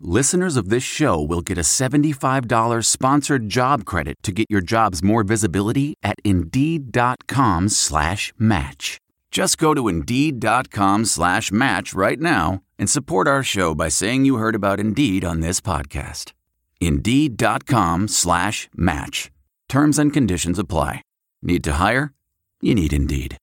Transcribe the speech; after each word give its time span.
listeners 0.00 0.56
of 0.56 0.68
this 0.68 0.82
show 0.82 1.20
will 1.20 1.40
get 1.40 1.58
a 1.58 1.62
$75 1.62 2.84
sponsored 2.84 3.48
job 3.48 3.84
credit 3.84 4.16
to 4.22 4.32
get 4.32 4.46
your 4.48 4.60
jobs 4.60 5.02
more 5.02 5.22
visibility 5.22 5.94
at 6.02 6.16
Indeed.com 6.24 7.68
slash 7.68 8.32
match. 8.38 8.98
Just 9.30 9.58
go 9.58 9.74
to 9.74 9.88
Indeed.com 9.88 11.04
slash 11.04 11.52
match 11.52 11.94
right 11.94 12.18
now 12.20 12.60
and 12.78 12.88
support 12.88 13.28
our 13.28 13.42
show 13.42 13.74
by 13.74 13.88
saying 13.88 14.24
you 14.24 14.36
heard 14.36 14.54
about 14.54 14.80
Indeed 14.80 15.24
on 15.24 15.40
this 15.40 15.60
podcast. 15.60 16.32
Indeed.com 16.80 18.08
slash 18.08 18.68
match. 18.74 19.30
Terms 19.68 19.98
and 19.98 20.12
conditions 20.12 20.58
apply. 20.58 21.02
Need 21.42 21.62
to 21.64 21.74
hire? 21.74 22.12
You 22.60 22.74
need 22.74 22.92
Indeed. 22.92 23.36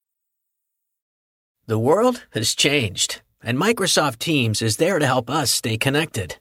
The 1.68 1.78
world 1.78 2.26
has 2.32 2.56
changed, 2.56 3.22
and 3.44 3.58
Microsoft 3.58 4.20
Teams 4.20 4.62
is 4.62 4.78
there 4.78 5.00
to 5.00 5.06
help 5.06 5.30
us 5.30 5.52
stay 5.52 5.78
connected. 5.78 6.38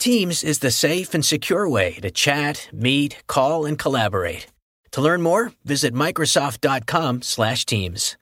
Teams 0.00 0.42
is 0.42 0.60
the 0.60 0.70
safe 0.70 1.12
and 1.12 1.22
secure 1.22 1.68
way 1.68 1.92
to 2.00 2.10
chat, 2.10 2.70
meet, 2.72 3.22
call, 3.26 3.66
and 3.66 3.78
collaborate. 3.78 4.46
To 4.92 5.02
learn 5.02 5.20
more, 5.20 5.52
visit 5.62 5.92
Microsoft.com 5.92 7.20
slash 7.20 7.66
Teams. 7.66 8.16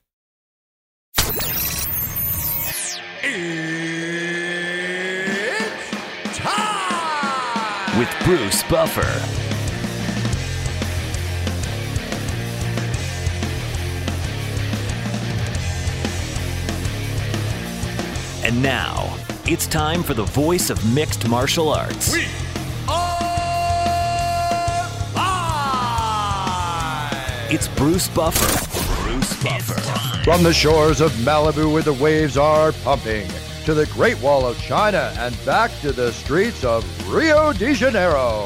with 7.97 8.13
Bruce 8.23 8.63
Buffer. 8.63 9.01
And 18.45 18.61
now, 18.61 19.17
it's 19.49 19.65
time 19.65 20.03
for 20.03 20.13
the 20.13 20.25
voice 20.25 20.69
of 20.69 20.93
mixed 20.93 21.27
martial 21.27 21.69
arts. 21.69 22.13
We 22.13 22.27
are 22.87 23.19
live! 25.15 25.51
It's 27.51 27.67
Bruce 27.69 28.07
Buffer. 28.09 28.45
Bruce 29.01 29.43
Buffer. 29.43 29.81
From 30.23 30.43
the 30.43 30.53
shores 30.53 31.01
of 31.01 31.11
Malibu 31.13 31.73
where 31.73 31.81
the 31.81 31.93
waves 31.93 32.37
are 32.37 32.71
pumping, 32.83 33.27
to 33.65 33.73
the 33.73 33.87
Great 33.87 34.21
Wall 34.21 34.45
of 34.45 34.55
China, 34.59 35.11
and 35.17 35.35
back 35.47 35.71
to 35.81 35.91
the 35.91 36.11
streets 36.11 36.63
of 36.63 36.85
Rio 37.11 37.51
de 37.51 37.73
Janeiro, 37.73 38.45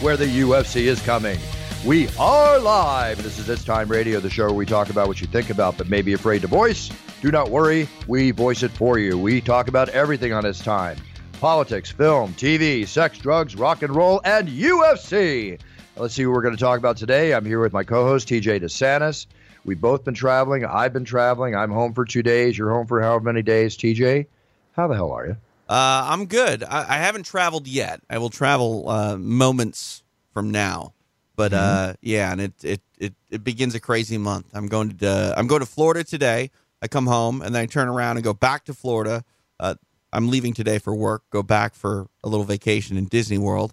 where 0.00 0.16
the 0.16 0.26
UFC 0.26 0.86
is 0.86 1.00
coming. 1.02 1.38
We 1.86 2.08
are 2.18 2.58
live. 2.58 3.22
This 3.22 3.38
is 3.38 3.48
It's 3.48 3.62
Time 3.64 3.86
Radio, 3.86 4.18
the 4.18 4.28
show 4.28 4.46
where 4.46 4.54
we 4.54 4.66
talk 4.66 4.90
about 4.90 5.06
what 5.06 5.20
you 5.20 5.28
think 5.28 5.50
about 5.50 5.78
but 5.78 5.88
may 5.88 6.02
be 6.02 6.14
afraid 6.14 6.42
to 6.42 6.48
voice. 6.48 6.90
Do 7.20 7.30
not 7.30 7.50
worry, 7.50 7.86
we 8.06 8.30
voice 8.30 8.62
it 8.62 8.70
for 8.70 8.98
you. 8.98 9.18
We 9.18 9.42
talk 9.42 9.68
about 9.68 9.90
everything 9.90 10.32
on 10.32 10.46
It's 10.46 10.58
Time 10.58 10.96
politics, 11.40 11.90
film, 11.90 12.34
TV, 12.34 12.86
sex, 12.86 13.18
drugs, 13.18 13.56
rock 13.56 13.82
and 13.82 13.94
roll, 13.96 14.20
and 14.24 14.46
UFC. 14.46 15.58
Let's 15.96 16.14
see 16.14 16.26
what 16.26 16.34
we're 16.34 16.42
going 16.42 16.56
to 16.56 16.60
talk 16.60 16.78
about 16.78 16.98
today. 16.98 17.32
I'm 17.34 17.44
here 17.44 17.60
with 17.60 17.72
my 17.72 17.82
co 17.82 18.04
host, 18.04 18.28
TJ 18.28 18.62
DeSantis. 18.62 19.26
We've 19.64 19.80
both 19.80 20.04
been 20.04 20.14
traveling. 20.14 20.64
I've 20.64 20.92
been 20.92 21.04
traveling. 21.04 21.54
I'm 21.54 21.70
home 21.70 21.92
for 21.92 22.04
two 22.04 22.22
days. 22.22 22.56
You're 22.56 22.70
home 22.70 22.86
for 22.86 23.00
however 23.00 23.24
many 23.24 23.42
days, 23.42 23.76
TJ. 23.76 24.26
How 24.72 24.86
the 24.86 24.94
hell 24.94 25.12
are 25.12 25.26
you? 25.26 25.36
Uh, 25.68 26.06
I'm 26.08 26.26
good. 26.26 26.62
I, 26.62 26.86
I, 26.88 26.96
haven't 26.98 27.24
traveled 27.24 27.68
yet. 27.68 28.00
I 28.08 28.18
will 28.18 28.30
travel 28.30 28.88
uh, 28.88 29.16
moments 29.16 30.02
from 30.32 30.50
now. 30.50 30.94
But 31.36 31.52
mm-hmm. 31.52 31.90
uh, 31.90 31.92
yeah, 32.00 32.32
and 32.32 32.40
it, 32.40 32.52
it 32.62 32.80
it 32.98 33.14
it 33.30 33.44
begins 33.44 33.74
a 33.74 33.80
crazy 33.80 34.18
month. 34.18 34.46
I'm 34.52 34.66
going 34.66 34.96
to 34.98 35.08
uh, 35.08 35.34
I'm 35.36 35.46
going 35.46 35.60
to 35.60 35.66
Florida 35.66 36.02
today. 36.02 36.50
I 36.82 36.88
come 36.88 37.06
home 37.06 37.42
and 37.42 37.54
then 37.54 37.62
I 37.62 37.66
turn 37.66 37.88
around 37.88 38.16
and 38.16 38.24
go 38.24 38.34
back 38.34 38.64
to 38.66 38.74
Florida. 38.74 39.24
Uh, 39.58 39.74
I'm 40.12 40.28
leaving 40.28 40.54
today 40.54 40.78
for 40.78 40.94
work. 40.94 41.22
Go 41.30 41.42
back 41.42 41.74
for 41.74 42.08
a 42.24 42.28
little 42.28 42.44
vacation 42.44 42.96
in 42.96 43.04
Disney 43.06 43.38
World, 43.38 43.72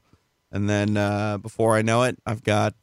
and 0.51 0.69
then 0.69 0.97
uh, 0.97 1.37
before 1.37 1.75
I 1.75 1.81
know 1.81 2.03
it, 2.03 2.17
I've 2.25 2.43
got 2.43 2.75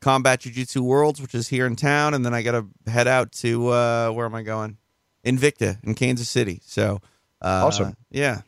Combat 0.00 0.40
Jiu 0.40 0.52
Jitsu 0.52 0.82
Worlds, 0.82 1.20
which 1.20 1.34
is 1.34 1.48
here 1.48 1.66
in 1.66 1.76
town, 1.76 2.14
and 2.14 2.24
then 2.24 2.34
I 2.34 2.42
got 2.42 2.52
to 2.52 2.90
head 2.90 3.08
out 3.08 3.32
to 3.32 3.64
where 4.12 4.26
am 4.26 4.34
I 4.34 4.42
going? 4.42 4.76
Invicta 5.24 5.82
in 5.84 5.94
Kansas 5.94 6.28
City. 6.28 6.60
So 6.64 7.00
uh, 7.40 7.64
awesome. 7.66 7.96
Yeah. 8.10 8.42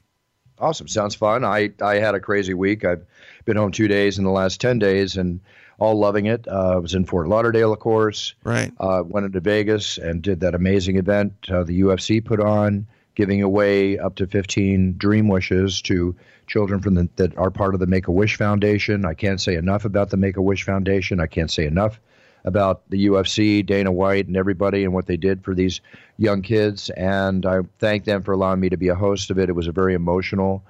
Awesome. 0.58 0.88
Sounds 0.88 1.14
fun. 1.14 1.44
I, 1.44 1.72
I 1.82 1.96
had 1.96 2.14
a 2.14 2.20
crazy 2.20 2.54
week. 2.54 2.84
I've 2.84 3.04
been 3.44 3.56
home 3.56 3.72
two 3.72 3.88
days 3.88 4.18
in 4.18 4.24
the 4.24 4.30
last 4.30 4.60
10 4.60 4.78
days 4.78 5.16
and 5.16 5.40
all 5.78 5.98
loving 5.98 6.26
it. 6.26 6.46
Uh, 6.48 6.74
I 6.74 6.76
was 6.76 6.94
in 6.94 7.04
Fort 7.04 7.28
Lauderdale, 7.28 7.72
of 7.72 7.78
course. 7.78 8.34
Right. 8.44 8.72
Uh, 8.78 9.02
went 9.04 9.26
into 9.26 9.40
Vegas 9.40 9.98
and 9.98 10.22
did 10.22 10.40
that 10.40 10.54
amazing 10.54 10.96
event 10.96 11.32
uh, 11.50 11.64
the 11.64 11.80
UFC 11.82 12.24
put 12.24 12.40
on, 12.40 12.86
giving 13.14 13.42
away 13.42 13.98
up 13.98 14.16
to 14.16 14.26
15 14.26 14.94
dream 14.96 15.28
wishes 15.28 15.82
to 15.82 16.14
children 16.46 16.80
from 16.80 16.94
the, 16.94 17.08
that 17.16 17.36
are 17.36 17.50
part 17.50 17.74
of 17.74 17.80
the 17.80 17.86
Make 17.86 18.08
a 18.08 18.12
Wish 18.12 18.36
Foundation. 18.36 19.04
I 19.04 19.14
can't 19.14 19.40
say 19.40 19.54
enough 19.54 19.84
about 19.84 20.10
the 20.10 20.16
Make 20.16 20.36
a 20.36 20.42
Wish 20.42 20.64
Foundation. 20.64 21.20
I 21.20 21.26
can't 21.26 21.50
say 21.50 21.66
enough 21.66 22.00
about 22.44 22.82
the 22.90 23.06
UFC, 23.06 23.64
Dana 23.64 23.90
White, 23.90 24.26
and 24.26 24.36
everybody 24.36 24.84
and 24.84 24.92
what 24.92 25.06
they 25.06 25.16
did 25.16 25.42
for 25.42 25.54
these 25.54 25.80
young 26.18 26.42
kids. 26.42 26.90
And 26.90 27.46
I 27.46 27.60
thank 27.78 28.04
them 28.04 28.22
for 28.22 28.32
allowing 28.32 28.60
me 28.60 28.68
to 28.68 28.76
be 28.76 28.88
a 28.88 28.94
host 28.94 29.30
of 29.30 29.38
it. 29.38 29.48
It 29.48 29.54
was 29.54 29.66
a 29.66 29.72
very 29.72 29.94
emotional, 29.94 30.62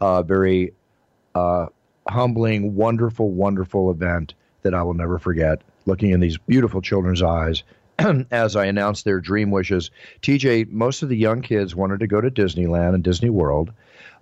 uh, 0.00 0.22
very 0.22 0.72
uh, 1.34 1.66
humbling, 2.08 2.74
wonderful, 2.74 3.30
wonderful 3.30 3.90
event 3.90 4.34
that 4.62 4.74
I 4.74 4.82
will 4.82 4.94
never 4.94 5.18
forget. 5.18 5.62
Looking 5.86 6.10
in 6.10 6.20
these 6.20 6.38
beautiful 6.38 6.82
children's 6.82 7.22
eyes 7.22 7.62
as 8.30 8.56
I 8.56 8.66
announced 8.66 9.04
their 9.04 9.20
dream 9.20 9.50
wishes. 9.50 9.90
TJ, 10.22 10.70
most 10.70 11.02
of 11.02 11.08
the 11.08 11.16
young 11.16 11.42
kids 11.42 11.74
wanted 11.74 12.00
to 12.00 12.06
go 12.06 12.20
to 12.20 12.30
Disneyland 12.30 12.94
and 12.94 13.04
Disney 13.04 13.30
World. 13.30 13.72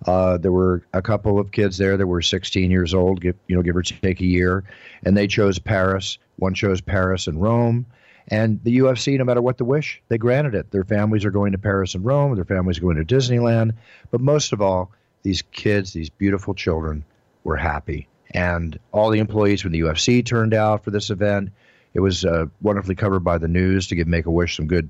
Uh, 0.05 0.37
there 0.37 0.51
were 0.51 0.83
a 0.93 1.01
couple 1.01 1.39
of 1.39 1.51
kids 1.51 1.77
there 1.77 1.97
that 1.97 2.07
were 2.07 2.21
16 2.21 2.71
years 2.71 2.93
old, 2.93 3.19
give, 3.19 3.35
you 3.47 3.55
know, 3.55 3.61
give 3.61 3.75
or 3.75 3.81
take 3.81 4.21
a 4.21 4.25
year, 4.25 4.63
and 5.03 5.15
they 5.15 5.27
chose 5.27 5.59
Paris. 5.59 6.17
One 6.37 6.53
chose 6.53 6.79
Paris 6.79 7.27
and 7.27 7.41
Rome. 7.41 7.85
And 8.29 8.63
the 8.63 8.77
UFC, 8.79 9.17
no 9.17 9.23
matter 9.23 9.41
what 9.41 9.57
the 9.57 9.65
wish, 9.65 10.01
they 10.07 10.17
granted 10.17 10.55
it. 10.55 10.71
Their 10.71 10.83
families 10.83 11.25
are 11.25 11.31
going 11.31 11.51
to 11.51 11.57
Paris 11.57 11.95
and 11.95 12.05
Rome. 12.05 12.35
Their 12.35 12.45
families 12.45 12.77
are 12.77 12.81
going 12.81 13.03
to 13.03 13.15
Disneyland. 13.15 13.73
But 14.11 14.21
most 14.21 14.53
of 14.53 14.61
all, 14.61 14.91
these 15.23 15.41
kids, 15.41 15.93
these 15.93 16.09
beautiful 16.09 16.53
children, 16.53 17.03
were 17.43 17.57
happy. 17.57 18.07
And 18.31 18.77
all 18.91 19.09
the 19.09 19.19
employees 19.19 19.61
from 19.61 19.71
the 19.71 19.81
UFC 19.81 20.25
turned 20.25 20.53
out 20.53 20.83
for 20.83 20.91
this 20.91 21.09
event. 21.09 21.51
It 21.93 21.99
was 22.01 22.23
uh, 22.23 22.45
wonderfully 22.61 22.95
covered 22.95 23.21
by 23.21 23.39
the 23.39 23.47
news 23.47 23.87
to 23.87 23.95
give 23.95 24.07
Make 24.07 24.27
a 24.27 24.31
Wish 24.31 24.57
some 24.57 24.67
good 24.67 24.89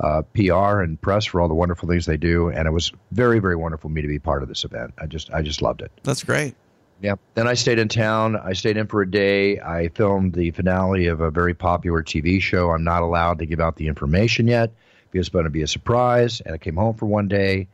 uh, 0.00 0.22
PR 0.34 0.80
and 0.80 1.00
press 1.00 1.26
for 1.26 1.40
all 1.40 1.48
the 1.48 1.54
wonderful 1.54 1.88
things 1.88 2.06
they 2.06 2.16
do, 2.16 2.48
and 2.48 2.66
it 2.66 2.70
was 2.70 2.90
very, 3.12 3.38
very 3.38 3.54
wonderful 3.54 3.88
for 3.88 3.92
me 3.92 4.02
to 4.02 4.08
be 4.08 4.18
part 4.18 4.42
of 4.42 4.48
this 4.48 4.64
event. 4.64 4.94
I 4.98 5.06
just, 5.06 5.30
I 5.32 5.42
just 5.42 5.62
loved 5.62 5.82
it. 5.82 5.92
That's 6.02 6.24
great. 6.24 6.54
Yeah. 7.02 7.14
Then 7.34 7.46
I 7.46 7.54
stayed 7.54 7.78
in 7.78 7.88
town. 7.88 8.36
I 8.36 8.52
stayed 8.52 8.76
in 8.76 8.86
for 8.86 9.02
a 9.02 9.10
day. 9.10 9.58
I 9.58 9.88
filmed 9.88 10.34
the 10.34 10.50
finale 10.50 11.06
of 11.06 11.20
a 11.20 11.30
very 11.30 11.54
popular 11.54 12.02
TV 12.02 12.40
show. 12.42 12.70
I'm 12.70 12.84
not 12.84 13.02
allowed 13.02 13.38
to 13.38 13.46
give 13.46 13.60
out 13.60 13.76
the 13.76 13.88
information 13.88 14.46
yet 14.46 14.72
because 15.10 15.26
it's 15.26 15.32
going 15.32 15.44
to 15.44 15.50
be 15.50 15.62
a 15.62 15.66
surprise. 15.66 16.40
And 16.40 16.54
I 16.54 16.58
came 16.58 16.76
home 16.76 16.94
for 16.94 17.06
one 17.06 17.28
day. 17.28 17.68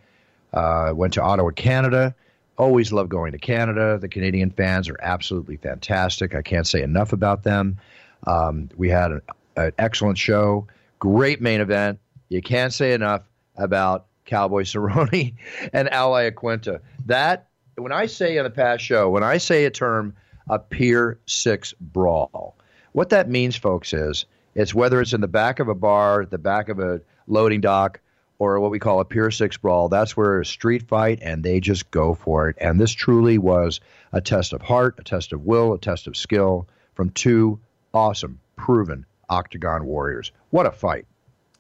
Uh, 0.53 0.93
went 0.95 1.15
to 1.15 1.23
Ottawa, 1.23 1.51
Canada. 1.51 2.15
Always 2.59 2.93
love 2.93 3.09
going 3.09 3.33
to 3.33 3.39
Canada. 3.39 3.99
The 3.99 4.09
Canadian 4.09 4.51
fans 4.51 4.89
are 4.89 4.99
absolutely 5.03 5.57
fantastic. 5.57 6.35
I 6.35 6.43
can't 6.43 6.67
say 6.67 6.83
enough 6.83 7.13
about 7.13 7.43
them. 7.43 7.79
Um, 8.27 8.71
we 8.77 8.89
had 8.89 9.13
an, 9.13 9.23
an 9.57 9.73
excellent 9.79 10.19
show, 10.19 10.67
great 10.99 11.41
main 11.41 11.61
event. 11.61 11.99
You 12.29 12.43
can't 12.43 12.73
say 12.73 12.93
enough 12.93 13.23
about 13.57 14.07
Cowboy 14.25 14.63
Cerrone 14.65 15.35
and 15.73 15.93
Al 15.93 16.13
Iaquinta. 16.13 16.81
That 17.07 17.49
when 17.77 17.93
I 17.93 18.07
say 18.07 18.37
in 18.37 18.45
the 18.45 18.51
past 18.51 18.83
show, 18.83 19.11
when 19.11 19.23
I 19.23 19.39
say 19.39 19.65
a 19.65 19.71
term, 19.71 20.15
a 20.49 20.59
Pier 20.59 21.19
Six 21.27 21.75
brawl, 21.81 22.57
what 22.93 23.11
that 23.11 23.29
means, 23.29 23.57
folks, 23.57 23.93
is 23.93 24.25
it's 24.55 24.75
whether 24.75 25.01
it's 25.01 25.13
in 25.13 25.21
the 25.21 25.29
back 25.29 25.61
of 25.61 25.69
a 25.69 25.75
bar, 25.75 26.25
the 26.25 26.39
back 26.39 26.69
of 26.69 26.79
a 26.79 27.01
loading 27.27 27.61
dock, 27.61 28.01
or 28.39 28.61
what 28.61 28.71
we 28.71 28.79
call 28.79 29.01
a 29.01 29.05
Pier 29.05 29.31
Six 29.31 29.57
brawl. 29.57 29.89
That's 29.89 30.17
where 30.17 30.41
a 30.41 30.47
street 30.47 30.89
fight, 30.89 31.19
and 31.23 31.43
they 31.43 31.61
just 31.61 31.91
go 31.91 32.15
for 32.15 32.49
it. 32.49 32.57
And 32.61 32.81
this 32.81 32.93
truly 32.93 33.39
was 33.39 33.81
a 34.13 34.21
test 34.21 34.53
of 34.53 34.63
heart, 34.63 34.97
a 34.99 35.03
test 35.03 35.33
of 35.33 35.45
will, 35.45 35.73
a 35.73 35.79
test 35.79 36.07
of 36.07 36.17
skill 36.17 36.69
from 36.95 37.11
two 37.11 37.59
awesome, 37.95 38.41
proven 38.57 39.07
octagon 39.29 39.87
warriors. 39.87 40.33
What 40.51 40.67
a 40.67 40.71
fight! 40.71 41.07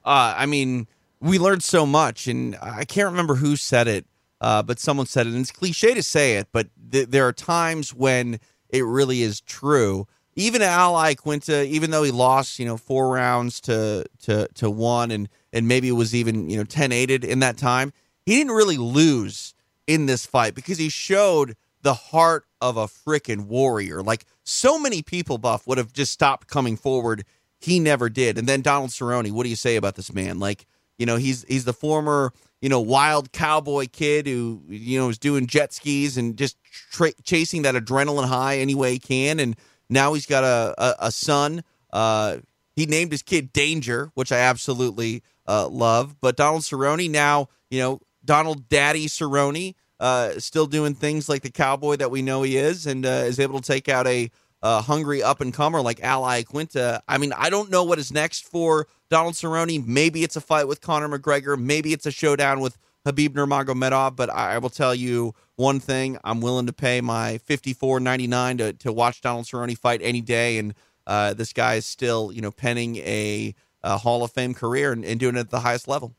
Uh, 0.05 0.35
I 0.37 0.47
mean, 0.47 0.87
we 1.21 1.39
learned 1.39 1.63
so 1.63 1.87
much, 1.87 2.29
and 2.29 2.57
I 2.61 2.85
can't 2.85 3.11
remember 3.11 3.37
who 3.37 3.57
said 3.57 3.89
it, 3.89 4.07
uh, 4.41 4.63
but 4.63 4.79
someone 4.79 5.07
said 5.07 5.27
it. 5.27 5.31
And 5.31 5.41
it's 5.41 5.51
cliche 5.51 5.95
to 5.95 6.03
say 6.03 6.37
it, 6.37 6.49
but 6.53 6.69
th- 6.93 7.09
there 7.09 7.27
are 7.27 7.33
times 7.33 7.95
when 7.95 8.39
it 8.69 8.83
really 8.83 9.23
is 9.23 9.41
true. 9.41 10.07
Even 10.37 10.63
Al 10.63 10.95
Iaquinta, 10.95 11.67
even 11.67 11.91
though 11.91 12.03
he 12.03 12.11
lost, 12.11 12.59
you 12.59 12.67
know, 12.67 12.77
four 12.77 13.09
rounds 13.11 13.61
to 13.63 14.05
to 14.23 14.47
to 14.55 14.71
one, 14.71 15.11
and 15.11 15.29
and 15.53 15.67
maybe 15.67 15.91
was 15.91 16.15
even 16.15 16.49
you 16.49 16.57
know 16.59 16.65
10 16.65 16.93
aided 16.93 17.25
in 17.25 17.41
that 17.41 17.57
time, 17.57 17.93
he 18.25 18.37
didn't 18.37 18.53
really 18.53 18.77
lose 18.77 19.55
in 19.87 20.07
this 20.07 20.27
fight 20.27 20.55
because 20.55 20.79
he 20.79 20.89
showed 20.89 21.57
the 21.83 21.95
heart 21.95 22.45
of 22.61 22.77
a 22.77 22.87
freaking 22.87 23.47
warrior. 23.47 24.03
Like 24.03 24.27
so 24.45 24.79
many 24.79 25.03
people, 25.03 25.39
Buff 25.39 25.67
would 25.67 25.79
have 25.79 25.93
just 25.93 26.13
stopped 26.13 26.49
coming 26.49 26.77
forward. 26.77 27.25
He 27.59 27.81
never 27.81 28.09
did. 28.09 28.37
And 28.37 28.47
then 28.47 28.61
Donald 28.61 28.91
Cerrone, 28.91 29.31
what 29.33 29.45
do 29.45 29.49
you 29.49 29.57
say 29.57 29.77
about 29.77 29.95
this 29.95 30.13
man? 30.13 30.39
Like, 30.39 30.67
you 30.99 31.07
know, 31.07 31.17
he's 31.17 31.45
he's 31.49 31.65
the 31.65 31.73
former 31.73 32.33
you 32.61 32.69
know, 32.69 32.81
wild 32.81 33.33
cowboy 33.33 33.87
kid 33.91 34.27
who, 34.27 34.63
you 34.69 34.99
know, 34.99 35.09
is 35.09 35.19
doing 35.19 35.47
jet 35.47 35.73
skis 35.73 36.17
and 36.17 36.37
just 36.37 36.57
tra- 36.91 37.13
chasing 37.23 37.63
that 37.63 37.75
adrenaline 37.75 38.27
high 38.27 38.59
any 38.59 38.75
way 38.75 38.93
he 38.93 38.99
can. 38.99 39.39
And 39.39 39.57
now 39.89 40.15
he's 40.15 40.27
got 40.27 40.45
a, 40.45 40.75
a, 40.79 40.95
a 41.07 41.13
son. 41.13 41.63
Uh, 41.93 42.39
he 42.75 42.87
named 42.87 43.13
his 43.13 43.23
kid 43.23 43.53
Danger, 43.53 44.11
which 44.15 44.33
I 44.33 44.39
absolutely 44.39 45.23
uh, 45.47 45.69
love. 45.69 46.17
But 46.21 46.37
Donald 46.37 46.63
Cerrone 46.63 47.11
now, 47.11 47.49
you 47.71 47.81
know, 47.81 48.01
Donald 48.25 48.69
Daddy 48.69 49.07
Cerrone, 49.07 49.75
uh, 49.99 50.39
still 50.39 50.67
doing 50.67 50.95
things 50.95 51.29
like 51.29 51.43
the 51.43 51.51
cowboy 51.51 51.97
that 51.97 52.11
we 52.11 52.23
know 52.23 52.43
he 52.43 52.57
is, 52.57 52.87
and 52.87 53.07
uh, 53.07 53.09
is 53.09 53.41
able 53.41 53.61
to 53.61 53.67
take 53.67 53.89
out 53.89 54.07
a 54.07 54.31
hungry 54.63 55.23
up 55.23 55.41
and 55.41 55.55
comer 55.55 55.81
like 55.81 56.03
Al 56.03 56.23
Iaquinta. 56.23 57.01
I 57.07 57.19
mean, 57.19 57.33
I 57.33 57.51
don't 57.51 57.71
know 57.71 57.85
what 57.85 57.99
is 57.99 58.13
next 58.13 58.45
for 58.47 58.89
Donald 59.09 59.35
Cerrone. 59.35 59.87
Maybe 59.87 60.25
it's 60.25 60.37
a 60.37 60.41
fight 60.41 60.67
with 60.67 60.81
Conor 60.81 61.09
McGregor. 61.09 61.57
Maybe 61.59 61.93
it's 61.93 62.05
a 62.05 62.11
showdown 62.11 62.61
with 62.61 62.77
Khabib 63.07 63.31
Nurmagomedov. 63.31 64.17
But 64.17 64.31
I, 64.31 64.55
I 64.55 64.59
will 64.59 64.71
tell 64.71 64.95
you 64.95 65.35
one 65.55 65.79
thing: 65.79 66.19
I'm 66.25 66.41
willing 66.41 66.67
to 66.67 66.73
pay 66.73 67.01
my 67.01 67.39
54.99 67.49 68.59
to 68.59 68.73
to 68.73 68.93
watch 68.93 69.21
Donald 69.21 69.47
Cerrone 69.47 69.79
fight 69.79 70.01
any 70.03 70.21
day. 70.21 70.59
And 70.59 70.75
uh, 71.07 71.35
this 71.35 71.53
guy 71.53 71.75
is 71.77 71.87
still, 71.87 72.33
you 72.33 72.43
know, 72.43 72.51
penning 72.51 72.97
a, 72.97 73.55
a 73.83 73.99
Hall 73.99 74.25
of 74.25 74.33
Fame 74.33 74.55
career 74.55 74.93
and, 74.93 75.05
and, 75.05 75.21
doing 75.21 75.37
it 75.37 75.41
at 75.41 75.51
the 75.51 75.61
highest 75.61 75.87
level. 75.87 76.15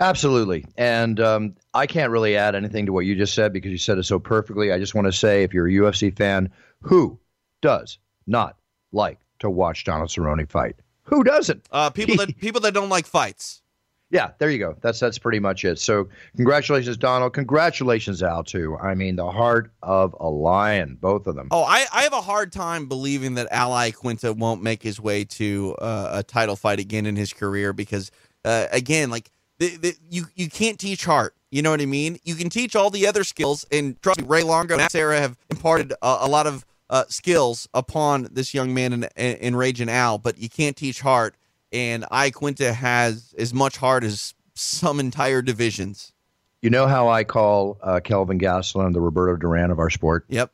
Absolutely. 0.00 0.64
And 0.76 1.20
um, 1.20 1.54
I 1.74 1.86
can't 1.86 2.10
really 2.10 2.36
add 2.36 2.54
anything 2.54 2.86
to 2.86 2.92
what 2.92 3.04
you 3.04 3.14
just 3.14 3.34
said 3.34 3.52
because 3.52 3.70
you 3.70 3.78
said 3.78 3.98
it 3.98 4.04
so 4.04 4.18
perfectly. 4.18 4.72
I 4.72 4.78
just 4.78 4.94
want 4.94 5.06
to 5.06 5.12
say 5.12 5.42
if 5.42 5.52
you're 5.52 5.68
a 5.68 5.70
UFC 5.70 6.16
fan, 6.16 6.50
who 6.80 7.20
does 7.60 7.98
not 8.26 8.56
like 8.92 9.20
to 9.40 9.50
watch 9.50 9.84
Donald 9.84 10.08
Cerrone 10.08 10.48
fight? 10.48 10.76
Who 11.04 11.22
doesn't? 11.22 11.66
Uh, 11.70 11.90
people 11.90 12.16
that 12.16 12.36
people 12.40 12.62
that 12.62 12.74
don't 12.74 12.88
like 12.88 13.06
fights. 13.06 13.61
Yeah, 14.12 14.32
there 14.36 14.50
you 14.50 14.58
go. 14.58 14.76
That's 14.82 15.00
that's 15.00 15.18
pretty 15.18 15.38
much 15.38 15.64
it. 15.64 15.78
So 15.78 16.06
congratulations, 16.36 16.98
Donald. 16.98 17.32
Congratulations, 17.32 18.22
Al 18.22 18.44
too. 18.44 18.76
I 18.76 18.94
mean, 18.94 19.16
the 19.16 19.30
heart 19.30 19.72
of 19.82 20.14
a 20.20 20.28
lion, 20.28 20.98
both 21.00 21.26
of 21.26 21.34
them. 21.34 21.48
Oh, 21.50 21.64
I, 21.64 21.86
I 21.90 22.02
have 22.02 22.12
a 22.12 22.20
hard 22.20 22.52
time 22.52 22.86
believing 22.86 23.34
that 23.36 23.48
Al 23.50 23.70
Iaquinta 23.70 24.36
won't 24.36 24.62
make 24.62 24.82
his 24.82 25.00
way 25.00 25.24
to 25.24 25.74
uh, 25.80 26.10
a 26.12 26.22
title 26.22 26.56
fight 26.56 26.78
again 26.78 27.06
in 27.06 27.16
his 27.16 27.32
career 27.32 27.72
because, 27.72 28.10
uh, 28.44 28.66
again, 28.70 29.08
like 29.08 29.30
the, 29.58 29.76
the, 29.78 29.94
you 30.10 30.26
you 30.34 30.50
can't 30.50 30.78
teach 30.78 31.06
heart. 31.06 31.34
You 31.50 31.62
know 31.62 31.70
what 31.70 31.80
I 31.80 31.86
mean? 31.86 32.18
You 32.22 32.34
can 32.34 32.50
teach 32.50 32.76
all 32.76 32.90
the 32.90 33.06
other 33.06 33.24
skills, 33.24 33.64
and 33.72 34.00
trust 34.02 34.20
me, 34.20 34.26
Ray 34.28 34.42
Longo 34.42 34.78
and 34.78 34.90
Sarah 34.92 35.20
have 35.20 35.38
imparted 35.50 35.92
a, 36.02 36.18
a 36.20 36.28
lot 36.28 36.46
of 36.46 36.66
uh, 36.90 37.04
skills 37.08 37.66
upon 37.72 38.28
this 38.30 38.52
young 38.52 38.74
man 38.74 38.92
in, 38.92 39.04
in 39.16 39.56
Raging 39.56 39.88
Al, 39.88 40.18
but 40.18 40.36
you 40.36 40.50
can't 40.50 40.76
teach 40.76 41.00
heart. 41.00 41.34
And 41.72 42.04
Iaquinta 42.04 42.74
has 42.74 43.34
as 43.38 43.54
much 43.54 43.78
heart 43.78 44.04
as 44.04 44.34
some 44.54 45.00
entire 45.00 45.42
divisions. 45.42 46.12
You 46.60 46.70
know 46.70 46.86
how 46.86 47.08
I 47.08 47.24
call 47.24 47.78
uh, 47.82 48.00
Kelvin 48.00 48.38
Gastelum 48.38 48.92
the 48.92 49.00
Roberto 49.00 49.36
Duran 49.36 49.70
of 49.70 49.78
our 49.78 49.90
sport? 49.90 50.24
Yep. 50.28 50.52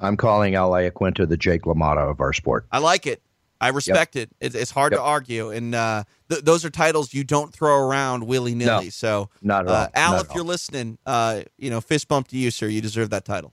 I'm 0.00 0.16
calling 0.16 0.54
Al 0.54 0.70
Iaquinta 0.70 1.28
the 1.28 1.36
Jake 1.36 1.62
LaMotta 1.62 2.10
of 2.10 2.20
our 2.20 2.32
sport. 2.32 2.66
I 2.70 2.78
like 2.78 3.06
it. 3.06 3.22
I 3.60 3.68
respect 3.70 4.14
yep. 4.14 4.28
it. 4.28 4.36
It's, 4.46 4.54
it's 4.54 4.70
hard 4.70 4.92
yep. 4.92 5.00
to 5.00 5.04
argue, 5.04 5.50
and 5.50 5.74
uh, 5.74 6.04
th- 6.30 6.44
those 6.44 6.64
are 6.64 6.70
titles 6.70 7.12
you 7.12 7.24
don't 7.24 7.52
throw 7.52 7.76
around 7.76 8.24
willy 8.24 8.54
nilly. 8.54 8.84
No, 8.84 8.90
so, 8.90 9.30
not 9.42 9.66
at 9.66 9.70
uh, 9.70 9.72
all. 9.72 9.88
Al, 9.94 10.12
not 10.12 10.26
if 10.26 10.34
you're 10.34 10.44
listening, 10.44 10.98
uh, 11.06 11.42
you 11.56 11.68
know, 11.70 11.80
fist 11.80 12.06
bump 12.06 12.28
to 12.28 12.36
you, 12.36 12.52
sir. 12.52 12.68
You 12.68 12.80
deserve 12.80 13.10
that 13.10 13.24
title. 13.24 13.52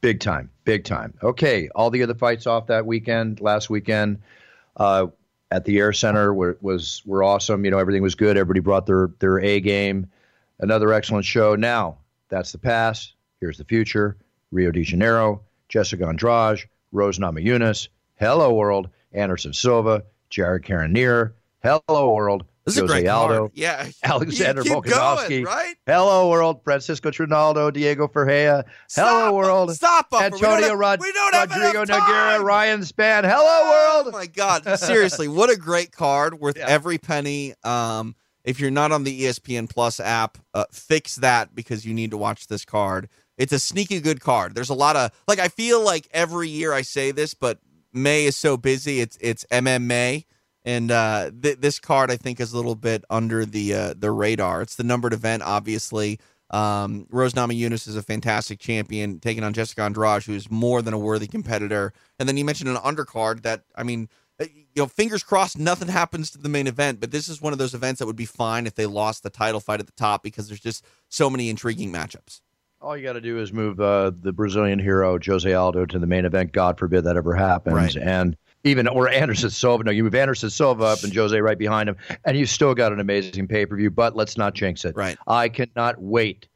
Big 0.00 0.18
time, 0.18 0.50
big 0.64 0.84
time. 0.84 1.14
Okay, 1.22 1.68
all 1.76 1.90
the 1.90 2.02
other 2.02 2.14
fights 2.14 2.46
off 2.46 2.66
that 2.66 2.86
weekend, 2.86 3.40
last 3.40 3.70
weekend, 3.70 4.20
uh, 4.78 5.06
at 5.50 5.64
the 5.64 5.78
Air 5.78 5.92
Center 5.92 6.34
were, 6.34 6.58
was 6.60 7.02
were 7.06 7.22
awesome. 7.22 7.64
You 7.64 7.70
know, 7.70 7.78
everything 7.78 8.02
was 8.02 8.14
good. 8.14 8.36
Everybody 8.36 8.60
brought 8.60 8.86
their 8.86 9.10
their 9.18 9.38
A 9.38 9.60
game. 9.60 10.10
Another 10.58 10.92
excellent 10.92 11.24
show. 11.24 11.54
Now 11.54 11.98
that's 12.28 12.52
the 12.52 12.58
past. 12.58 13.14
Here's 13.40 13.58
the 13.58 13.64
future. 13.64 14.16
Rio 14.50 14.70
de 14.70 14.82
Janeiro. 14.82 15.42
Jessica 15.68 16.06
Andrade, 16.06 16.64
Rose 16.92 17.18
Namajunas. 17.18 17.88
Hello 18.16 18.54
world. 18.54 18.88
Anderson 19.12 19.52
Silva. 19.52 20.04
Jared 20.30 20.64
Cannonier. 20.64 21.34
Hello 21.62 22.14
world. 22.14 22.44
This 22.66 22.78
Jose 22.78 22.98
is 22.98 23.04
a 23.04 23.08
Aldo, 23.08 23.38
card. 23.38 23.50
Yeah. 23.54 23.86
Alexander 24.02 24.62
Volkanovski. 24.64 25.46
Right? 25.46 25.76
Hello 25.86 26.28
world. 26.28 26.62
Francisco 26.64 27.10
Trinaldo, 27.10 27.70
Diego 27.70 28.08
Ferreira. 28.08 28.64
Hello 28.94 29.32
world. 29.34 29.72
Stop, 29.74 30.10
Buffer. 30.10 30.24
Antonio 30.24 30.70
we 30.70 30.74
Rod- 30.74 31.00
we 31.00 31.12
don't 31.12 31.34
have 31.34 31.50
Rodrigo 31.50 31.84
Nogueira. 31.84 32.42
Ryan 32.42 32.80
Spann. 32.80 33.22
Hello 33.24 33.46
Oh 33.46 33.70
world. 34.02 34.12
Oh, 34.14 34.18
my 34.18 34.26
God! 34.26 34.64
Seriously, 34.78 35.28
what 35.28 35.48
a 35.48 35.56
great 35.56 35.92
card, 35.92 36.40
worth 36.40 36.56
Yeah. 36.58 36.66
every 36.66 36.98
penny. 36.98 37.54
Um, 37.64 38.16
if 38.44 38.58
you're 38.60 38.70
not 38.70 38.90
on 38.92 39.04
the 39.04 39.22
ESPN 39.22 39.68
Plus 39.70 39.98
app, 40.00 40.38
uh, 40.54 40.64
fix 40.72 41.16
that 41.16 41.54
because 41.54 41.84
you 41.86 41.94
need 41.94 42.10
to 42.10 42.16
watch 42.16 42.46
this 42.48 42.64
card. 42.64 43.08
It's 43.38 43.52
a 43.52 43.58
sneaky 43.58 44.00
good 44.00 44.20
card. 44.20 44.54
There's 44.54 44.70
a 44.70 44.74
lot 44.74 44.96
of 44.96 45.12
like 45.28 45.38
I 45.38 45.48
feel 45.48 45.84
like 45.84 46.08
every 46.10 46.48
year 46.48 46.72
I 46.72 46.82
say 46.82 47.10
this, 47.12 47.32
but 47.34 47.58
May 47.92 48.24
is 48.24 48.36
so 48.36 48.56
busy. 48.56 49.00
It's 49.00 49.16
it's 49.20 49.44
MMA, 49.52 50.24
and 50.66 50.90
uh, 50.90 51.30
th- 51.40 51.60
this 51.60 51.78
card 51.78 52.10
I 52.10 52.16
think 52.16 52.40
is 52.40 52.52
a 52.52 52.56
little 52.56 52.74
bit 52.74 53.04
under 53.08 53.46
the 53.46 53.72
uh, 53.72 53.94
the 53.96 54.10
radar. 54.10 54.60
It's 54.60 54.76
the 54.76 54.84
numbered 54.84 55.14
event, 55.14 55.42
obviously. 55.42 56.18
Um, 56.50 57.06
Rose 57.10 57.32
Namajunas 57.32 57.88
is 57.88 57.96
a 57.96 58.02
fantastic 58.02 58.58
champion, 58.58 59.18
taking 59.20 59.42
on 59.42 59.52
Jessica 59.52 59.82
Andrade, 59.82 60.24
who 60.24 60.34
is 60.34 60.50
more 60.50 60.82
than 60.82 60.94
a 60.94 60.98
worthy 60.98 61.26
competitor. 61.26 61.92
And 62.18 62.28
then 62.28 62.36
you 62.36 62.44
mentioned 62.44 62.70
an 62.70 62.76
undercard 62.76 63.42
that, 63.42 63.64
I 63.74 63.82
mean, 63.82 64.08
uh, 64.40 64.44
you 64.54 64.82
know, 64.82 64.86
fingers 64.86 65.22
crossed, 65.22 65.58
nothing 65.58 65.88
happens 66.00 66.30
to 66.32 66.38
the 66.38 66.48
main 66.48 66.66
event. 66.66 67.00
But 67.00 67.10
this 67.10 67.28
is 67.28 67.40
one 67.40 67.52
of 67.52 67.58
those 67.58 67.74
events 67.74 67.98
that 67.98 68.06
would 68.06 68.16
be 68.16 68.26
fine 68.26 68.66
if 68.66 68.74
they 68.74 68.86
lost 68.86 69.22
the 69.22 69.30
title 69.30 69.60
fight 69.60 69.80
at 69.80 69.86
the 69.86 69.92
top 69.92 70.22
because 70.22 70.48
there's 70.48 70.60
just 70.60 70.84
so 71.08 71.28
many 71.28 71.48
intriguing 71.48 71.92
matchups. 71.92 72.40
All 72.80 72.96
you 72.96 73.02
got 73.02 73.14
to 73.14 73.20
do 73.20 73.40
is 73.40 73.52
move 73.52 73.80
uh, 73.80 74.12
the 74.20 74.32
Brazilian 74.32 74.78
hero 74.78 75.18
Jose 75.18 75.52
Aldo 75.52 75.86
to 75.86 75.98
the 75.98 76.06
main 76.06 76.24
event. 76.24 76.52
God 76.52 76.78
forbid 76.78 77.04
that 77.04 77.16
ever 77.16 77.34
happens. 77.34 77.74
Right. 77.74 77.96
And 77.96 78.36
even 78.66 78.88
or 78.88 79.08
Anderson 79.08 79.50
Silva. 79.50 79.84
No, 79.84 79.90
you 79.90 80.04
move 80.04 80.14
Anderson 80.14 80.50
Silva 80.50 80.84
up 80.84 81.02
and 81.04 81.14
Jose 81.14 81.38
right 81.40 81.56
behind 81.58 81.88
him, 81.88 81.96
and 82.24 82.36
you've 82.36 82.50
still 82.50 82.74
got 82.74 82.92
an 82.92 83.00
amazing 83.00 83.46
pay 83.48 83.64
per 83.66 83.76
view. 83.76 83.90
But 83.90 84.16
let's 84.16 84.36
not 84.36 84.54
jinx 84.54 84.84
it. 84.84 84.94
Right. 84.96 85.16
I 85.26 85.48
cannot 85.48 86.00
wait 86.00 86.48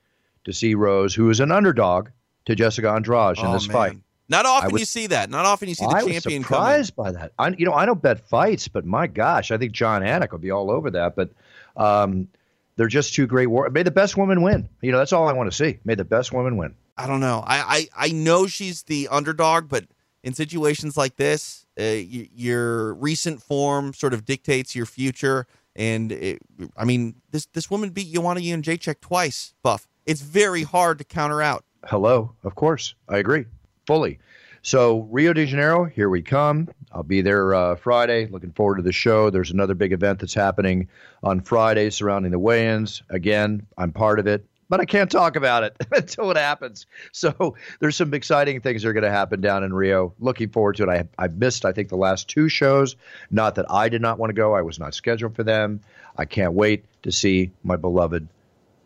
to 0.44 0.52
see 0.52 0.74
Rose, 0.74 1.14
who 1.14 1.30
is 1.30 1.40
an 1.40 1.52
underdog 1.52 2.08
to 2.46 2.54
Jessica 2.54 2.90
Andrade 2.90 3.38
in 3.38 3.46
Oh, 3.46 3.52
this 3.52 3.68
man. 3.68 3.72
fight. 3.74 3.96
Not 4.28 4.46
often 4.46 4.72
would- 4.72 4.80
you 4.80 4.86
see 4.86 5.06
that. 5.08 5.28
Not 5.30 5.44
often 5.46 5.68
you 5.68 5.74
see 5.74 5.84
the 5.86 5.90
I 5.90 6.00
champion 6.00 6.20
come 6.22 6.32
in. 6.32 6.42
surprised 6.84 6.96
by 6.96 7.10
that. 7.12 7.32
I, 7.38 7.48
you 7.48 7.66
know, 7.66 7.72
I 7.74 7.84
don't 7.84 8.00
bet 8.00 8.28
fights, 8.28 8.68
but 8.68 8.84
my 8.86 9.06
gosh, 9.06 9.50
I 9.50 9.58
think 9.58 9.72
Jon 9.72 10.02
Anik 10.02 10.30
will 10.32 10.38
be 10.38 10.50
all 10.50 10.70
over 10.70 10.90
that. 10.92 11.16
But 11.16 11.30
um, 11.76 12.28
they're 12.76 12.86
just 12.88 13.12
two 13.14 13.26
great 13.26 13.48
war. 13.48 13.68
May 13.70 13.82
the 13.82 13.90
best 13.90 14.16
woman 14.16 14.42
win. 14.42 14.68
You 14.82 14.92
know, 14.92 14.98
that's 14.98 15.12
all 15.12 15.28
I 15.28 15.32
want 15.32 15.50
to 15.50 15.56
see. 15.56 15.78
May 15.84 15.94
the 15.96 16.04
best 16.04 16.32
woman 16.32 16.56
win. 16.56 16.74
I 16.96 17.06
don't 17.06 17.20
know. 17.20 17.42
I, 17.46 17.88
I, 17.96 18.06
I 18.06 18.12
know 18.12 18.46
she's 18.46 18.82
the 18.84 19.08
underdog, 19.10 19.68
but 19.68 19.84
in 20.22 20.34
situations 20.34 20.96
like 20.96 21.16
this, 21.16 21.66
uh, 21.78 21.82
y- 21.82 22.28
your 22.34 22.94
recent 22.94 23.42
form 23.42 23.94
sort 23.94 24.14
of 24.14 24.24
dictates 24.24 24.74
your 24.74 24.86
future. 24.86 25.46
And 25.76 26.12
it, 26.12 26.38
I 26.76 26.84
mean, 26.84 27.14
this 27.30 27.46
this 27.46 27.70
woman 27.70 27.90
beat 27.90 28.12
Joanna 28.12 28.40
Jędrzejczyk 28.40 29.00
twice. 29.00 29.54
Buff. 29.62 29.88
It's 30.06 30.20
very 30.22 30.62
hard 30.64 30.98
to 30.98 31.04
counter 31.04 31.40
out. 31.40 31.64
Hello, 31.84 32.34
of 32.44 32.54
course, 32.54 32.94
I 33.08 33.18
agree 33.18 33.44
fully. 33.86 34.18
So 34.62 35.08
Rio 35.10 35.32
de 35.32 35.46
Janeiro, 35.46 35.84
here 35.84 36.10
we 36.10 36.20
come. 36.20 36.68
I'll 36.92 37.02
be 37.02 37.22
there 37.22 37.54
uh, 37.54 37.76
Friday. 37.76 38.26
Looking 38.26 38.52
forward 38.52 38.76
to 38.76 38.82
the 38.82 38.92
show. 38.92 39.30
There's 39.30 39.50
another 39.50 39.74
big 39.74 39.92
event 39.92 40.18
that's 40.18 40.34
happening 40.34 40.88
on 41.22 41.40
Friday 41.40 41.88
surrounding 41.88 42.32
the 42.32 42.38
weigh-ins. 42.38 43.02
Again, 43.08 43.66
I'm 43.78 43.92
part 43.92 44.18
of 44.18 44.26
it, 44.26 44.44
but 44.70 44.80
I 44.80 44.86
can't 44.86 45.10
talk 45.10 45.36
about 45.36 45.64
it 45.64 45.76
until 45.92 46.30
it 46.30 46.38
happens. 46.38 46.86
So 47.12 47.56
there's 47.80 47.96
some 47.96 48.14
exciting 48.14 48.60
things 48.60 48.82
that 48.82 48.88
are 48.88 48.92
going 48.94 49.04
to 49.04 49.10
happen 49.10 49.42
down 49.42 49.64
in 49.64 49.74
Rio. 49.74 50.14
Looking 50.18 50.48
forward 50.48 50.76
to 50.76 50.84
it. 50.84 50.88
I 50.88 51.22
I 51.22 51.28
missed 51.28 51.66
I 51.66 51.72
think 51.72 51.90
the 51.90 51.96
last 51.96 52.28
two 52.28 52.48
shows. 52.48 52.96
Not 53.30 53.56
that 53.56 53.70
I 53.70 53.90
did 53.90 54.00
not 54.00 54.18
want 54.18 54.30
to 54.30 54.34
go. 54.34 54.54
I 54.54 54.62
was 54.62 54.78
not 54.78 54.94
scheduled 54.94 55.36
for 55.36 55.42
them. 55.42 55.80
I 56.16 56.24
can't 56.24 56.54
wait 56.54 56.84
to 57.02 57.12
see 57.12 57.50
my 57.62 57.76
beloved 57.76 58.28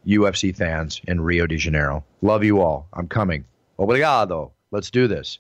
UFC 0.07 0.57
fans 0.57 1.01
in 1.07 1.21
Rio 1.21 1.47
de 1.47 1.57
Janeiro. 1.57 2.05
Love 2.23 2.43
you 2.43 2.61
all. 2.61 2.89
I'm 2.93 3.09
coming. 3.09 3.45
Obrigado. 3.79 4.51
Let's 4.71 4.91
do 4.91 5.07
this. 5.07 5.39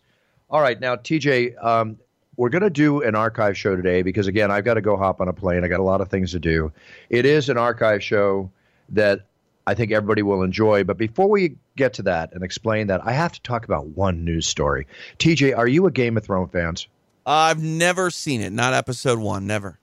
All 0.50 0.60
right, 0.60 0.78
now 0.78 0.96
TJ, 0.96 1.62
um, 1.62 1.98
we're 2.36 2.48
going 2.48 2.62
to 2.62 2.70
do 2.70 3.02
an 3.02 3.14
archive 3.14 3.56
show 3.56 3.76
today 3.76 4.02
because 4.02 4.26
again, 4.26 4.50
I've 4.50 4.64
got 4.64 4.74
to 4.74 4.80
go 4.80 4.96
hop 4.96 5.20
on 5.20 5.28
a 5.28 5.32
plane. 5.32 5.64
I 5.64 5.68
got 5.68 5.80
a 5.80 5.84
lot 5.84 6.00
of 6.00 6.08
things 6.08 6.32
to 6.32 6.38
do. 6.38 6.72
It 7.08 7.26
is 7.26 7.48
an 7.48 7.56
archive 7.58 8.02
show 8.02 8.50
that 8.90 9.26
I 9.66 9.74
think 9.74 9.92
everybody 9.92 10.22
will 10.22 10.42
enjoy. 10.42 10.84
But 10.84 10.98
before 10.98 11.28
we 11.28 11.56
get 11.76 11.94
to 11.94 12.02
that 12.02 12.32
and 12.32 12.42
explain 12.42 12.88
that, 12.88 13.06
I 13.06 13.12
have 13.12 13.32
to 13.32 13.42
talk 13.42 13.64
about 13.64 13.86
one 13.88 14.24
news 14.24 14.46
story. 14.46 14.86
TJ, 15.18 15.56
are 15.56 15.68
you 15.68 15.86
a 15.86 15.90
Game 15.90 16.16
of 16.16 16.24
Thrones 16.24 16.50
fans? 16.52 16.86
I've 17.26 17.62
never 17.62 18.10
seen 18.10 18.40
it. 18.42 18.52
Not 18.52 18.74
episode 18.74 19.18
one. 19.18 19.46
Never. 19.46 19.78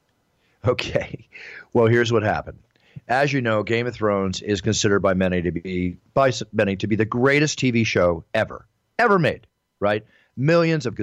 Okay. 0.65 1.27
Well, 1.73 1.87
here's 1.87 2.11
what 2.11 2.23
happened. 2.23 2.59
As 3.07 3.33
you 3.33 3.41
know, 3.41 3.63
Game 3.63 3.87
of 3.87 3.95
Thrones 3.95 4.41
is 4.41 4.61
considered 4.61 4.99
by 4.99 5.15
many 5.15 5.41
to 5.41 5.51
be 5.51 5.97
by 6.13 6.31
many 6.53 6.75
to 6.77 6.87
be 6.87 6.95
the 6.95 7.05
greatest 7.05 7.59
TV 7.59 7.85
show 7.85 8.23
ever, 8.33 8.67
ever 8.99 9.17
made. 9.17 9.47
Right? 9.79 10.05
Millions 10.37 10.85
of 10.85 10.97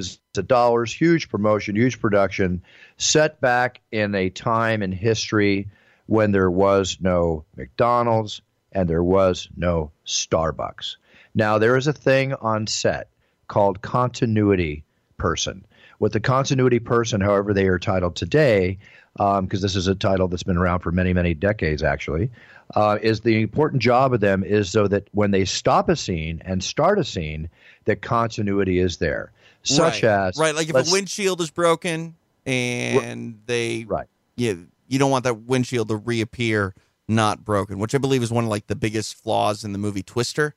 dollars, 0.46 0.92
huge 0.92 1.28
promotion, 1.28 1.74
huge 1.74 2.00
production, 2.00 2.62
set 2.96 3.40
back 3.40 3.80
in 3.90 4.14
a 4.14 4.30
time 4.30 4.82
in 4.82 4.92
history 4.92 5.68
when 6.06 6.30
there 6.32 6.50
was 6.50 6.98
no 7.00 7.44
McDonald's 7.56 8.40
and 8.72 8.88
there 8.88 9.02
was 9.02 9.48
no 9.56 9.90
Starbucks. 10.06 10.96
Now 11.34 11.58
there 11.58 11.76
is 11.76 11.86
a 11.86 11.92
thing 11.92 12.34
on 12.34 12.66
set 12.66 13.08
called 13.46 13.82
continuity 13.82 14.84
person. 15.16 15.64
With 15.98 16.12
the 16.12 16.20
continuity 16.20 16.78
person, 16.78 17.20
however 17.20 17.52
they 17.52 17.66
are 17.66 17.78
titled 17.78 18.14
today, 18.14 18.78
because 19.14 19.38
um, 19.38 19.48
this 19.48 19.74
is 19.74 19.88
a 19.88 19.94
title 19.94 20.28
that's 20.28 20.44
been 20.44 20.56
around 20.56 20.80
for 20.80 20.92
many, 20.92 21.12
many 21.12 21.34
decades, 21.34 21.82
actually, 21.82 22.30
uh, 22.74 22.98
is 23.02 23.20
the 23.20 23.40
important 23.40 23.82
job 23.82 24.12
of 24.12 24.20
them 24.20 24.44
is 24.44 24.70
so 24.70 24.86
that 24.86 25.08
when 25.12 25.32
they 25.32 25.44
stop 25.44 25.88
a 25.88 25.96
scene 25.96 26.40
and 26.44 26.62
start 26.62 26.98
a 26.98 27.04
scene, 27.04 27.48
that 27.86 28.02
continuity 28.02 28.78
is 28.78 28.98
there. 28.98 29.32
Such 29.62 30.02
right. 30.02 30.28
as 30.28 30.38
right, 30.38 30.54
like 30.54 30.68
if 30.68 30.76
a 30.76 30.90
windshield 30.90 31.40
is 31.40 31.50
broken 31.50 32.14
and 32.46 33.40
they 33.46 33.84
right, 33.88 34.06
yeah, 34.36 34.54
you 34.86 34.98
don't 34.98 35.10
want 35.10 35.24
that 35.24 35.42
windshield 35.42 35.88
to 35.88 35.96
reappear 35.96 36.74
not 37.08 37.44
broken, 37.44 37.78
which 37.78 37.94
I 37.94 37.98
believe 37.98 38.22
is 38.22 38.30
one 38.30 38.44
of 38.44 38.50
like 38.50 38.66
the 38.66 38.76
biggest 38.76 39.16
flaws 39.22 39.64
in 39.64 39.72
the 39.72 39.78
movie 39.78 40.02
Twister. 40.02 40.54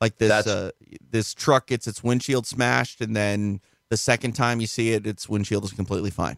Like 0.00 0.18
this, 0.18 0.46
uh, 0.46 0.72
this 1.10 1.32
truck 1.32 1.68
gets 1.68 1.86
its 1.86 2.04
windshield 2.04 2.46
smashed, 2.46 3.00
and 3.00 3.16
then 3.16 3.60
the 3.88 3.96
second 3.96 4.32
time 4.32 4.60
you 4.60 4.66
see 4.66 4.92
it, 4.92 5.06
its 5.06 5.28
windshield 5.28 5.64
is 5.64 5.72
completely 5.72 6.10
fine. 6.10 6.36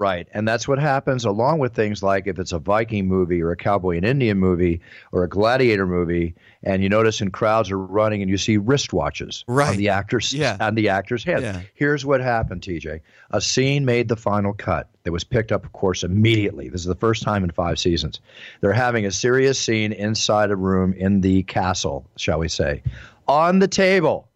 Right. 0.00 0.26
And 0.32 0.48
that's 0.48 0.66
what 0.66 0.78
happens 0.78 1.26
along 1.26 1.58
with 1.58 1.74
things 1.74 2.02
like 2.02 2.26
if 2.26 2.38
it's 2.38 2.52
a 2.52 2.58
Viking 2.58 3.06
movie 3.06 3.42
or 3.42 3.50
a 3.50 3.56
cowboy 3.56 3.98
and 3.98 4.06
Indian 4.06 4.38
movie 4.38 4.80
or 5.12 5.24
a 5.24 5.28
gladiator 5.28 5.86
movie, 5.86 6.34
and 6.62 6.82
you 6.82 6.88
notice 6.88 7.20
in 7.20 7.30
crowds 7.30 7.70
are 7.70 7.76
running 7.76 8.22
and 8.22 8.30
you 8.30 8.38
see 8.38 8.58
wristwatches 8.58 9.44
right. 9.46 9.68
on 9.68 9.76
the 9.76 9.90
actors 9.90 10.32
yeah. 10.32 10.56
on 10.58 10.74
the 10.74 10.88
actor's 10.88 11.22
head. 11.22 11.42
Yeah. 11.42 11.60
Here's 11.74 12.06
what 12.06 12.22
happened, 12.22 12.62
TJ. 12.62 13.02
A 13.32 13.42
scene 13.42 13.84
made 13.84 14.08
the 14.08 14.16
final 14.16 14.54
cut 14.54 14.88
that 15.02 15.12
was 15.12 15.22
picked 15.22 15.52
up, 15.52 15.66
of 15.66 15.74
course, 15.74 16.02
immediately. 16.02 16.70
This 16.70 16.80
is 16.80 16.86
the 16.86 16.94
first 16.94 17.22
time 17.22 17.44
in 17.44 17.50
five 17.50 17.78
seasons. 17.78 18.22
They're 18.62 18.72
having 18.72 19.04
a 19.04 19.10
serious 19.10 19.60
scene 19.60 19.92
inside 19.92 20.50
a 20.50 20.56
room 20.56 20.94
in 20.94 21.20
the 21.20 21.42
castle, 21.42 22.08
shall 22.16 22.38
we 22.38 22.48
say. 22.48 22.82
On 23.28 23.58
the 23.58 23.68
table 23.68 24.30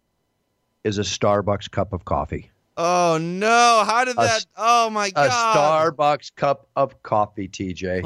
is 0.83 0.99
a 0.99 1.01
Starbucks 1.01 1.71
cup 1.71 1.91
of 1.91 2.05
coffee. 2.05 2.51
Oh 2.77 3.17
no! 3.21 3.83
How 3.85 4.03
did 4.03 4.17
that? 4.17 4.43
A, 4.43 4.45
oh 4.57 4.89
my 4.89 5.09
god! 5.11 5.27
A 5.27 5.57
Starbucks 5.57 6.35
cup 6.35 6.67
of 6.75 7.01
coffee, 7.03 7.47
TJ. 7.47 8.03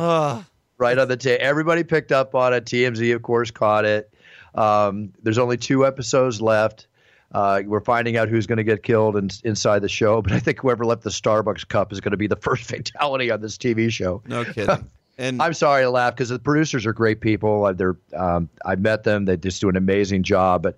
Right 0.77 0.97
on 0.97 1.07
the 1.07 1.17
table. 1.17 1.43
Everybody 1.43 1.83
picked 1.83 2.11
up 2.11 2.35
on 2.35 2.53
it. 2.53 2.65
TMZ, 2.65 3.13
of 3.13 3.21
course, 3.21 3.51
caught 3.51 3.83
it. 3.83 4.13
Um, 4.55 5.11
there's 5.21 5.37
only 5.37 5.57
two 5.57 5.85
episodes 5.85 6.41
left. 6.41 6.87
Uh, 7.31 7.61
we're 7.65 7.81
finding 7.81 8.17
out 8.17 8.27
who's 8.29 8.47
going 8.47 8.57
to 8.57 8.63
get 8.63 8.81
killed 8.81 9.15
in, 9.15 9.29
inside 9.43 9.79
the 9.79 9.89
show, 9.89 10.21
but 10.21 10.31
I 10.31 10.39
think 10.39 10.59
whoever 10.59 10.85
left 10.85 11.03
the 11.03 11.11
Starbucks 11.11 11.67
cup 11.67 11.91
is 11.91 11.99
going 11.99 12.11
to 12.11 12.17
be 12.17 12.27
the 12.27 12.35
first 12.41 12.63
fatality 12.63 13.29
on 13.29 13.41
this 13.41 13.57
TV 13.57 13.91
show. 13.91 14.21
No 14.25 14.45
kidding. 14.45 14.89
And 15.19 15.41
I'm 15.41 15.53
sorry 15.53 15.83
to 15.83 15.89
laugh 15.89 16.15
because 16.15 16.29
the 16.29 16.39
producers 16.39 16.85
are 16.85 16.93
great 16.93 17.19
people. 17.19 17.73
They're 17.73 17.97
um, 18.15 18.47
I 18.63 18.77
met 18.77 19.03
them. 19.03 19.25
They 19.25 19.35
just 19.35 19.59
do 19.59 19.67
an 19.67 19.75
amazing 19.75 20.23
job, 20.23 20.63
but 20.63 20.77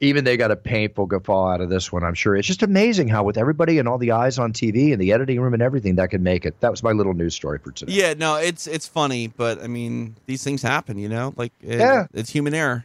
even 0.00 0.24
they 0.24 0.36
got 0.36 0.50
a 0.50 0.56
painful 0.56 1.06
guffaw 1.06 1.52
out 1.52 1.60
of 1.60 1.70
this 1.70 1.92
one, 1.92 2.04
I'm 2.04 2.14
sure. 2.14 2.36
It's 2.36 2.46
just 2.46 2.62
amazing 2.62 3.08
how, 3.08 3.22
with 3.22 3.38
everybody 3.38 3.78
and 3.78 3.88
all 3.88 3.98
the 3.98 4.12
eyes 4.12 4.38
on 4.38 4.52
TV 4.52 4.92
and 4.92 5.00
the 5.00 5.12
editing 5.12 5.40
room 5.40 5.54
and 5.54 5.62
everything, 5.62 5.96
that 5.96 6.10
can 6.10 6.22
make 6.22 6.44
it. 6.44 6.58
That 6.60 6.70
was 6.70 6.82
my 6.82 6.92
little 6.92 7.14
news 7.14 7.34
story 7.34 7.58
for 7.58 7.70
today. 7.70 7.92
Yeah, 7.92 8.14
no, 8.14 8.36
it's 8.36 8.66
it's 8.66 8.86
funny, 8.86 9.28
but 9.28 9.62
I 9.62 9.66
mean, 9.66 10.16
these 10.26 10.42
things 10.42 10.62
happen, 10.62 10.98
you 10.98 11.08
know? 11.08 11.32
Like, 11.36 11.52
it, 11.62 11.78
yeah. 11.78 12.06
it's 12.12 12.30
human 12.30 12.54
error. 12.54 12.84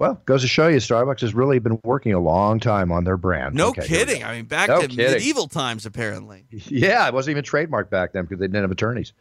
Well, 0.00 0.18
goes 0.24 0.40
to 0.40 0.48
show 0.48 0.66
you, 0.68 0.78
Starbucks 0.78 1.20
has 1.20 1.34
really 1.34 1.58
been 1.58 1.78
working 1.84 2.14
a 2.14 2.20
long 2.20 2.58
time 2.58 2.90
on 2.90 3.04
their 3.04 3.18
brand. 3.18 3.54
No 3.54 3.68
okay, 3.68 3.86
kidding. 3.86 4.24
I 4.24 4.36
mean, 4.36 4.46
back 4.46 4.70
no 4.70 4.80
to 4.80 4.88
kidding. 4.88 5.12
medieval 5.12 5.46
times, 5.46 5.84
apparently. 5.84 6.46
Yeah, 6.50 7.06
it 7.06 7.12
wasn't 7.12 7.32
even 7.32 7.44
trademarked 7.44 7.90
back 7.90 8.12
then 8.12 8.24
because 8.24 8.38
they 8.38 8.46
didn't 8.46 8.62
have 8.62 8.70
attorneys. 8.70 9.12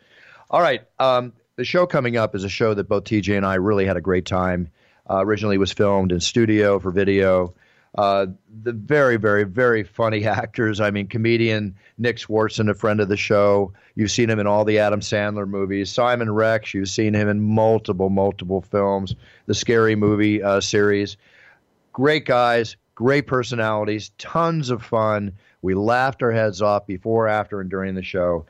All 0.49 0.61
right. 0.61 0.81
Um, 0.97 1.33
the 1.57 1.65
show 1.65 1.85
coming 1.85 2.15
up 2.15 2.33
is 2.33 2.45
a 2.45 2.49
show 2.49 2.73
that 2.73 2.87
both 2.87 3.03
TJ 3.03 3.35
and 3.35 3.45
I 3.45 3.55
really 3.55 3.85
had 3.85 3.97
a 3.97 4.01
great 4.01 4.25
time. 4.25 4.71
Uh, 5.09 5.25
originally 5.25 5.57
was 5.57 5.71
filmed 5.71 6.11
in 6.11 6.19
studio 6.19 6.79
for 6.79 6.91
video. 6.91 7.53
Uh, 7.97 8.27
the 8.61 8.71
very, 8.71 9.17
very, 9.17 9.43
very 9.43 9.83
funny 9.83 10.25
actors. 10.27 10.79
I 10.79 10.91
mean, 10.91 11.07
comedian 11.07 11.75
Nick 11.97 12.17
Swardson, 12.17 12.69
a 12.69 12.73
friend 12.73 12.99
of 12.99 13.09
the 13.09 13.17
show. 13.17 13.73
You've 13.95 14.11
seen 14.11 14.29
him 14.29 14.39
in 14.39 14.47
all 14.47 14.65
the 14.65 14.79
Adam 14.79 14.99
Sandler 14.99 15.47
movies. 15.47 15.91
Simon 15.91 16.31
Rex, 16.31 16.73
you've 16.73 16.89
seen 16.89 17.13
him 17.13 17.27
in 17.27 17.41
multiple, 17.41 18.09
multiple 18.09 18.61
films. 18.61 19.15
The 19.47 19.55
Scary 19.55 19.95
Movie 19.95 20.43
uh, 20.43 20.61
series. 20.61 21.17
Great 21.91 22.25
guys, 22.25 22.77
great 22.95 23.25
personalities, 23.27 24.11
tons 24.17 24.69
of 24.69 24.83
fun. 24.83 25.33
We 25.61 25.73
laughed 25.73 26.21
our 26.21 26.31
heads 26.31 26.61
off 26.61 26.85
before, 26.85 27.27
after, 27.27 27.59
and 27.59 27.69
during 27.69 27.95
the 27.95 28.03
show. 28.03 28.45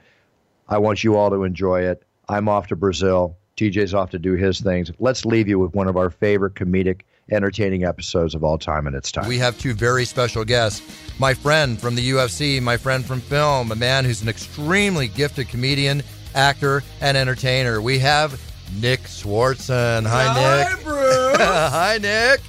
I 0.67 0.77
want 0.77 1.03
you 1.03 1.15
all 1.15 1.31
to 1.31 1.43
enjoy 1.43 1.83
it. 1.83 2.03
I'm 2.27 2.47
off 2.47 2.67
to 2.67 2.75
Brazil. 2.75 3.37
TJ's 3.59 3.93
off 3.93 4.09
to 4.11 4.19
do 4.19 4.33
his 4.33 4.61
things. 4.61 4.89
Let's 4.99 5.25
leave 5.25 5.49
you 5.49 5.59
with 5.59 5.73
one 5.73 5.89
of 5.89 5.97
our 5.97 6.09
favorite 6.09 6.53
comedic 6.53 7.01
entertaining 7.29 7.83
episodes 7.83 8.33
of 8.33 8.43
all 8.43 8.57
time 8.57 8.87
and 8.87 8.95
its 8.95 9.11
time. 9.11 9.27
We 9.27 9.37
have 9.37 9.59
two 9.59 9.73
very 9.73 10.05
special 10.05 10.45
guests. 10.45 10.81
My 11.19 11.33
friend 11.33 11.79
from 11.79 11.95
the 11.95 12.09
UFC, 12.11 12.61
my 12.61 12.77
friend 12.77 13.05
from 13.05 13.19
film, 13.19 13.71
a 13.71 13.75
man 13.75 14.05
who's 14.05 14.21
an 14.21 14.29
extremely 14.29 15.09
gifted 15.09 15.49
comedian, 15.49 16.01
actor, 16.35 16.83
and 17.01 17.17
entertainer. 17.17 17.81
We 17.81 17.99
have 17.99 18.41
Nick 18.79 19.01
Swardson. 19.01 20.07
Hi, 20.07 20.23
Hi 20.23 20.73
Nick. 20.73 20.83
Bruce. 20.85 21.37
Hi, 21.39 21.99
Nick. 22.01 22.41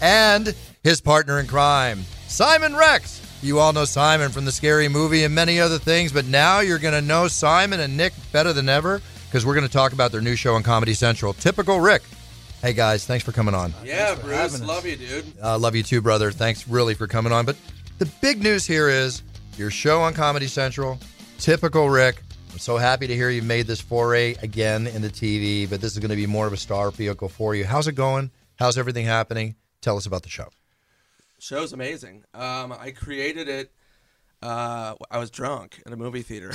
And 0.00 0.54
his 0.82 1.02
partner 1.02 1.38
in 1.38 1.46
crime, 1.46 2.02
Simon 2.28 2.74
Rex. 2.74 3.22
You 3.42 3.58
all 3.58 3.74
know 3.74 3.84
Simon 3.84 4.32
from 4.32 4.46
the 4.46 4.52
scary 4.52 4.88
movie 4.88 5.24
and 5.24 5.34
many 5.34 5.60
other 5.60 5.78
things, 5.78 6.12
but 6.12 6.24
now 6.24 6.60
you're 6.60 6.78
going 6.78 6.94
to 6.94 7.06
know 7.06 7.28
Simon 7.28 7.80
and 7.80 7.94
Nick 7.94 8.14
better 8.32 8.54
than 8.54 8.70
ever 8.70 9.02
because 9.36 9.44
we're 9.44 9.52
going 9.52 9.66
to 9.66 9.70
talk 9.70 9.92
about 9.92 10.12
their 10.12 10.22
new 10.22 10.34
show 10.34 10.54
on 10.54 10.62
Comedy 10.62 10.94
Central, 10.94 11.34
Typical 11.34 11.78
Rick. 11.78 12.02
Hey 12.62 12.72
guys, 12.72 13.04
thanks 13.04 13.22
for 13.22 13.32
coming 13.32 13.54
on. 13.54 13.74
Yeah, 13.84 14.14
Bruce, 14.14 14.62
love 14.62 14.86
you, 14.86 14.96
dude. 14.96 15.26
Uh, 15.42 15.58
love 15.58 15.76
you 15.76 15.82
too, 15.82 16.00
brother. 16.00 16.30
Thanks 16.32 16.66
really 16.66 16.94
for 16.94 17.06
coming 17.06 17.34
on. 17.34 17.44
But 17.44 17.56
the 17.98 18.06
big 18.22 18.42
news 18.42 18.64
here 18.64 18.88
is 18.88 19.22
your 19.58 19.70
show 19.70 20.00
on 20.00 20.14
Comedy 20.14 20.46
Central, 20.46 20.98
Typical 21.36 21.90
Rick. 21.90 22.22
I'm 22.50 22.58
so 22.58 22.78
happy 22.78 23.06
to 23.06 23.14
hear 23.14 23.28
you 23.28 23.42
made 23.42 23.66
this 23.66 23.78
foray 23.78 24.36
again 24.42 24.86
into 24.86 25.10
TV, 25.10 25.68
but 25.68 25.82
this 25.82 25.92
is 25.92 25.98
going 25.98 26.08
to 26.08 26.16
be 26.16 26.26
more 26.26 26.46
of 26.46 26.54
a 26.54 26.56
star 26.56 26.90
vehicle 26.90 27.28
for 27.28 27.54
you. 27.54 27.66
How's 27.66 27.88
it 27.88 27.92
going? 27.92 28.30
How's 28.58 28.78
everything 28.78 29.04
happening? 29.04 29.56
Tell 29.82 29.98
us 29.98 30.06
about 30.06 30.22
the 30.22 30.30
show. 30.30 30.48
Show's 31.38 31.74
amazing. 31.74 32.24
Um, 32.32 32.72
I 32.72 32.90
created 32.90 33.50
it. 33.50 33.70
Uh, 34.42 34.94
I 35.10 35.18
was 35.18 35.30
drunk 35.30 35.82
at 35.86 35.92
a 35.92 35.96
movie 35.96 36.22
theater, 36.22 36.52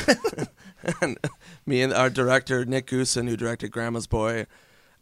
and 1.02 1.18
me 1.66 1.82
and 1.82 1.92
our 1.94 2.10
director 2.10 2.64
Nick 2.64 2.88
Goossen, 2.88 3.28
who 3.28 3.36
directed 3.36 3.72
Grandma's 3.72 4.08
Boy, 4.08 4.46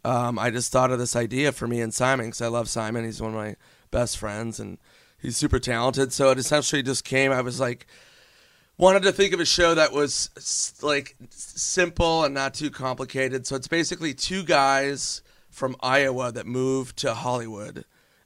um, 0.04 0.38
I 0.38 0.50
just 0.50 0.72
thought 0.72 0.90
of 0.90 0.98
this 0.98 1.14
idea 1.14 1.52
for 1.52 1.66
me 1.66 1.80
and 1.80 1.92
Simon 1.92 2.26
because 2.26 2.40
I 2.40 2.48
love 2.48 2.68
Simon. 2.68 3.04
He's 3.04 3.20
one 3.20 3.32
of 3.32 3.36
my 3.36 3.56
best 3.90 4.16
friends 4.18 4.58
and 4.58 4.78
he's 5.18 5.36
super 5.36 5.58
talented. 5.58 6.12
So 6.12 6.30
it 6.30 6.38
essentially 6.38 6.82
just 6.82 7.04
came. 7.04 7.32
I 7.32 7.42
was 7.42 7.60
like, 7.60 7.86
wanted 8.78 9.02
to 9.02 9.12
think 9.12 9.34
of 9.34 9.40
a 9.40 9.44
show 9.44 9.74
that 9.74 9.92
was 9.92 10.30
like 10.82 11.16
simple 11.28 12.24
and 12.24 12.34
not 12.34 12.54
too 12.54 12.70
complicated. 12.70 13.46
So 13.46 13.56
it's 13.56 13.68
basically 13.68 14.14
two 14.14 14.42
guys 14.42 15.22
from 15.50 15.76
Iowa 15.80 16.32
that 16.32 16.46
moved 16.46 16.96
to 16.98 17.12
Hollywood. 17.12 17.84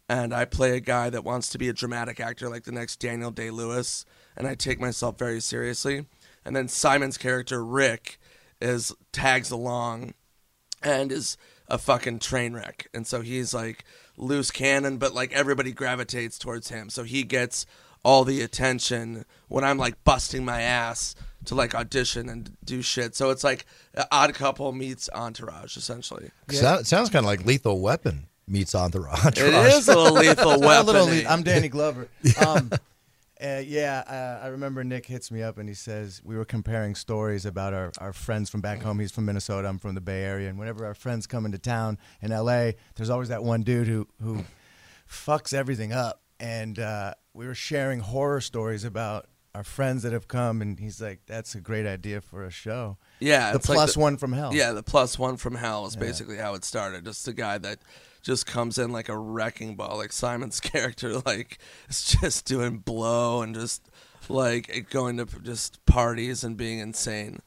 And 0.09 0.35
I 0.35 0.45
play 0.45 0.77
a 0.77 0.81
guy 0.81 1.09
that 1.11 1.25
wants 1.25 1.49
to 1.51 1.59
be 1.59 1.69
a 1.69 1.73
dramatic 1.73 2.21
actor 2.21 2.49
like 2.49 2.65
the 2.65 2.73
next 2.73 2.97
Daniel 2.97 3.31
Day 3.31 3.51
Lewis. 3.51 4.05
And 4.37 4.47
I 4.47 4.55
take 4.55 4.81
myself 4.81 5.19
very 5.19 5.41
seriously. 5.41 6.07
And 6.45 6.55
then 6.55 6.69
Simon's 6.69 7.17
character, 7.17 7.65
Rick, 7.65 8.19
is 8.61 8.93
tags 9.13 9.51
along 9.51 10.15
and 10.83 11.11
is 11.11 11.39
a 11.69 11.79
fucking 11.79 12.19
train 12.19 12.53
wreck. 12.53 12.89
And 12.93 13.07
so 13.07 13.23
he's 13.23 13.55
like 13.55 13.85
loose 14.17 14.51
cannon, 14.51 14.99
but 14.99 15.15
like 15.15 15.33
everybody 15.33 15.73
gravitates 15.73 16.39
towards 16.39 16.69
him. 16.69 16.91
So 16.91 17.05
he 17.05 17.23
gets 17.23 17.65
all 18.05 18.25
the 18.25 18.43
attention 18.43 19.25
when 19.49 19.65
I'm 19.65 19.79
like 19.79 20.05
busting 20.05 20.45
my 20.45 20.61
ass 20.61 21.15
to 21.47 21.55
like 21.55 21.75
audition 21.75 22.29
and 22.29 22.57
do 22.65 22.83
shit. 22.83 23.17
So 23.17 23.31
it's 23.31 23.45
like 23.45 23.65
Odd 24.13 24.35
Couple 24.35 24.73
meets 24.73 25.09
Entourage, 25.15 25.77
essentially. 25.77 26.31
Yeah. 26.51 26.79
it 26.79 26.87
sounds 26.87 27.11
kind 27.11 27.25
of 27.25 27.29
like 27.29 27.47
Lethal 27.47 27.81
Weapon 27.81 28.27
meets 28.47 28.75
Entourage. 28.75 29.39
It 29.39 29.55
is 29.55 29.89
a 29.89 29.99
Lethal 29.99 30.61
Weapon. 30.61 30.95
le- 30.95 31.25
I'm 31.29 31.43
Danny 31.43 31.69
Glover. 31.69 32.09
Um, 32.47 32.71
uh, 33.43 33.59
yeah, 33.65 34.03
uh, 34.43 34.45
I 34.45 34.49
remember 34.49 34.85
Nick 34.85 35.05
hits 35.07 35.31
me 35.31 35.43
up 35.43 35.59
and 35.59 35.69
he 35.69 35.75
says 35.75 36.23
we 36.25 36.37
were 36.37 36.45
comparing 36.45 36.95
stories 36.95 37.45
about 37.45 37.75
our, 37.75 37.93
our 37.99 38.13
friends 38.13 38.49
from 38.49 38.61
back 38.63 38.81
home. 38.81 38.99
He's 39.01 39.11
from 39.13 39.27
Minnesota. 39.27 39.69
I'm 39.69 39.79
from 39.79 39.95
the 39.95 40.01
Bay 40.01 40.23
Area. 40.23 40.49
And 40.49 40.59
whenever 40.59 40.87
our 40.87 40.95
friends 40.95 41.27
come 41.27 41.45
into 41.45 41.59
town 41.59 41.99
in 42.23 42.33
L.A., 42.33 42.77
there's 42.95 43.11
always 43.11 43.29
that 43.29 43.43
one 43.45 43.63
dude 43.63 43.89
who 43.89 44.07
who 44.23 44.45
fucks 45.11 45.53
everything 45.53 45.93
up. 45.93 46.23
And 46.41 46.79
uh, 46.79 47.15
we 47.35 47.47
were 47.47 47.55
sharing 47.57 48.01
horror 48.01 48.41
stories 48.41 48.85
about 48.85 49.27
our 49.55 49.65
friends 49.65 50.03
that 50.05 50.13
have 50.13 50.27
come, 50.27 50.63
and 50.63 50.79
he's 50.81 51.01
like, 51.01 51.21
"That's 51.27 51.55
a 51.55 51.61
great 51.61 51.87
idea 51.87 52.21
for 52.21 52.45
a 52.45 52.51
show." 52.51 52.99
Yeah, 53.21 53.51
the 53.53 53.59
it's 53.59 53.69
like 53.69 53.93
the- 53.93 54.01
one 54.01 54.17
from 54.17 54.33
hell. 54.33 54.55
Yeah, 54.55 54.73
the 54.73 54.83
plus 54.83 55.19
one 55.19 55.37
from 55.37 55.55
hell 55.55 55.87
is 55.87 55.97
basically 55.97 56.37
how 56.39 56.55
it 56.55 56.65
started. 56.65 57.05
Just 57.05 57.29
a 57.29 57.33
guy 57.33 57.59
that 57.59 57.79
just 58.25 58.47
comes 58.47 58.79
in 58.79 58.91
like 58.91 59.09
a 59.09 59.17
wrecking 59.17 59.77
ball, 59.77 59.97
like 59.99 60.13
Simon's 60.13 60.59
character, 60.73 61.19
like 61.21 61.59
is 61.89 62.03
just 62.21 62.45
doing 62.47 62.79
blow 62.79 63.43
and 63.43 63.55
just 63.55 63.89
like 64.29 64.87
going 64.91 65.19
to 65.19 65.27
just 65.43 65.85
parties 65.87 66.43
and 66.43 66.57
being 66.57 66.79
insane. 66.81 67.41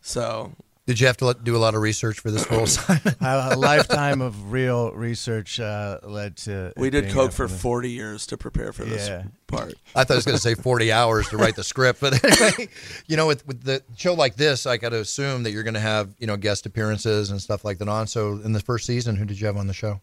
So 0.00 0.52
Did 0.86 1.00
you 1.00 1.06
have 1.06 1.16
to 1.18 1.24
let, 1.26 1.42
do 1.44 1.56
a 1.56 1.58
lot 1.58 1.74
of 1.74 1.80
research 1.80 2.20
for 2.20 2.30
this 2.30 2.48
role, 2.50 2.66
Simon? 2.78 3.14
a, 3.20 3.48
a 3.52 3.56
lifetime 3.56 4.20
of 4.20 4.52
real 4.52 4.92
research 4.92 5.58
uh, 5.58 5.98
led 6.02 6.36
to. 6.38 6.72
we 6.76 6.90
did 6.90 7.10
coke 7.10 7.30
a- 7.30 7.34
for 7.34 7.48
40 7.48 7.90
years 7.90 8.26
to 8.28 8.36
prepare 8.36 8.72
for 8.72 8.84
this 8.84 9.08
Yeah. 9.08 9.24
part. 9.46 9.74
I 9.96 10.04
thought 10.04 10.14
I 10.14 10.16
was 10.16 10.24
going 10.26 10.36
to 10.36 10.42
say 10.42 10.54
40 10.54 10.92
hours 11.00 11.28
to 11.30 11.36
write 11.38 11.56
the 11.56 11.64
script, 11.64 12.00
but 12.00 12.22
anyway, 12.24 12.68
you 13.06 13.16
know, 13.16 13.26
with, 13.26 13.46
with 13.46 13.62
the 13.64 13.82
show 13.96 14.14
like 14.14 14.36
this, 14.36 14.66
I 14.66 14.76
got 14.76 14.90
to 14.90 15.00
assume 15.00 15.42
that 15.44 15.50
you're 15.52 15.62
going 15.64 15.74
to 15.74 15.80
have, 15.80 16.14
you 16.18 16.26
know, 16.26 16.36
guest 16.36 16.64
appearances 16.66 17.30
and 17.30 17.40
stuff 17.40 17.64
like 17.64 17.78
that 17.78 17.88
on. 17.88 18.06
So 18.06 18.32
in 18.44 18.52
the 18.52 18.60
first 18.60 18.84
season, 18.86 19.16
who 19.16 19.24
did 19.24 19.40
you 19.40 19.46
have 19.46 19.56
on 19.56 19.66
the 19.66 19.74
show? 19.74 20.00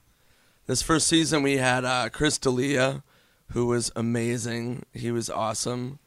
This 0.67 0.81
first 0.81 1.07
season, 1.07 1.43
we 1.43 1.57
had 1.57 1.85
uh, 1.85 2.09
Chris 2.09 2.37
D'Elia, 2.37 3.03
who 3.51 3.67
was 3.67 3.91
amazing. 3.95 4.83
He 4.93 5.11
was 5.11 5.29
awesome. 5.29 5.99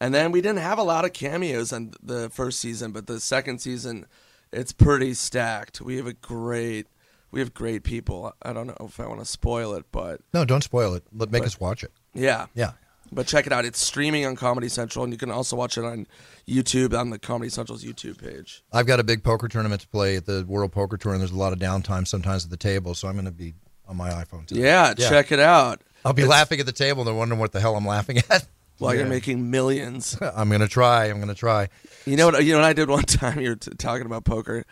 And 0.00 0.14
then 0.14 0.30
we 0.30 0.40
didn't 0.40 0.60
have 0.60 0.78
a 0.78 0.82
lot 0.82 1.04
of 1.04 1.12
cameos 1.12 1.72
in 1.72 1.94
the 2.02 2.30
first 2.30 2.60
season, 2.60 2.92
but 2.92 3.06
the 3.06 3.18
second 3.20 3.60
season, 3.60 4.06
it's 4.52 4.72
pretty 4.72 5.14
stacked. 5.14 5.80
We 5.80 5.96
have 5.96 6.06
a 6.06 6.12
great, 6.12 6.86
we 7.32 7.40
have 7.40 7.54
great 7.54 7.82
people. 7.82 8.32
I 8.42 8.52
don't 8.52 8.68
know 8.68 8.76
if 8.80 9.00
I 9.00 9.06
want 9.06 9.20
to 9.20 9.26
spoil 9.26 9.74
it, 9.74 9.86
but 9.90 10.20
No, 10.32 10.44
don't 10.44 10.62
spoil 10.62 10.94
it. 10.94 11.04
Let 11.12 11.32
make 11.32 11.44
us 11.44 11.58
watch 11.58 11.82
it. 11.82 11.92
yeah, 12.12 12.46
Yeah. 12.54 12.72
But 13.12 13.26
check 13.26 13.46
it 13.46 13.52
out. 13.52 13.64
It's 13.64 13.80
streaming 13.80 14.26
on 14.26 14.34
Comedy 14.34 14.68
Central, 14.68 15.04
and 15.04 15.12
you 15.12 15.18
can 15.18 15.30
also 15.30 15.54
watch 15.54 15.76
it 15.78 15.84
on 15.84 16.06
YouTube 16.48 16.98
on 16.98 17.10
the 17.10 17.18
Comedy 17.18 17.48
Central's 17.48 17.84
YouTube 17.84 18.18
page. 18.18 18.64
I've 18.72 18.86
got 18.86 18.98
a 18.98 19.04
big 19.04 19.22
poker 19.22 19.46
tournament 19.46 19.82
to 19.82 19.88
play 19.88 20.16
at 20.16 20.26
the 20.26 20.44
World 20.48 20.72
Poker 20.72 20.96
Tour, 20.96 21.12
and 21.12 21.20
there's 21.20 21.30
a 21.30 21.36
lot 21.36 21.52
of 21.52 21.58
downtime 21.58 22.08
sometimes 22.08 22.44
at 22.44 22.50
the 22.50 22.56
table, 22.56 22.94
so 22.94 23.06
I'm 23.06 23.14
going 23.14 23.26
to 23.26 23.30
be 23.30 23.54
on 23.88 23.96
my 23.96 24.10
iPhone. 24.10 24.46
Today. 24.46 24.62
Yeah, 24.62 24.94
Yeah. 24.96 25.08
check 25.08 25.32
it 25.32 25.40
out. 25.40 25.82
I'll 26.04 26.12
be 26.12 26.22
It's- 26.22 26.30
laughing 26.30 26.60
at 26.60 26.66
the 26.66 26.72
table, 26.72 27.02
and 27.02 27.08
they're 27.08 27.14
wondering 27.14 27.40
what 27.40 27.52
the 27.52 27.60
hell 27.60 27.76
I'm 27.76 27.86
laughing 27.86 28.18
at. 28.30 28.46
While 28.78 28.94
you're 28.96 29.06
making 29.06 29.50
millions. 29.50 30.18
I'm 30.34 30.48
going 30.48 30.60
to 30.60 30.68
try. 30.68 31.04
I'm 31.06 31.16
going 31.16 31.28
to 31.28 31.34
try. 31.34 31.68
You 32.06 32.16
know 32.16 32.26
what? 32.26 32.44
You 32.44 32.52
know 32.52 32.58
what 32.58 32.66
I 32.66 32.72
did 32.72 32.88
one 32.88 33.02
time. 33.04 33.40
You're 33.40 33.54
t- 33.56 33.70
talking 33.78 34.04
about 34.04 34.24
poker. 34.24 34.64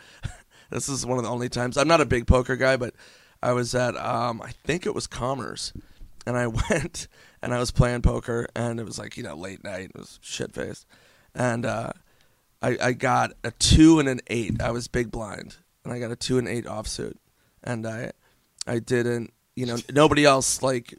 this 0.69 0.89
is 0.89 1.05
one 1.05 1.17
of 1.17 1.23
the 1.23 1.29
only 1.29 1.47
times 1.49 1.77
I'm 1.77 1.87
not 1.87 2.01
a 2.01 2.05
big 2.05 2.27
poker 2.27 2.55
guy, 2.57 2.75
but 2.75 2.93
I 3.41 3.53
was 3.53 3.73
at 3.73 3.95
um, 3.95 4.41
I 4.41 4.51
think 4.65 4.85
it 4.85 4.93
was 4.93 5.07
Commerce, 5.07 5.71
and 6.27 6.35
I 6.37 6.47
went 6.47 7.07
and 7.41 7.53
I 7.53 7.59
was 7.59 7.71
playing 7.71 8.01
poker, 8.01 8.47
and 8.55 8.77
it 8.79 8.83
was 8.85 8.99
like 8.99 9.15
you 9.15 9.23
know 9.23 9.35
late 9.35 9.63
night. 9.63 9.91
It 9.95 9.97
was 9.97 10.19
shit 10.21 10.53
faced, 10.53 10.85
and 11.33 11.65
uh, 11.65 11.93
I 12.61 12.77
I 12.81 12.91
got 12.91 13.31
a 13.45 13.51
two 13.51 13.99
and 13.99 14.09
an 14.09 14.19
eight. 14.27 14.61
I 14.61 14.71
was 14.71 14.89
big 14.89 15.11
blind, 15.11 15.55
and 15.85 15.93
I 15.93 15.99
got 15.99 16.11
a 16.11 16.15
two 16.17 16.37
and 16.37 16.47
eight 16.47 16.65
offsuit, 16.65 17.15
and 17.63 17.87
I 17.87 18.11
I 18.67 18.79
didn't. 18.79 19.33
You 19.55 19.65
know, 19.67 19.77
nobody 19.93 20.25
else 20.25 20.61
like 20.63 20.97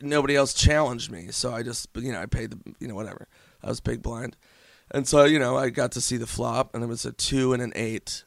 nobody 0.00 0.34
else 0.36 0.54
challenged 0.54 1.10
me, 1.10 1.28
so 1.30 1.52
I 1.52 1.62
just 1.62 1.88
you 1.94 2.12
know 2.12 2.20
I 2.20 2.26
paid 2.26 2.52
the 2.52 2.58
you 2.80 2.88
know 2.88 2.94
whatever. 2.94 3.28
I 3.62 3.68
was 3.68 3.80
big 3.80 4.02
blind, 4.02 4.36
and 4.90 5.06
so 5.06 5.24
you 5.24 5.38
know 5.38 5.56
I 5.56 5.70
got 5.70 5.92
to 5.92 6.00
see 6.00 6.16
the 6.16 6.26
flop, 6.26 6.74
and 6.74 6.82
it 6.82 6.86
was 6.86 7.04
a 7.04 7.12
two 7.12 7.52
and 7.52 7.62
an 7.62 7.72
eight, 7.74 8.24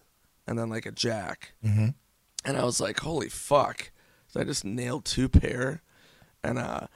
and 0.48 0.58
then 0.60 0.70
like 0.70 0.86
a 0.86 0.91
jack, 0.91 1.53
Mm-hmm. 1.65 1.88
and 2.46 2.58
I 2.58 2.63
was 2.63 2.80
like, 2.80 3.00
holy 3.00 3.30
fuck! 3.30 3.91
So 4.27 4.39
I 4.39 4.44
just 4.44 4.63
nailed 4.63 5.06
two 5.06 5.30
pair, 5.30 5.82
and 6.44 6.60
uh, 6.60 6.88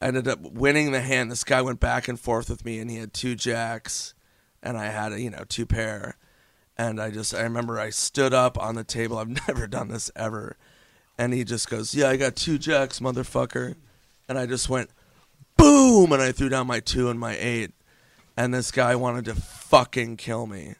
I 0.00 0.06
ended 0.06 0.26
up 0.26 0.40
winning 0.40 0.90
the 0.90 1.00
hand. 1.00 1.30
This 1.30 1.44
guy 1.44 1.62
went 1.62 1.78
back 1.80 2.08
and 2.08 2.18
forth 2.18 2.50
with 2.50 2.64
me, 2.64 2.80
and 2.80 2.90
he 2.90 2.96
had 2.96 3.12
two 3.14 3.36
jacks, 3.36 4.14
and 4.62 4.76
I 4.76 4.86
had 4.86 5.12
a, 5.12 5.20
you 5.20 5.30
know 5.30 5.44
two 5.48 5.66
pair, 5.66 6.16
and 6.76 7.00
I 7.00 7.10
just 7.10 7.34
I 7.34 7.42
remember 7.42 7.78
I 7.78 7.90
stood 7.90 8.32
up 8.34 8.58
on 8.58 8.74
the 8.74 8.84
table. 8.84 9.18
I've 9.18 9.28
never 9.48 9.66
done 9.66 9.88
this 9.88 10.10
ever, 10.16 10.56
and 11.18 11.32
he 11.32 11.44
just 11.44 11.68
goes, 11.68 11.94
"Yeah, 11.94 12.08
I 12.08 12.16
got 12.16 12.36
two 12.36 12.58
jacks, 12.58 13.00
motherfucker," 13.00 13.76
and 14.28 14.38
I 14.38 14.46
just 14.46 14.68
went, 14.68 14.90
boom, 15.56 16.12
and 16.12 16.22
I 16.22 16.32
threw 16.32 16.48
down 16.48 16.66
my 16.66 16.80
two 16.80 17.08
and 17.08 17.18
my 17.18 17.36
eight, 17.38 17.70
and 18.36 18.52
this 18.52 18.70
guy 18.70 18.96
wanted 18.96 19.24
to 19.26 19.34
fucking 19.34 20.16
kill 20.16 20.46
me, 20.46 20.74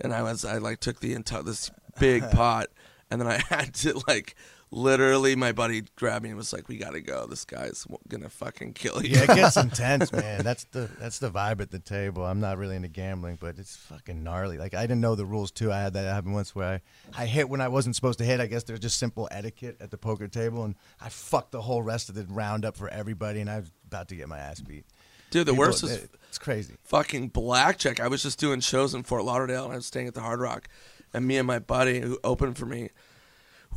and 0.00 0.12
I 0.12 0.22
was 0.22 0.44
I 0.44 0.58
like 0.58 0.80
took 0.80 1.00
the 1.00 1.14
entire 1.14 1.42
this 1.42 1.70
big 1.98 2.30
pot, 2.30 2.68
and 3.10 3.20
then 3.20 3.28
I 3.28 3.38
had 3.48 3.74
to 3.74 4.00
like. 4.06 4.34
Literally, 4.72 5.36
my 5.36 5.52
buddy 5.52 5.84
grabbed 5.94 6.24
me 6.24 6.30
and 6.30 6.36
was 6.36 6.52
like, 6.52 6.68
"We 6.68 6.76
gotta 6.76 7.00
go. 7.00 7.26
This 7.26 7.44
guy's 7.44 7.86
gonna 8.08 8.28
fucking 8.28 8.72
kill 8.72 9.00
you." 9.04 9.10
Yeah, 9.16 9.22
it 9.22 9.36
gets 9.36 9.56
intense, 9.56 10.12
man. 10.12 10.42
That's 10.42 10.64
the 10.64 10.90
that's 10.98 11.20
the 11.20 11.30
vibe 11.30 11.60
at 11.60 11.70
the 11.70 11.78
table. 11.78 12.24
I'm 12.24 12.40
not 12.40 12.58
really 12.58 12.74
into 12.74 12.88
gambling, 12.88 13.38
but 13.40 13.58
it's 13.58 13.76
fucking 13.76 14.24
gnarly. 14.24 14.58
Like 14.58 14.74
I 14.74 14.82
didn't 14.82 15.00
know 15.00 15.14
the 15.14 15.24
rules 15.24 15.52
too. 15.52 15.70
I 15.72 15.78
had 15.80 15.92
that 15.92 16.12
happen 16.12 16.32
once 16.32 16.54
where 16.54 16.80
I, 17.16 17.22
I 17.22 17.26
hit 17.26 17.48
when 17.48 17.60
I 17.60 17.68
wasn't 17.68 17.94
supposed 17.94 18.18
to 18.18 18.24
hit. 18.24 18.40
I 18.40 18.46
guess 18.46 18.64
there's 18.64 18.80
just 18.80 18.98
simple 18.98 19.28
etiquette 19.30 19.76
at 19.80 19.92
the 19.92 19.98
poker 19.98 20.26
table, 20.26 20.64
and 20.64 20.74
I 21.00 21.10
fucked 21.10 21.52
the 21.52 21.62
whole 21.62 21.82
rest 21.82 22.08
of 22.08 22.16
the 22.16 22.24
round 22.24 22.64
up 22.64 22.76
for 22.76 22.88
everybody, 22.88 23.40
and 23.40 23.48
I 23.48 23.60
was 23.60 23.70
about 23.86 24.08
to 24.08 24.16
get 24.16 24.28
my 24.28 24.38
ass 24.38 24.60
beat. 24.60 24.84
Dude, 25.30 25.46
the 25.46 25.52
People- 25.52 25.66
worst 25.66 25.84
is 25.84 26.08
it's 26.28 26.38
crazy. 26.38 26.74
fucking 26.84 27.28
blackjack. 27.28 28.00
I 28.00 28.08
was 28.08 28.20
just 28.22 28.40
doing 28.40 28.58
shows 28.60 28.94
in 28.94 29.04
Fort 29.04 29.24
Lauderdale 29.24 29.64
and 29.64 29.72
I 29.72 29.76
was 29.76 29.86
staying 29.86 30.06
at 30.08 30.14
the 30.14 30.20
Hard 30.20 30.40
Rock. 30.40 30.68
And 31.14 31.24
me 31.26 31.36
and 31.36 31.46
my 31.46 31.58
buddy 31.60 32.00
who 32.00 32.18
opened 32.22 32.56
for 32.58 32.66
me, 32.66 32.90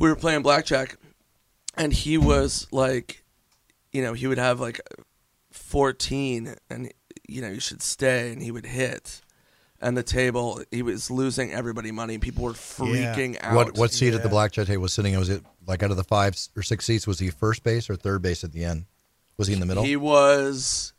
we 0.00 0.08
were 0.08 0.16
playing 0.16 0.42
blackjack 0.42 0.96
and 1.76 1.92
he 1.92 2.18
was 2.18 2.66
like, 2.72 3.22
you 3.92 4.02
know, 4.02 4.12
he 4.14 4.26
would 4.26 4.38
have 4.38 4.58
like 4.60 4.80
14 5.52 6.54
and, 6.68 6.92
you 7.28 7.42
know, 7.42 7.48
you 7.48 7.60
should 7.60 7.82
stay 7.82 8.32
and 8.32 8.42
he 8.42 8.50
would 8.50 8.66
hit. 8.66 9.20
And 9.82 9.96
the 9.96 10.02
table, 10.02 10.62
he 10.70 10.82
was 10.82 11.10
losing 11.10 11.52
everybody 11.52 11.90
money. 11.90 12.14
And 12.14 12.22
people 12.22 12.44
were 12.44 12.52
freaking 12.52 13.38
out. 13.42 13.54
What 13.54 13.78
what 13.78 13.92
seat 13.92 14.12
at 14.12 14.22
the 14.22 14.28
blackjack 14.28 14.66
table 14.66 14.82
was 14.82 14.92
sitting? 14.92 15.14
in? 15.14 15.18
Was 15.18 15.30
it 15.30 15.42
like 15.66 15.82
out 15.82 15.90
of 15.90 15.96
the 15.96 16.04
five 16.04 16.36
or 16.54 16.62
six 16.62 16.84
seats? 16.84 17.06
Was 17.06 17.18
he 17.18 17.30
first 17.30 17.62
base 17.62 17.88
or 17.88 17.96
third 17.96 18.20
base 18.20 18.44
at 18.44 18.52
the 18.52 18.62
end? 18.62 18.84
Was 19.38 19.48
he 19.48 19.54
in 19.54 19.60
the 19.60 19.64
middle? 19.64 19.82
He 19.82 19.96
was 19.96 20.92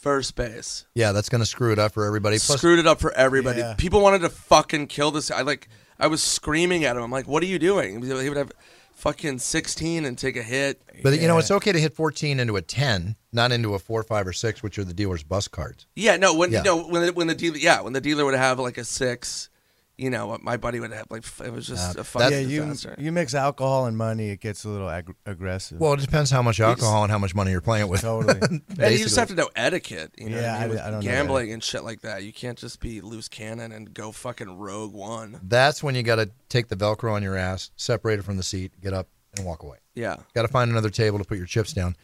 first 0.00 0.34
base. 0.34 0.86
yeah, 0.96 1.12
that's 1.12 1.28
going 1.28 1.40
to 1.40 1.46
screw 1.46 1.72
it 1.72 1.78
up 1.78 1.92
for 1.92 2.04
everybody. 2.04 2.38
Plus, 2.40 2.58
screwed 2.58 2.80
it 2.80 2.88
up 2.88 2.98
for 2.98 3.12
everybody. 3.12 3.60
Yeah. 3.60 3.74
People 3.74 4.00
wanted 4.00 4.22
to 4.22 4.30
fucking 4.30 4.88
kill 4.88 5.12
this. 5.12 5.30
I 5.30 5.42
like. 5.42 5.68
I 5.98 6.06
was 6.06 6.22
screaming 6.22 6.84
at 6.84 6.96
him. 6.96 7.02
I'm 7.02 7.10
like, 7.10 7.26
"What 7.26 7.42
are 7.42 7.46
you 7.46 7.58
doing?" 7.58 8.02
He 8.02 8.28
would 8.28 8.36
have 8.36 8.52
fucking 8.94 9.38
16 9.38 10.04
and 10.04 10.18
take 10.18 10.36
a 10.36 10.42
hit. 10.42 10.82
but 11.04 11.18
you 11.20 11.28
know, 11.28 11.38
it's 11.38 11.50
okay 11.52 11.70
to 11.70 11.78
hit 11.78 11.94
14 11.94 12.40
into 12.40 12.56
a 12.56 12.62
10, 12.62 13.14
not 13.32 13.52
into 13.52 13.74
a 13.74 13.78
four, 13.78 14.02
five, 14.02 14.26
or 14.26 14.32
six, 14.32 14.60
which 14.62 14.76
are 14.78 14.84
the 14.84 14.92
dealer's 14.92 15.22
bus 15.22 15.46
cards. 15.46 15.86
Yeah, 15.94 16.16
no. 16.16 16.34
When 16.34 16.50
Yeah. 16.50 16.62
no, 16.62 16.82
when 16.84 17.06
the, 17.06 17.12
when 17.12 17.26
the 17.28 17.34
dealer, 17.34 17.56
yeah, 17.58 17.80
when 17.80 17.92
the 17.92 18.00
dealer 18.00 18.24
would 18.24 18.34
have 18.34 18.58
like 18.58 18.76
a 18.76 18.84
six, 18.84 19.48
you 19.98 20.08
know, 20.10 20.38
my 20.40 20.56
buddy 20.56 20.78
would 20.80 20.92
have 20.92 21.06
like 21.10 21.24
it 21.44 21.52
was 21.52 21.66
just 21.66 21.96
Uh, 21.98 22.00
a 22.00 22.04
fucking 22.04 22.30
yeah, 22.30 22.38
you 22.38 22.60
disaster. 22.64 22.94
you 22.98 23.10
mix 23.12 23.34
alcohol 23.34 23.86
and 23.86 23.96
money, 23.98 24.30
it 24.30 24.40
gets 24.40 24.64
a 24.64 24.68
little 24.68 24.88
ag- 24.88 25.14
aggressive. 25.26 25.80
Well, 25.80 25.92
it 25.94 26.00
depends 26.00 26.30
how 26.30 26.40
much 26.40 26.60
alcohol 26.60 27.02
and 27.02 27.10
how 27.10 27.18
much 27.18 27.34
money 27.34 27.50
you're 27.50 27.60
playing 27.60 27.88
with. 27.88 28.00
Totally. 28.02 28.38
and 28.78 28.92
you 28.92 28.98
just 28.98 29.16
have 29.16 29.28
to 29.28 29.34
know 29.34 29.50
etiquette. 29.56 30.12
You 30.16 30.30
know, 30.30 30.40
Yeah, 30.40 30.56
I 30.56 30.66
mean? 30.68 30.78
I- 30.78 30.86
I 30.86 30.90
don't 30.90 31.00
know 31.04 31.10
gambling 31.10 31.52
and 31.52 31.62
shit 31.62 31.82
like 31.84 32.00
that. 32.02 32.22
You 32.22 32.32
can't 32.32 32.56
just 32.56 32.80
be 32.80 33.00
loose 33.00 33.28
cannon 33.28 33.72
and 33.72 33.92
go 33.92 34.12
fucking 34.12 34.56
rogue 34.56 34.92
one. 34.94 35.40
That's 35.42 35.82
when 35.82 35.94
you 35.96 36.02
got 36.04 36.16
to 36.16 36.30
take 36.48 36.68
the 36.68 36.76
Velcro 36.76 37.12
on 37.12 37.22
your 37.22 37.36
ass, 37.36 37.70
separate 37.76 38.20
it 38.20 38.22
from 38.22 38.36
the 38.36 38.42
seat, 38.44 38.72
get 38.80 38.92
up, 38.94 39.08
and 39.36 39.44
walk 39.44 39.62
away. 39.62 39.78
Yeah. 39.94 40.16
Got 40.34 40.42
to 40.42 40.48
find 40.48 40.70
another 40.70 40.90
table 40.90 41.18
to 41.18 41.24
put 41.24 41.36
your 41.38 41.46
chips 41.46 41.72
down. 41.72 41.96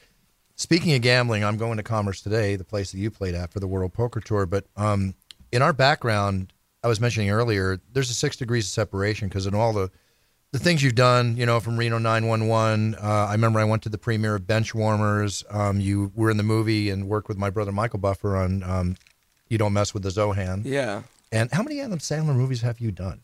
Speaking 0.57 0.95
of 0.95 1.01
gambling, 1.03 1.45
I'm 1.45 1.57
going 1.57 1.77
to 1.79 1.83
Commerce 1.83 2.21
today, 2.21 2.57
the 2.57 2.65
place 2.65 2.93
that 2.93 2.99
you 2.99 3.11
played 3.11 3.35
at 3.35 3.53
for 3.53 3.61
the 3.61 3.67
World 3.67 3.93
Poker 3.93 4.21
Tour. 4.21 4.47
But 4.47 4.67
um, 4.77 5.15
in 5.51 5.63
our 5.63 5.73
background, 5.73 6.53
I 6.85 6.89
was 6.89 7.01
mentioning 7.01 7.31
earlier, 7.31 7.81
there's 7.93 8.11
a 8.11 8.15
six 8.15 8.37
degrees 8.37 8.67
of 8.67 8.71
separation 8.71 9.29
because 9.29 9.47
in 9.47 9.55
all 9.55 9.73
the 9.73 9.91
the 10.53 10.61
things 10.61 10.85
you've 10.85 10.95
done, 10.95 11.37
you 11.37 11.47
know, 11.47 11.59
from 11.59 11.77
Reno 11.77 11.99
911. 11.99 12.95
Uh, 12.95 13.27
I 13.29 13.33
remember 13.33 13.59
I 13.59 13.65
went 13.65 13.83
to 13.83 13.89
the 13.89 13.99
premiere 13.99 14.37
of 14.37 14.43
Benchwarmers. 14.43 15.43
Um, 15.53 15.81
you 15.81 16.13
were 16.15 16.31
in 16.31 16.37
the 16.37 16.45
movie 16.45 16.91
and 16.91 17.09
worked 17.09 17.27
with 17.27 17.37
my 17.37 17.51
brother 17.51 17.73
Michael 17.73 17.99
Buffer 17.99 18.37
on 18.37 18.63
um, 18.63 18.97
You 19.49 19.59
Don't 19.59 19.73
Mess 19.73 19.93
with 19.93 20.05
the 20.05 20.11
Zohan. 20.11 20.63
Yeah. 20.65 21.03
And 21.33 21.51
how 21.51 21.65
many 21.65 21.81
Adam 21.81 21.99
Sandler 21.99 22.37
movies 22.37 22.61
have 22.61 22.79
you 22.79 22.93
done? 22.93 23.23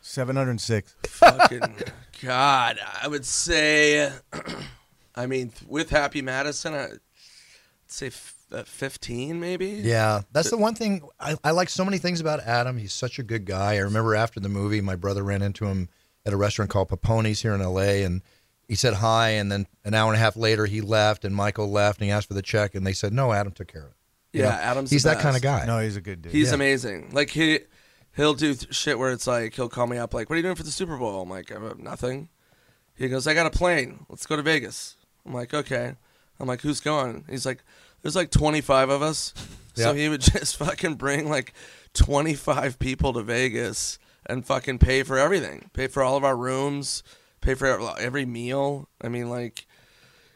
706. 0.00 0.94
fucking 1.08 1.60
God, 2.22 2.78
I 3.02 3.06
would 3.06 3.26
say, 3.26 4.10
I 5.14 5.26
mean, 5.26 5.52
with 5.68 5.90
Happy 5.90 6.22
Madison, 6.22 6.72
I'd 6.72 7.00
say 7.92 8.06
f- 8.08 8.34
uh, 8.52 8.62
15 8.64 9.38
maybe. 9.40 9.66
Yeah, 9.66 10.22
that's 10.32 10.50
the 10.50 10.56
one 10.58 10.74
thing 10.74 11.02
I, 11.20 11.36
I 11.44 11.50
like 11.52 11.68
so 11.68 11.84
many 11.84 11.98
things 11.98 12.20
about 12.20 12.40
Adam. 12.40 12.76
He's 12.78 12.92
such 12.92 13.18
a 13.18 13.22
good 13.22 13.44
guy. 13.44 13.74
I 13.74 13.78
remember 13.78 14.14
after 14.14 14.40
the 14.40 14.48
movie, 14.48 14.80
my 14.80 14.96
brother 14.96 15.22
ran 15.22 15.42
into 15.42 15.66
him 15.66 15.88
at 16.26 16.32
a 16.32 16.36
restaurant 16.36 16.70
called 16.70 16.88
paponi's 16.88 17.42
here 17.42 17.54
in 17.54 17.60
L.A. 17.60 18.02
and 18.04 18.22
he 18.68 18.74
said 18.76 18.94
hi, 18.94 19.30
and 19.30 19.50
then 19.52 19.66
an 19.84 19.92
hour 19.92 20.10
and 20.10 20.16
a 20.16 20.20
half 20.22 20.36
later 20.36 20.64
he 20.66 20.80
left, 20.80 21.24
and 21.24 21.34
Michael 21.34 21.70
left, 21.70 21.98
and 22.00 22.06
he 22.06 22.10
asked 22.12 22.28
for 22.28 22.34
the 22.34 22.42
check, 22.42 22.74
and 22.74 22.86
they 22.86 22.92
said 22.94 23.12
no, 23.12 23.32
Adam 23.32 23.52
took 23.52 23.68
care 23.68 23.82
of 23.82 23.88
it. 23.90 23.96
You 24.38 24.44
Yeah, 24.44 24.50
know, 24.50 24.54
Adam's 24.56 24.90
he's 24.90 25.02
the 25.02 25.10
that 25.10 25.20
kind 25.20 25.36
of 25.36 25.42
guy. 25.42 25.66
No, 25.66 25.78
he's 25.80 25.96
a 25.96 26.00
good 26.00 26.22
dude. 26.22 26.32
He's 26.32 26.48
Yeah. 26.48 26.54
amazing. 26.54 27.10
Like 27.12 27.30
he, 27.30 27.60
he'll 28.16 28.32
do 28.34 28.54
th- 28.54 28.74
shit 28.74 28.98
where 28.98 29.10
it's 29.12 29.26
like 29.26 29.54
he'll 29.54 29.68
call 29.68 29.86
me 29.86 29.98
up 29.98 30.14
like, 30.14 30.30
"What 30.30 30.34
are 30.34 30.36
you 30.38 30.42
doing 30.42 30.54
for 30.54 30.62
the 30.62 30.70
Super 30.70 30.96
Bowl?" 30.96 31.20
I'm 31.22 31.28
like, 31.28 31.50
"Uh, 31.52 31.74
"Nothing." 31.76 32.28
He 32.94 33.08
goes, 33.08 33.26
"I 33.26 33.34
got 33.34 33.46
a 33.46 33.50
plane. 33.50 34.06
Let's 34.08 34.24
go 34.26 34.36
to 34.36 34.42
Vegas." 34.42 34.96
I'm 35.26 35.34
like, 35.34 35.52
"Okay." 35.52 35.94
I'm 36.40 36.46
like, 36.48 36.62
"Who's 36.62 36.80
going?" 36.80 37.24
He's 37.28 37.44
like, 37.44 37.62
There's 38.02 38.16
like 38.16 38.30
25 38.30 38.90
of 38.90 39.02
us. 39.02 39.32
So 39.74 39.88
Yep. 39.92 39.96
he 39.96 40.08
would 40.08 40.20
just 40.32 40.56
fucking 40.56 40.94
bring 40.96 41.28
like 41.28 41.54
25 41.94 42.78
people 42.78 43.12
to 43.14 43.22
Vegas 43.22 43.98
and 44.26 44.44
fucking 44.44 44.78
pay 44.78 45.02
for 45.02 45.18
everything. 45.18 45.70
Pay 45.72 45.86
for 45.86 46.02
all 46.02 46.16
of 46.16 46.24
our 46.24 46.36
rooms, 46.36 47.02
pay 47.40 47.54
for 47.54 47.66
every 47.98 48.24
meal. 48.26 48.88
I 49.00 49.08
mean, 49.08 49.30
like, 49.30 49.66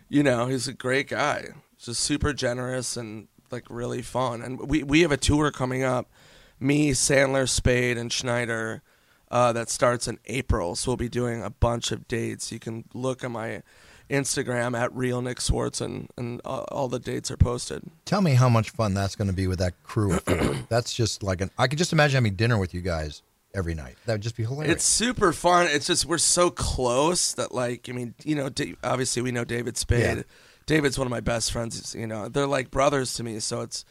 you 0.08 0.22
know, 0.22 0.46
he's 0.46 0.68
a 0.68 0.72
great 0.72 1.08
guy. 1.08 1.48
Just 1.78 2.00
super 2.00 2.32
generous 2.32 2.96
and 2.96 3.28
like 3.50 3.64
really 3.68 4.02
fun. 4.02 4.42
And 4.42 4.58
we, 4.68 4.82
we 4.82 5.00
have 5.02 5.12
a 5.12 5.16
tour 5.16 5.50
coming 5.50 5.82
up. 5.82 6.10
Me, 6.58 6.92
Sandler, 6.92 7.48
Spade, 7.48 7.98
and 7.98 8.12
Schneider. 8.12 8.82
Uh, 9.28 9.52
that 9.52 9.68
starts 9.68 10.06
in 10.06 10.20
April, 10.26 10.76
so 10.76 10.88
we'll 10.92 10.96
be 10.96 11.08
doing 11.08 11.42
a 11.42 11.50
bunch 11.50 11.90
of 11.90 12.06
dates. 12.06 12.52
You 12.52 12.60
can 12.60 12.84
look 12.94 13.24
at 13.24 13.30
my 13.32 13.62
Instagram 14.10 14.78
at 14.78 14.94
real 14.94 15.20
Nick 15.22 15.40
Swartz, 15.40 15.80
and, 15.80 16.08
and 16.16 16.40
uh, 16.44 16.64
all 16.68 16.88
the 16.88 16.98
dates 16.98 17.30
are 17.30 17.36
posted. 17.36 17.82
Tell 18.04 18.20
me 18.20 18.34
how 18.34 18.48
much 18.48 18.70
fun 18.70 18.94
that's 18.94 19.16
going 19.16 19.28
to 19.28 19.34
be 19.34 19.46
with 19.46 19.58
that 19.58 19.82
crew. 19.82 20.18
that's 20.68 20.92
just 20.94 21.22
like 21.22 21.40
an. 21.40 21.50
I 21.58 21.66
could 21.66 21.78
just 21.78 21.92
imagine 21.92 22.16
having 22.16 22.34
dinner 22.36 22.58
with 22.58 22.72
you 22.74 22.80
guys 22.80 23.22
every 23.54 23.74
night. 23.74 23.96
That 24.06 24.14
would 24.14 24.20
just 24.22 24.36
be 24.36 24.44
hilarious. 24.44 24.74
It's 24.76 24.84
super 24.84 25.32
fun. 25.32 25.66
It's 25.70 25.86
just 25.86 26.04
we're 26.06 26.18
so 26.18 26.50
close 26.50 27.32
that 27.34 27.52
like 27.54 27.88
I 27.88 27.92
mean 27.92 28.14
you 28.24 28.34
know 28.34 28.50
obviously 28.84 29.22
we 29.22 29.32
know 29.32 29.44
David 29.44 29.76
Spade. 29.76 30.18
Yeah. 30.18 30.22
David's 30.66 30.98
one 30.98 31.06
of 31.06 31.10
my 31.10 31.20
best 31.20 31.52
friends. 31.52 31.94
You 31.94 32.06
know 32.06 32.28
they're 32.28 32.46
like 32.46 32.70
brothers 32.70 33.14
to 33.14 33.24
me. 33.24 33.40
So 33.40 33.62
it's 33.62 33.84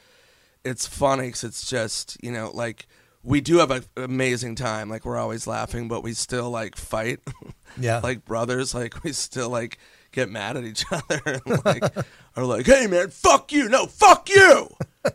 it's 0.63 0.85
funny 0.85 1.29
'cause 1.31 1.43
it's 1.43 1.69
just 1.69 2.17
you 2.23 2.31
know 2.31 2.51
like 2.53 2.87
we 3.23 3.41
do 3.41 3.57
have 3.57 3.71
an 3.71 3.83
amazing 3.97 4.53
time. 4.55 4.87
Like 4.87 5.03
we're 5.03 5.17
always 5.17 5.47
laughing, 5.47 5.87
but 5.87 6.03
we 6.03 6.13
still 6.13 6.49
like 6.49 6.75
fight. 6.75 7.19
Yeah. 7.77 7.99
like 8.01 8.23
brothers. 8.23 8.73
Like 8.73 9.03
we 9.03 9.11
still 9.11 9.49
like 9.49 9.77
get 10.15 10.29
mad 10.29 10.57
at 10.57 10.63
each 10.63 10.85
other 10.91 11.21
and 11.25 11.65
like 11.65 11.83
are 12.35 12.45
like, 12.45 12.65
hey 12.65 12.87
man, 12.87 13.09
fuck 13.09 13.51
you, 13.51 13.69
no, 13.69 13.85
fuck 13.85 14.29
you. 14.29 14.69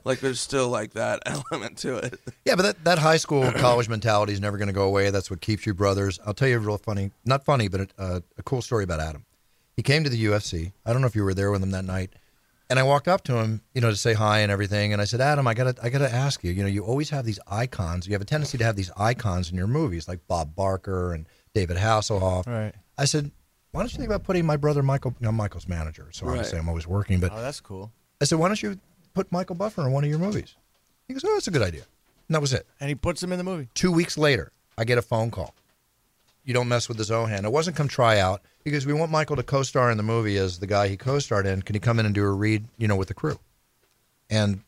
like 0.04 0.20
there's 0.20 0.40
still 0.40 0.68
like 0.68 0.92
that 0.92 1.22
element 1.26 1.78
to 1.78 1.96
it. 1.96 2.20
Yeah, 2.44 2.54
but 2.54 2.62
that, 2.62 2.84
that 2.84 2.98
high 2.98 3.16
school 3.16 3.50
college 3.56 3.88
mentality 3.88 4.32
is 4.32 4.40
never 4.40 4.58
going 4.58 4.68
to 4.68 4.74
go 4.74 4.84
away. 4.84 5.10
That's 5.10 5.30
what 5.30 5.40
keeps 5.40 5.66
you 5.66 5.74
brothers. 5.74 6.20
I'll 6.24 6.34
tell 6.34 6.48
you 6.48 6.56
a 6.56 6.60
real 6.60 6.78
funny, 6.78 7.10
not 7.24 7.44
funny, 7.44 7.68
but 7.68 7.80
a, 7.80 7.88
a, 7.98 8.22
a 8.38 8.42
cool 8.44 8.62
story 8.62 8.84
about 8.84 9.00
Adam. 9.00 9.24
He 9.76 9.82
came 9.82 10.04
to 10.04 10.10
the 10.10 10.24
UFC. 10.24 10.72
I 10.84 10.92
don't 10.92 11.00
know 11.00 11.06
if 11.06 11.16
you 11.16 11.24
were 11.24 11.34
there 11.34 11.50
with 11.50 11.62
him 11.62 11.70
that 11.70 11.84
night. 11.84 12.10
And 12.68 12.78
I 12.78 12.84
walked 12.84 13.08
up 13.08 13.24
to 13.24 13.36
him, 13.36 13.62
you 13.74 13.80
know, 13.80 13.90
to 13.90 13.96
say 13.96 14.12
hi 14.12 14.40
and 14.40 14.52
everything. 14.52 14.92
And 14.92 15.02
I 15.02 15.04
said, 15.04 15.20
Adam, 15.20 15.48
I 15.48 15.54
gotta, 15.54 15.74
I 15.82 15.88
gotta 15.88 16.12
ask 16.12 16.44
you. 16.44 16.52
You 16.52 16.62
know, 16.62 16.68
you 16.68 16.84
always 16.84 17.10
have 17.10 17.24
these 17.24 17.40
icons. 17.48 18.06
You 18.06 18.12
have 18.12 18.22
a 18.22 18.26
tendency 18.26 18.58
to 18.58 18.64
have 18.64 18.76
these 18.76 18.92
icons 18.96 19.50
in 19.50 19.56
your 19.56 19.66
movies, 19.66 20.06
like 20.06 20.20
Bob 20.28 20.54
Barker 20.54 21.12
and 21.12 21.26
David 21.52 21.78
Hasselhoff. 21.78 22.46
Right. 22.46 22.72
I 22.96 23.06
said, 23.06 23.32
why 23.72 23.80
don't 23.82 23.92
you 23.92 23.98
think 23.98 24.08
about 24.08 24.24
putting 24.24 24.44
my 24.46 24.56
brother 24.56 24.82
Michael? 24.82 25.14
I'm 25.22 25.34
Michael's 25.36 25.68
manager, 25.68 26.08
so 26.12 26.26
obviously 26.26 26.56
Right. 26.56 26.62
I'm 26.62 26.68
always 26.68 26.86
working. 26.86 27.20
But 27.20 27.32
Oh, 27.32 27.40
that's 27.40 27.60
cool. 27.60 27.92
I 28.20 28.24
said, 28.24 28.38
why 28.38 28.48
don't 28.48 28.62
you 28.62 28.78
put 29.14 29.30
Michael 29.32 29.54
Buffer 29.56 29.86
in 29.86 29.92
one 29.92 30.04
of 30.04 30.10
your 30.10 30.18
movies? 30.18 30.56
He 31.08 31.14
goes, 31.14 31.24
oh, 31.24 31.32
that's 31.34 31.48
a 31.48 31.50
good 31.50 31.62
idea. 31.62 31.82
And 32.28 32.34
that 32.34 32.40
was 32.40 32.52
it. 32.52 32.66
And 32.80 32.88
he 32.88 32.94
puts 32.94 33.22
him 33.22 33.32
in 33.32 33.38
the 33.38 33.44
movie. 33.44 33.68
Two 33.74 33.90
weeks 33.92 34.16
later, 34.18 34.52
I 34.78 34.84
get 34.84 34.98
a 34.98 35.02
phone 35.02 35.30
call. 35.30 35.54
You 36.44 36.54
don't 36.54 36.68
mess 36.68 36.88
with 36.88 36.96
the 36.98 37.04
Zohan. 37.04 37.44
It 37.44 37.52
wasn't 37.52 37.76
come 37.76 37.88
try 37.88 38.18
out 38.18 38.42
because 38.64 38.86
we 38.86 38.92
want 38.92 39.10
Michael 39.10 39.36
to 39.36 39.42
co-star 39.42 39.90
in 39.90 39.96
the 39.96 40.02
movie 40.02 40.36
as 40.36 40.58
the 40.58 40.66
guy 40.66 40.88
he 40.88 40.96
co-starred 40.96 41.46
in. 41.46 41.62
Can 41.62 41.74
he 41.74 41.80
come 41.80 41.98
in 41.98 42.06
and 42.06 42.14
do 42.14 42.24
a 42.24 42.30
read, 42.30 42.64
you 42.78 42.88
know, 42.88 42.96
with 42.96 43.08
the 43.08 43.14
crew? 43.14 43.38
And 44.28 44.60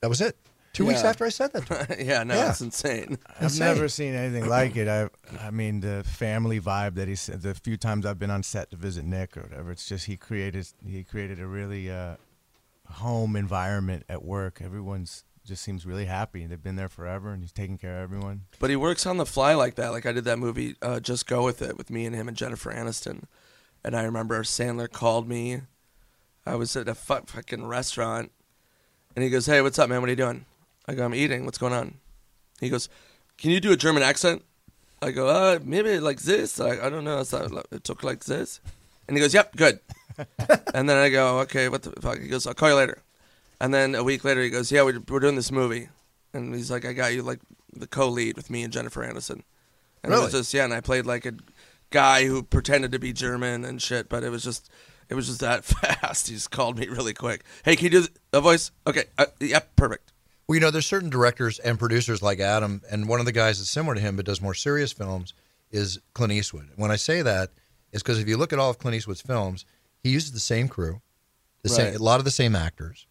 that 0.00 0.08
was 0.08 0.20
it. 0.20 0.36
Two 0.76 0.86
weeks 0.86 1.04
after 1.04 1.24
I 1.24 1.30
said 1.30 1.52
that. 1.54 1.66
To 1.66 1.84
him. 1.94 2.06
yeah, 2.08 2.22
no, 2.22 2.34
Yeah. 2.34 2.50
it's 2.50 2.60
insane. 2.60 3.18
I've 3.36 3.44
Insane. 3.44 3.66
never 3.66 3.88
seen 3.88 4.14
anything 4.14 4.46
like 4.48 4.76
it. 4.76 4.88
I, 4.88 5.08
I 5.40 5.50
mean, 5.50 5.80
the 5.80 6.04
family 6.04 6.60
vibe 6.60 6.94
that 6.96 7.08
he 7.08 7.14
said. 7.14 7.42
The 7.42 7.54
few 7.54 7.76
times 7.76 8.04
I've 8.04 8.18
been 8.18 8.30
on 8.30 8.42
set 8.42 8.70
to 8.70 8.76
visit 8.76 9.04
Nick 9.04 9.36
or 9.36 9.42
whatever, 9.42 9.72
it's 9.72 9.88
just 9.88 10.06
he 10.06 10.16
created 10.16 10.66
he 10.86 11.02
created 11.02 11.40
a 11.40 11.46
really 11.46 11.90
uh, 11.90 12.16
home 12.90 13.36
environment 13.36 14.04
at 14.08 14.22
work. 14.24 14.60
Everyone's 14.62 15.24
just 15.44 15.62
seems 15.62 15.86
really 15.86 16.06
happy. 16.06 16.44
They've 16.46 16.62
been 16.62 16.76
there 16.76 16.88
forever, 16.88 17.32
and 17.32 17.40
he's 17.42 17.52
taking 17.52 17.78
care 17.78 17.98
of 17.98 18.02
everyone. 18.02 18.42
But 18.58 18.68
he 18.70 18.76
works 18.76 19.06
on 19.06 19.16
the 19.16 19.26
fly 19.26 19.54
like 19.54 19.76
that. 19.76 19.92
Like 19.92 20.04
I 20.04 20.12
did 20.12 20.24
that 20.24 20.38
movie, 20.38 20.74
uh, 20.82 21.00
Just 21.00 21.26
Go 21.26 21.44
With 21.44 21.62
It, 21.62 21.78
with 21.78 21.88
me 21.88 22.04
and 22.04 22.14
him 22.16 22.26
and 22.28 22.36
Jennifer 22.36 22.72
Aniston. 22.72 23.24
And 23.84 23.94
I 23.96 24.02
remember 24.02 24.42
Sandler 24.42 24.90
called 24.90 25.28
me. 25.28 25.60
I 26.44 26.56
was 26.56 26.76
at 26.76 26.88
a 26.88 26.94
fu- 26.94 27.20
fucking 27.26 27.64
restaurant, 27.66 28.32
and 29.14 29.22
he 29.22 29.30
goes, 29.30 29.46
"Hey, 29.46 29.62
what's 29.62 29.78
up, 29.78 29.88
man? 29.88 30.00
What 30.00 30.08
are 30.08 30.12
you 30.12 30.16
doing?" 30.16 30.44
I 30.88 30.94
go, 30.94 31.04
"I'm 31.04 31.14
eating. 31.14 31.44
What's 31.44 31.58
going 31.58 31.72
on?" 31.72 31.94
He 32.60 32.68
goes, 32.68 32.88
"Can 33.38 33.50
you 33.50 33.60
do 33.60 33.72
a 33.72 33.76
German 33.76 34.02
accent?" 34.02 34.42
I 35.02 35.10
go, 35.10 35.28
"Uh, 35.28 35.58
maybe 35.62 35.98
like 35.98 36.20
this. 36.22 36.58
I, 36.60 36.86
I 36.86 36.88
don't 36.90 37.04
know. 37.04 37.22
Not, 37.30 37.66
it 37.70 37.84
took 37.84 38.02
like 38.02 38.24
this." 38.24 38.60
And 39.08 39.16
he 39.16 39.20
goes, 39.20 39.34
"Yep, 39.34 39.56
good." 39.56 39.80
and 40.74 40.88
then 40.88 40.96
I 40.96 41.08
go, 41.10 41.40
"Okay, 41.40 41.68
what 41.68 41.82
the 41.82 41.92
fuck?" 42.00 42.18
He 42.20 42.28
goes, 42.28 42.46
"I'll 42.46 42.54
call 42.54 42.70
you 42.70 42.74
later." 42.76 43.02
And 43.60 43.72
then 43.72 43.94
a 43.94 44.04
week 44.04 44.24
later, 44.24 44.42
he 44.42 44.50
goes, 44.50 44.70
"Yeah, 44.72 44.82
we're, 44.82 45.00
we're 45.08 45.20
doing 45.20 45.36
this 45.36 45.52
movie," 45.52 45.88
and 46.32 46.54
he's 46.54 46.70
like, 46.70 46.84
"I 46.84 46.92
got 46.92 47.12
you 47.14 47.22
like 47.22 47.40
the 47.72 47.86
co-lead 47.86 48.36
with 48.36 48.48
me 48.50 48.62
and 48.62 48.72
Jennifer 48.72 49.02
Aniston." 49.02 49.42
And 50.02 50.12
it 50.12 50.16
Really? 50.16 50.24
was 50.24 50.32
just 50.32 50.54
yeah, 50.54 50.64
and 50.64 50.72
I 50.74 50.80
played 50.80 51.04
like 51.06 51.26
a 51.26 51.34
guy 51.90 52.26
who 52.26 52.42
pretended 52.42 52.92
to 52.92 52.98
be 52.98 53.12
German 53.12 53.64
and 53.64 53.80
shit, 53.82 54.08
but 54.08 54.24
it 54.24 54.30
was 54.30 54.42
just 54.44 54.70
it 55.08 55.14
was 55.14 55.26
just 55.26 55.40
that 55.40 55.64
fast. 55.64 56.28
He 56.28 56.34
just 56.34 56.50
called 56.50 56.78
me 56.78 56.88
really 56.88 57.14
quick. 57.14 57.44
Hey, 57.64 57.76
can 57.76 57.84
you 57.84 57.90
do 57.90 58.06
the 58.30 58.40
voice? 58.40 58.70
Okay, 58.86 59.04
uh, 59.18 59.26
yep, 59.40 59.74
perfect. 59.76 60.12
Well, 60.48 60.54
you 60.54 60.60
know, 60.60 60.70
there's 60.70 60.86
certain 60.86 61.10
directors 61.10 61.58
and 61.58 61.78
producers 61.78 62.22
like 62.22 62.38
Adam, 62.38 62.82
and 62.90 63.08
one 63.08 63.18
of 63.20 63.26
the 63.26 63.32
guys 63.32 63.58
that's 63.58 63.70
similar 63.70 63.94
to 63.96 64.00
him 64.00 64.16
but 64.16 64.26
does 64.26 64.40
more 64.40 64.54
serious 64.54 64.92
films 64.92 65.34
is 65.72 65.98
Clint 66.14 66.32
Eastwood. 66.32 66.68
When 66.76 66.90
I 66.90 66.96
say 66.96 67.22
that, 67.22 67.50
is 67.92 68.02
because 68.02 68.20
if 68.20 68.28
you 68.28 68.36
look 68.36 68.52
at 68.52 68.58
all 68.58 68.70
of 68.70 68.78
Clint 68.78 68.94
Eastwood's 68.96 69.20
films, 69.20 69.64
he 70.02 70.10
uses 70.10 70.32
the 70.32 70.40
same 70.40 70.68
crew, 70.68 71.00
the 71.62 71.68
same, 71.68 71.94
a 71.94 71.98
lot 71.98 72.20
of 72.20 72.24
the 72.24 72.30
same 72.30 72.54
actors, 72.54 73.06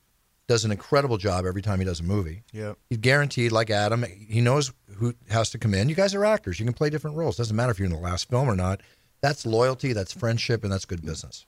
does 0.48 0.64
an 0.64 0.72
incredible 0.72 1.18
job 1.18 1.46
every 1.46 1.62
time 1.62 1.80
he 1.80 1.86
does 1.86 2.00
a 2.00 2.04
movie. 2.04 2.44
Yep. 2.54 2.78
He's 2.90 3.00
guaranteed, 3.00 3.52
like 3.52 3.70
Adam, 3.70 4.06
he 4.30 4.40
knows 4.42 4.72
who 4.98 5.14
has 5.30 5.50
to 5.50 5.58
come 5.58 5.74
in. 5.74 5.90
You 5.90 5.96
guys 5.96 6.14
are 6.16 6.24
actors. 6.24 6.60
You 6.60 6.66
can 6.66 6.74
play 6.74 6.90
different 6.90 7.18
roles. 7.18 7.36
Doesn't 7.36 7.56
matter 7.56 7.72
if 7.72 7.80
you're 7.80 7.88
in 7.88 7.92
the 7.92 7.98
last 8.00 8.30
film 8.30 8.48
or 8.48 8.56
not. 8.56 8.80
That's 9.22 9.46
loyalty, 9.46 9.92
that's 9.92 10.14
friendship, 10.14 10.64
and 10.64 10.72
that's 10.72 10.86
good 10.86 11.04
business, 11.04 11.46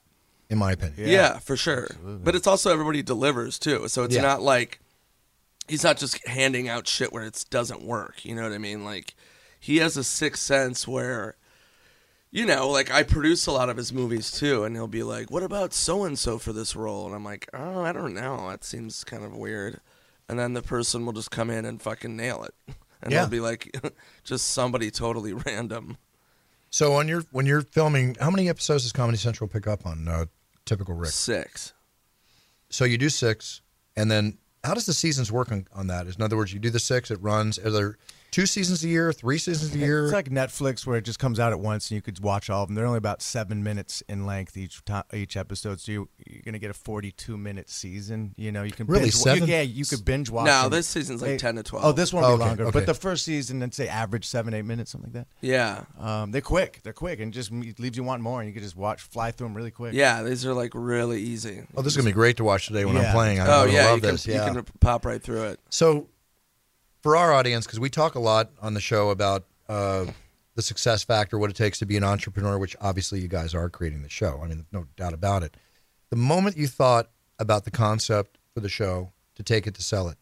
in 0.50 0.58
my 0.58 0.72
opinion. 0.72 1.08
Yeah, 1.08 1.38
for 1.38 1.56
sure. 1.56 1.88
But 2.02 2.34
it's 2.34 2.46
also 2.46 2.72
everybody 2.72 3.02
delivers 3.02 3.58
too. 3.58 3.88
So 3.88 4.02
it's 4.02 4.14
Yeah. 4.16 4.22
not 4.22 4.42
like 4.42 4.80
he's 5.68 5.84
not 5.84 5.96
just 5.98 6.26
handing 6.26 6.68
out 6.68 6.86
shit 6.88 7.12
where 7.12 7.24
it 7.24 7.44
doesn't 7.50 7.82
work. 7.82 8.24
You 8.24 8.34
know 8.34 8.42
what 8.42 8.52
I 8.52 8.58
mean? 8.58 8.84
Like 8.84 9.14
he 9.60 9.78
has 9.78 9.96
a 9.96 10.04
sixth 10.04 10.42
sense 10.42 10.86
where, 10.88 11.36
you 12.30 12.46
know, 12.46 12.68
like 12.68 12.90
I 12.90 13.02
produce 13.02 13.46
a 13.46 13.52
lot 13.52 13.68
of 13.68 13.76
his 13.76 13.92
movies 13.92 14.30
too, 14.30 14.64
and 14.64 14.76
he'll 14.76 14.86
be 14.86 15.02
like, 15.02 15.30
"What 15.30 15.42
about 15.42 15.72
so 15.72 16.04
and 16.04 16.18
so 16.18 16.38
for 16.38 16.52
this 16.52 16.76
role?" 16.76 17.06
And 17.06 17.14
I'm 17.14 17.24
like, 17.24 17.48
"Oh, 17.54 17.80
I 17.82 17.92
don't 17.92 18.14
know. 18.14 18.48
That 18.50 18.64
seems 18.64 19.02
kind 19.04 19.24
of 19.24 19.34
weird." 19.34 19.80
And 20.28 20.38
then 20.38 20.52
the 20.52 20.62
person 20.62 21.06
will 21.06 21.14
just 21.14 21.30
come 21.30 21.48
in 21.48 21.64
and 21.64 21.80
fucking 21.80 22.14
nail 22.16 22.44
it, 22.44 22.54
and 23.02 23.10
Yeah. 23.12 23.20
they'll 23.20 23.30
be 23.30 23.40
like, 23.40 23.74
just 24.24 24.48
somebody 24.50 24.90
totally 24.90 25.32
random. 25.46 25.96
So 26.70 26.96
when 26.96 27.08
you're 27.08 27.24
when 27.30 27.46
you're 27.46 27.62
filming, 27.62 28.14
how 28.20 28.30
many 28.30 28.48
episodes 28.50 28.82
does 28.82 28.92
Comedy 28.92 29.16
Central 29.16 29.48
pick 29.48 29.66
up 29.66 29.86
on 29.86 30.06
uh, 30.06 30.26
typical 30.66 30.94
Rick? 30.94 31.10
Six. 31.12 31.72
So 32.68 32.84
you 32.84 32.98
do 32.98 33.08
six, 33.08 33.62
and 33.96 34.10
then 34.10 34.36
how 34.64 34.74
does 34.74 34.86
the 34.86 34.94
seasons 34.94 35.30
work 35.30 35.52
on, 35.52 35.66
on 35.74 35.86
that? 35.88 36.06
In 36.06 36.22
other 36.22 36.36
words, 36.36 36.52
you 36.52 36.58
do 36.58 36.70
the 36.70 36.78
six, 36.78 37.10
it 37.10 37.20
runs. 37.22 37.58
Are 37.58 37.70
there 37.70 37.96
two 38.30 38.46
seasons 38.46 38.84
a 38.84 38.88
year, 38.88 39.12
three 39.12 39.38
seasons 39.38 39.74
a 39.74 39.78
year? 39.78 40.04
It's 40.04 40.12
like 40.12 40.28
Netflix 40.30 40.86
where 40.86 40.96
it 40.98 41.02
just 41.04 41.18
comes 41.18 41.40
out 41.40 41.52
at 41.52 41.60
once 41.60 41.90
and 41.90 41.96
you 41.96 42.02
could 42.02 42.20
watch 42.20 42.50
all 42.50 42.62
of 42.62 42.68
them. 42.68 42.74
They're 42.74 42.86
only 42.86 42.98
about 42.98 43.22
seven 43.22 43.62
minutes 43.62 44.02
in 44.08 44.26
length 44.26 44.56
each 44.56 44.84
time, 44.84 45.04
each 45.12 45.36
episode, 45.36 45.80
so 45.80 45.92
you, 45.92 46.08
you're 46.26 46.42
gonna 46.42 46.58
get 46.58 46.70
a 46.70 46.74
42 46.74 47.36
minute 47.36 47.70
season. 47.70 48.34
You 48.36 48.52
know, 48.52 48.62
you 48.62 48.72
can 48.72 48.86
Really, 48.86 49.04
binge, 49.04 49.14
seven? 49.14 49.48
You, 49.48 49.54
yeah, 49.54 49.62
you 49.62 49.84
could 49.84 50.04
binge 50.04 50.30
watch. 50.30 50.46
No, 50.46 50.62
them. 50.62 50.70
this 50.72 50.86
season's 50.86 51.22
like 51.22 51.32
They- 51.32 51.38
10 51.38 51.56
to 51.56 51.62
12. 51.62 51.84
Oh, 51.84 51.92
this 51.92 52.12
one 52.12 52.22
will 52.22 52.30
Oh, 52.30 52.36
be 52.36 52.42
okay, 52.42 52.48
longer, 52.48 52.62
okay. 52.66 52.72
but 52.72 52.86
the 52.86 52.94
first 52.94 53.24
season, 53.24 53.60
let's 53.60 53.76
say 53.76 53.88
average 53.88 54.26
seven 54.26 54.54
eight 54.54 54.64
minutes, 54.64 54.92
something 54.92 55.12
like 55.12 55.24
that. 55.26 55.28
Yeah. 55.46 55.84
Um, 55.98 56.30
they're 56.30 56.40
quick. 56.40 56.80
They're 56.82 56.92
quick, 56.92 57.20
and 57.20 57.32
just 57.32 57.50
leaves 57.50 57.96
you 57.96 58.04
wanting 58.04 58.22
more, 58.24 58.40
and 58.40 58.48
you 58.48 58.54
can 58.54 58.62
just 58.62 58.76
watch 58.76 59.00
fly 59.02 59.30
through 59.30 59.46
them 59.48 59.54
really 59.56 59.70
quick. 59.70 59.94
Yeah, 59.94 60.22
these 60.22 60.44
are 60.46 60.54
like 60.54 60.72
really 60.74 61.20
easy. 61.20 61.62
oh, 61.76 61.82
this 61.82 61.92
is 61.92 61.96
gonna 61.96 62.08
be 62.08 62.12
great 62.12 62.36
to 62.38 62.44
watch 62.44 62.66
today 62.66 62.84
when 62.84 62.96
I'm 62.96 63.12
playing. 63.12 63.40
I 63.40 63.46
Oh 63.46 63.64
yeah, 63.64 63.86
love 63.86 63.96
you 63.96 64.00
can, 64.02 64.10
this. 64.12 64.26
Yeah. 64.26 64.46
you 64.46 64.52
can 64.54 64.64
pop 64.80 65.04
right 65.04 65.22
through 65.22 65.44
it. 65.44 65.60
So, 65.70 66.08
for 67.00 67.16
our 67.16 67.32
audience, 67.32 67.66
because 67.66 67.80
we 67.80 67.90
talk 67.90 68.14
a 68.14 68.20
lot 68.20 68.50
on 68.60 68.74
the 68.74 68.80
show 68.80 69.10
about 69.10 69.46
uh, 69.68 70.06
the 70.54 70.62
success 70.62 71.04
factor, 71.04 71.38
what 71.38 71.50
it 71.50 71.56
takes 71.56 71.78
to 71.78 71.86
be 71.86 71.96
an 71.96 72.04
entrepreneur, 72.04 72.58
which 72.58 72.76
obviously 72.80 73.20
you 73.20 73.28
guys 73.28 73.54
are 73.54 73.68
creating 73.68 74.02
the 74.02 74.08
show. 74.08 74.40
I 74.42 74.48
mean, 74.48 74.66
no 74.72 74.86
doubt 74.96 75.12
about 75.12 75.42
it. 75.42 75.56
The 76.10 76.16
moment 76.16 76.56
you 76.56 76.66
thought 76.66 77.10
about 77.38 77.64
the 77.64 77.70
concept 77.70 78.38
for 78.54 78.60
the 78.60 78.68
show 78.68 79.12
to 79.36 79.42
take 79.42 79.66
it 79.66 79.74
to 79.74 79.82
sell 79.82 80.08
it, 80.08 80.18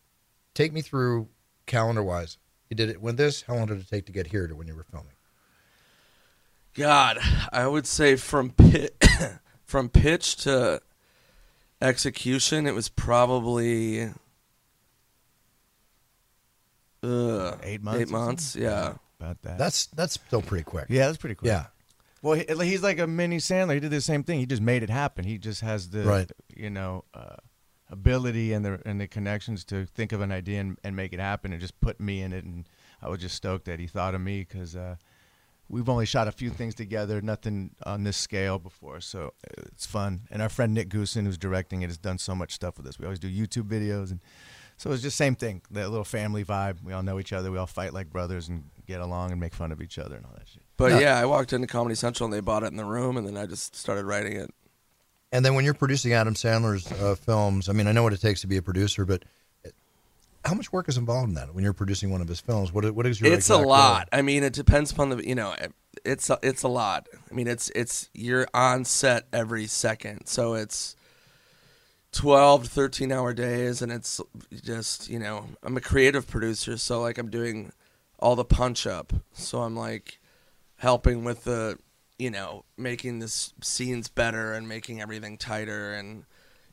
take 0.54 0.72
me 0.72 0.82
through 0.82 1.28
calendar 1.66 2.02
wise. 2.02 2.38
You 2.68 2.76
did 2.76 2.90
it 2.90 3.00
when 3.00 3.16
this. 3.16 3.42
How 3.42 3.54
long 3.54 3.66
did 3.66 3.78
it 3.78 3.88
take 3.88 4.06
to 4.06 4.12
get 4.12 4.26
here 4.26 4.46
to 4.46 4.54
when 4.54 4.66
you 4.66 4.74
were 4.74 4.84
filming? 4.84 5.12
God, 6.74 7.18
I 7.52 7.66
would 7.66 7.86
say 7.86 8.16
from 8.16 8.50
pit, 8.50 9.02
from 9.64 9.88
pitch 9.88 10.36
to 10.38 10.82
execution, 11.80 12.66
it 12.66 12.74
was 12.74 12.88
probably 12.88 14.10
uh, 17.06 17.56
Eight 17.62 17.82
months 17.82 18.00
Eight 18.00 18.10
months, 18.10 18.56
yeah. 18.56 18.94
about 19.20 19.40
that. 19.42 19.58
That's 19.58 19.86
that's 19.86 20.14
still 20.14 20.42
pretty 20.42 20.64
quick. 20.64 20.86
yeah, 20.88 21.06
that's 21.06 21.18
pretty 21.18 21.34
quick. 21.36 21.48
Yeah. 21.48 21.66
Well, 22.22 22.34
he, 22.34 22.44
he's 22.68 22.82
like 22.82 22.98
a 22.98 23.06
mini 23.06 23.36
Sandler. 23.38 23.74
He 23.74 23.80
did 23.80 23.90
the 23.90 24.00
same 24.00 24.24
thing. 24.24 24.40
He 24.40 24.46
just 24.46 24.62
made 24.62 24.82
it 24.82 24.90
happen. 24.90 25.24
He 25.24 25.38
just 25.38 25.60
has 25.60 25.90
the 25.90 26.02
Right. 26.02 26.30
you 26.56 26.70
know 26.70 27.04
uh, 27.14 27.36
ability 27.90 28.52
and 28.52 28.64
the 28.64 28.80
and 28.84 29.00
the 29.00 29.06
connections 29.06 29.64
to 29.66 29.86
think 29.86 30.12
of 30.12 30.20
an 30.20 30.32
idea 30.32 30.60
and, 30.60 30.78
and 30.82 30.96
make 30.96 31.12
it 31.12 31.20
happen, 31.20 31.52
and 31.52 31.60
just 31.60 31.80
put 31.80 32.00
me 32.00 32.22
in 32.22 32.32
it. 32.32 32.44
And 32.44 32.68
I 33.02 33.08
was 33.08 33.20
just 33.20 33.34
stoked 33.36 33.66
that 33.66 33.78
he 33.78 33.86
thought 33.86 34.14
of 34.14 34.20
me 34.20 34.40
because 34.40 34.74
uh, 34.74 34.96
we've 35.68 35.88
only 35.88 36.06
shot 36.06 36.26
a 36.26 36.32
few 36.32 36.50
things 36.50 36.74
together, 36.74 37.20
nothing 37.20 37.70
on 37.84 38.02
this 38.04 38.16
scale 38.16 38.58
before, 38.58 39.00
so 39.00 39.34
it's 39.58 39.86
fun. 39.86 40.22
And 40.30 40.40
our 40.42 40.48
friend 40.48 40.72
Nick 40.74 40.88
Goossen, 40.88 41.24
who's 41.26 41.38
directing 41.38 41.82
it, 41.82 41.88
has 41.88 41.98
done 41.98 42.18
so 42.18 42.34
much 42.34 42.52
stuff 42.52 42.76
with 42.78 42.86
us. 42.86 42.98
We 42.98 43.04
always 43.04 43.18
do 43.20 43.30
YouTube 43.30 43.68
videos, 43.68 44.10
and 44.10 44.20
so 44.76 44.92
it's 44.92 45.02
just 45.02 45.16
same 45.16 45.34
thing, 45.34 45.62
that 45.70 45.88
little 45.90 46.04
family 46.04 46.44
vibe. 46.44 46.82
We 46.82 46.92
all 46.92 47.02
know 47.02 47.18
each 47.18 47.32
other, 47.32 47.50
we 47.50 47.58
all 47.58 47.66
fight 47.66 47.92
like 47.94 48.10
brothers 48.10 48.48
and 48.48 48.64
get 48.86 49.00
along 49.00 49.32
and 49.32 49.40
make 49.40 49.54
fun 49.54 49.72
of 49.72 49.80
each 49.80 49.98
other 49.98 50.16
and 50.16 50.24
all 50.24 50.32
that 50.36 50.48
shit. 50.48 50.62
But 50.76 50.92
No. 50.92 50.98
yeah, 50.98 51.18
I 51.18 51.24
walked 51.24 51.52
into 51.52 51.66
Comedy 51.66 51.94
Central 51.94 52.26
and 52.26 52.32
they 52.34 52.40
bought 52.40 52.62
it 52.62 52.66
in 52.66 52.76
the 52.76 52.84
room, 52.84 53.16
and 53.16 53.26
then 53.26 53.36
I 53.36 53.46
just 53.46 53.74
started 53.74 54.04
writing 54.04 54.36
it. 54.36 54.50
And 55.32 55.44
then 55.44 55.54
when 55.54 55.64
you're 55.64 55.74
producing 55.74 56.12
Adam 56.12 56.34
Sandler's 56.34 56.90
uh, 56.92 57.14
films, 57.16 57.68
I 57.68 57.72
mean, 57.72 57.86
I 57.86 57.92
know 57.92 58.02
what 58.02 58.12
it 58.12 58.20
takes 58.20 58.42
to 58.42 58.46
be 58.46 58.56
a 58.56 58.62
producer, 58.62 59.04
but 59.04 59.24
how 60.44 60.54
much 60.54 60.72
work 60.72 60.88
is 60.88 60.96
involved 60.96 61.28
in 61.28 61.34
that 61.34 61.54
when 61.54 61.64
you're 61.64 61.72
producing 61.72 62.10
one 62.10 62.20
of 62.20 62.28
his 62.28 62.40
films? 62.40 62.72
What 62.72 62.88
what 62.94 63.06
is 63.06 63.20
your 63.20 63.32
it's 63.32 63.50
a 63.50 63.54
exact 63.54 63.68
lot. 63.68 64.08
I 64.12 64.22
mean, 64.22 64.44
it 64.44 64.52
depends 64.52 64.92
upon 64.92 65.10
the 65.10 65.26
you 65.26 65.34
know, 65.34 65.54
it's 66.04 66.30
a, 66.30 66.38
it's 66.42 66.62
a 66.62 66.68
lot. 66.68 67.08
I 67.30 67.34
mean, 67.34 67.48
it's 67.48 67.70
it's 67.74 68.08
you're 68.14 68.46
on 68.54 68.84
set 68.84 69.24
every 69.32 69.66
second, 69.66 70.26
so 70.26 70.54
it's 70.54 70.94
12 72.16 72.64
to 72.64 72.70
13 72.70 73.12
hour 73.12 73.34
days 73.34 73.82
and 73.82 73.92
it's 73.92 74.22
just 74.64 75.10
you 75.10 75.18
know 75.18 75.44
i'm 75.62 75.76
a 75.76 75.80
creative 75.82 76.26
producer 76.26 76.78
so 76.78 77.02
like 77.02 77.18
i'm 77.18 77.28
doing 77.28 77.70
all 78.18 78.34
the 78.34 78.44
punch 78.44 78.86
up. 78.86 79.12
So 79.32 79.60
i'm 79.60 79.76
like 79.76 80.18
helping 80.76 81.24
with 81.24 81.44
the 81.44 81.78
you 82.18 82.30
know 82.30 82.64
making 82.76 83.18
the 83.18 83.28
scenes 83.28 84.08
better 84.08 84.54
and 84.54 84.66
making 84.66 85.00
everything 85.00 85.36
tighter 85.36 85.92
and 85.92 86.24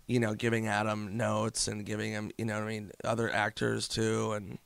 you 0.08 0.20
know 0.20 0.34
giving 0.34 0.68
adam 0.68 1.18
notes 1.18 1.68
and 1.68 1.86
giving 1.86 2.12
him 2.12 2.32
you 2.38 2.46
know 2.46 2.62
i 2.62 2.66
mean 2.66 2.92
other 3.04 3.30
actors 3.30 3.90
too 3.90 4.32
and 4.32 4.58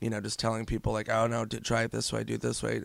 you 0.00 0.10
know 0.10 0.20
just 0.20 0.38
telling 0.38 0.66
people 0.66 0.92
like 0.92 1.08
oh 1.08 1.26
no 1.26 1.46
try 1.46 1.82
it 1.84 1.90
this 1.90 2.12
way 2.12 2.24
do 2.24 2.34
it 2.34 2.42
this 2.42 2.62
way. 2.62 2.82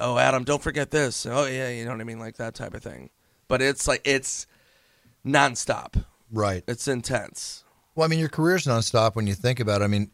Oh 0.00 0.18
adam 0.18 0.44
don't 0.44 0.62
forget 0.62 0.92
this. 0.92 1.26
Oh 1.26 1.46
yeah 1.46 1.68
you 1.68 1.84
know 1.84 1.90
what 1.90 2.00
i 2.00 2.04
mean 2.04 2.20
like 2.20 2.36
that 2.36 2.54
type 2.54 2.74
of 2.74 2.82
thing. 2.82 3.10
But 3.48 3.60
it's 3.60 3.88
like 3.88 4.02
it's 4.04 4.46
nonstop 5.26 6.04
Right. 6.32 6.64
it's 6.66 6.88
intense 6.88 7.64
Well, 7.94 8.04
I 8.06 8.08
mean, 8.08 8.18
your 8.18 8.28
career's 8.28 8.64
nonstop 8.64 9.14
when 9.14 9.26
you 9.26 9.34
think 9.34 9.60
about 9.60 9.82
it. 9.82 9.84
I 9.84 9.88
mean, 9.88 10.10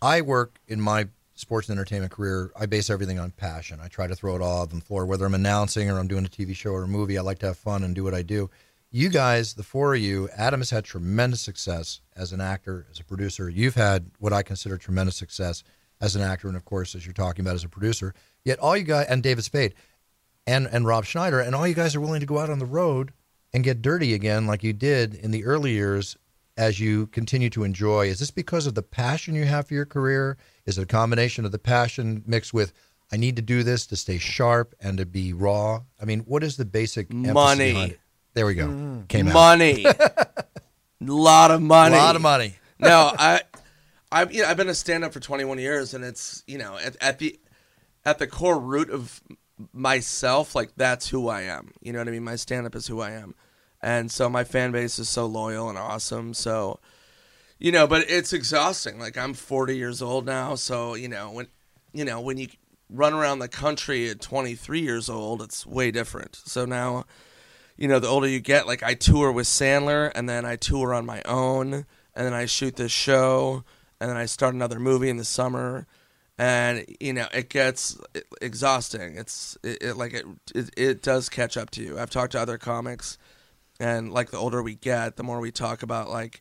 I 0.00 0.22
work 0.22 0.58
in 0.66 0.80
my 0.80 1.08
sports 1.34 1.68
and 1.68 1.78
entertainment 1.78 2.12
career. 2.12 2.52
I 2.58 2.66
base 2.66 2.90
everything 2.90 3.18
on 3.18 3.30
passion. 3.30 3.80
I 3.82 3.88
try 3.88 4.06
to 4.06 4.14
throw 4.14 4.34
it 4.34 4.42
all 4.42 4.62
on 4.62 4.68
the 4.68 4.80
floor, 4.80 5.06
whether 5.06 5.26
I'm 5.26 5.34
announcing 5.34 5.90
or 5.90 5.98
I'm 5.98 6.08
doing 6.08 6.24
a 6.24 6.28
TV 6.28 6.54
show 6.56 6.70
or 6.70 6.84
a 6.84 6.88
movie. 6.88 7.18
I 7.18 7.22
like 7.22 7.38
to 7.40 7.46
have 7.46 7.58
fun 7.58 7.84
and 7.84 7.94
do 7.94 8.04
what 8.04 8.14
I 8.14 8.22
do. 8.22 8.50
You 8.90 9.08
guys, 9.08 9.54
the 9.54 9.62
four 9.62 9.94
of 9.94 10.00
you, 10.00 10.28
Adam 10.36 10.60
has 10.60 10.70
had 10.70 10.84
tremendous 10.84 11.40
success 11.40 12.00
as 12.14 12.32
an 12.32 12.40
actor, 12.40 12.86
as 12.90 13.00
a 13.00 13.04
producer. 13.04 13.48
You've 13.48 13.74
had 13.74 14.10
what 14.18 14.32
I 14.32 14.42
consider 14.42 14.76
tremendous 14.76 15.16
success 15.16 15.62
as 16.00 16.14
an 16.14 16.22
actor, 16.22 16.48
and 16.48 16.56
of 16.56 16.64
course, 16.64 16.94
as 16.94 17.06
you're 17.06 17.14
talking 17.14 17.42
about, 17.42 17.54
as 17.54 17.64
a 17.64 17.68
producer. 17.68 18.14
Yet 18.44 18.58
all 18.58 18.76
you 18.76 18.84
guys, 18.84 19.06
and 19.08 19.22
David 19.22 19.44
Spade, 19.44 19.74
and 20.46 20.66
and 20.66 20.84
Rob 20.84 21.04
Schneider, 21.04 21.40
and 21.40 21.54
all 21.54 21.66
you 21.66 21.74
guys 21.74 21.94
are 21.96 22.00
willing 22.00 22.20
to 22.20 22.26
go 22.26 22.38
out 22.38 22.50
on 22.50 22.58
the 22.58 22.66
road 22.66 23.12
and 23.52 23.64
get 23.64 23.82
dirty 23.82 24.14
again, 24.14 24.46
like 24.46 24.62
you 24.62 24.72
did 24.72 25.14
in 25.14 25.30
the 25.30 25.44
early 25.44 25.72
years, 25.72 26.16
as 26.56 26.78
you 26.78 27.06
continue 27.08 27.50
to 27.50 27.64
enjoy. 27.64 28.06
Is 28.06 28.18
this 28.18 28.30
because 28.30 28.66
of 28.66 28.74
the 28.74 28.82
passion 28.82 29.34
you 29.34 29.44
have 29.44 29.68
for 29.68 29.74
your 29.74 29.86
career? 29.86 30.36
Is 30.66 30.78
it 30.78 30.82
a 30.82 30.86
combination 30.86 31.44
of 31.44 31.52
the 31.52 31.58
passion 31.58 32.22
mixed 32.26 32.52
with 32.52 32.72
I 33.10 33.16
need 33.16 33.36
to 33.36 33.42
do 33.42 33.62
this 33.62 33.86
to 33.88 33.96
stay 33.96 34.18
sharp 34.18 34.74
and 34.80 34.98
to 34.98 35.06
be 35.06 35.32
raw? 35.32 35.82
I 36.00 36.04
mean, 36.04 36.20
what 36.20 36.42
is 36.42 36.56
the 36.56 36.64
basic 36.64 37.12
Money. 37.12 37.96
There 38.34 38.46
we 38.46 38.54
go. 38.54 38.66
Mm-hmm. 38.66 39.02
Came 39.04 39.28
out. 39.28 39.34
money 39.34 39.84
a 39.84 39.94
lot 41.12 41.50
of 41.50 41.60
money 41.60 41.94
A 41.94 41.98
lot 41.98 42.16
of 42.16 42.22
money. 42.22 42.54
no, 42.78 43.12
I, 43.18 43.40
I've 44.10 44.32
you 44.32 44.42
know, 44.42 44.48
I've 44.48 44.56
been 44.56 44.68
a 44.68 44.74
stand 44.74 45.04
up 45.04 45.12
for 45.12 45.20
21 45.20 45.58
years, 45.58 45.94
and 45.94 46.04
it's 46.04 46.42
you 46.46 46.58
know 46.58 46.76
at, 46.78 46.96
at 47.02 47.18
the 47.18 47.38
at 48.04 48.18
the 48.18 48.26
core 48.26 48.58
root 48.58 48.90
of 48.90 49.22
myself, 49.72 50.54
like 50.54 50.70
that's 50.76 51.08
who 51.08 51.28
I 51.28 51.42
am. 51.42 51.72
You 51.80 51.92
know 51.92 51.98
what 51.98 52.08
I 52.08 52.12
mean? 52.12 52.24
My 52.24 52.36
stand 52.36 52.66
up 52.66 52.74
is 52.74 52.86
who 52.86 53.00
I 53.00 53.12
am, 53.12 53.34
and 53.80 54.10
so 54.10 54.28
my 54.28 54.44
fan 54.44 54.72
base 54.72 54.98
is 54.98 55.08
so 55.08 55.26
loyal 55.26 55.68
and 55.68 55.78
awesome. 55.78 56.34
So, 56.34 56.80
you 57.58 57.72
know, 57.72 57.86
but 57.86 58.10
it's 58.10 58.32
exhausting. 58.32 58.98
Like 58.98 59.16
I'm 59.16 59.34
40 59.34 59.76
years 59.76 60.02
old 60.02 60.26
now, 60.26 60.54
so 60.54 60.94
you 60.94 61.08
know 61.08 61.30
when 61.30 61.48
you 61.92 62.04
know 62.04 62.20
when 62.20 62.38
you 62.38 62.48
run 62.88 63.14
around 63.14 63.38
the 63.38 63.48
country 63.48 64.08
at 64.10 64.20
23 64.20 64.80
years 64.80 65.08
old, 65.08 65.42
it's 65.42 65.66
way 65.66 65.90
different. 65.90 66.36
So 66.36 66.64
now 66.64 67.04
you 67.76 67.88
know, 67.88 67.98
the 67.98 68.08
older 68.08 68.28
you 68.28 68.40
get, 68.40 68.66
like 68.66 68.82
I 68.82 68.94
tour 68.94 69.32
with 69.32 69.46
Sandler 69.46 70.12
and 70.14 70.28
then 70.28 70.44
I 70.44 70.56
tour 70.56 70.94
on 70.94 71.06
my 71.06 71.22
own 71.24 71.74
and 71.74 72.26
then 72.26 72.34
I 72.34 72.46
shoot 72.46 72.76
this 72.76 72.92
show 72.92 73.64
and 74.00 74.10
then 74.10 74.16
I 74.16 74.26
start 74.26 74.54
another 74.54 74.78
movie 74.78 75.08
in 75.08 75.16
the 75.16 75.24
summer 75.24 75.86
and 76.38 76.84
you 77.00 77.12
know, 77.12 77.26
it 77.32 77.48
gets 77.48 77.98
exhausting. 78.40 79.16
It's 79.16 79.56
it, 79.62 79.82
it 79.82 79.96
like 79.96 80.14
it, 80.14 80.26
it 80.54 80.70
it 80.76 81.02
does 81.02 81.28
catch 81.28 81.56
up 81.56 81.70
to 81.70 81.82
you. 81.82 81.98
I've 81.98 82.10
talked 82.10 82.32
to 82.32 82.40
other 82.40 82.58
comics 82.58 83.18
and 83.80 84.12
like 84.12 84.30
the 84.30 84.38
older 84.38 84.62
we 84.62 84.74
get, 84.74 85.16
the 85.16 85.22
more 85.22 85.40
we 85.40 85.50
talk 85.50 85.82
about 85.82 86.08
like 86.08 86.40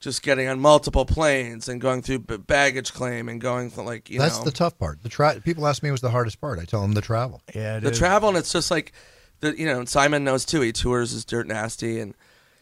just 0.00 0.22
getting 0.22 0.48
on 0.48 0.58
multiple 0.58 1.04
planes 1.04 1.68
and 1.68 1.80
going 1.80 2.02
through 2.02 2.18
baggage 2.18 2.92
claim 2.92 3.28
and 3.28 3.40
going 3.40 3.70
for 3.70 3.82
like 3.84 4.10
you 4.10 4.18
know 4.18 4.24
That's 4.24 4.38
know 4.38 4.44
the 4.44 4.50
tough 4.50 4.78
part. 4.78 5.02
The 5.02 5.08
tra- 5.08 5.40
people 5.40 5.66
ask 5.66 5.82
me 5.82 5.88
it 5.88 5.92
was 5.92 6.00
the 6.00 6.10
hardest 6.10 6.40
part. 6.40 6.58
I 6.58 6.64
tell 6.64 6.82
them 6.82 6.92
the 6.92 7.00
travel. 7.00 7.40
Yeah, 7.54 7.78
it 7.78 7.82
the 7.82 7.90
is. 7.90 7.98
travel 7.98 8.30
and 8.30 8.38
it's 8.38 8.52
just 8.52 8.70
like 8.70 8.92
the 9.40 9.58
you 9.58 9.66
know 9.66 9.84
simon 9.84 10.24
knows 10.24 10.44
too 10.44 10.60
he 10.60 10.72
tours 10.72 11.12
is 11.12 11.24
dirt 11.24 11.46
nasty 11.46 12.00
and 12.00 12.14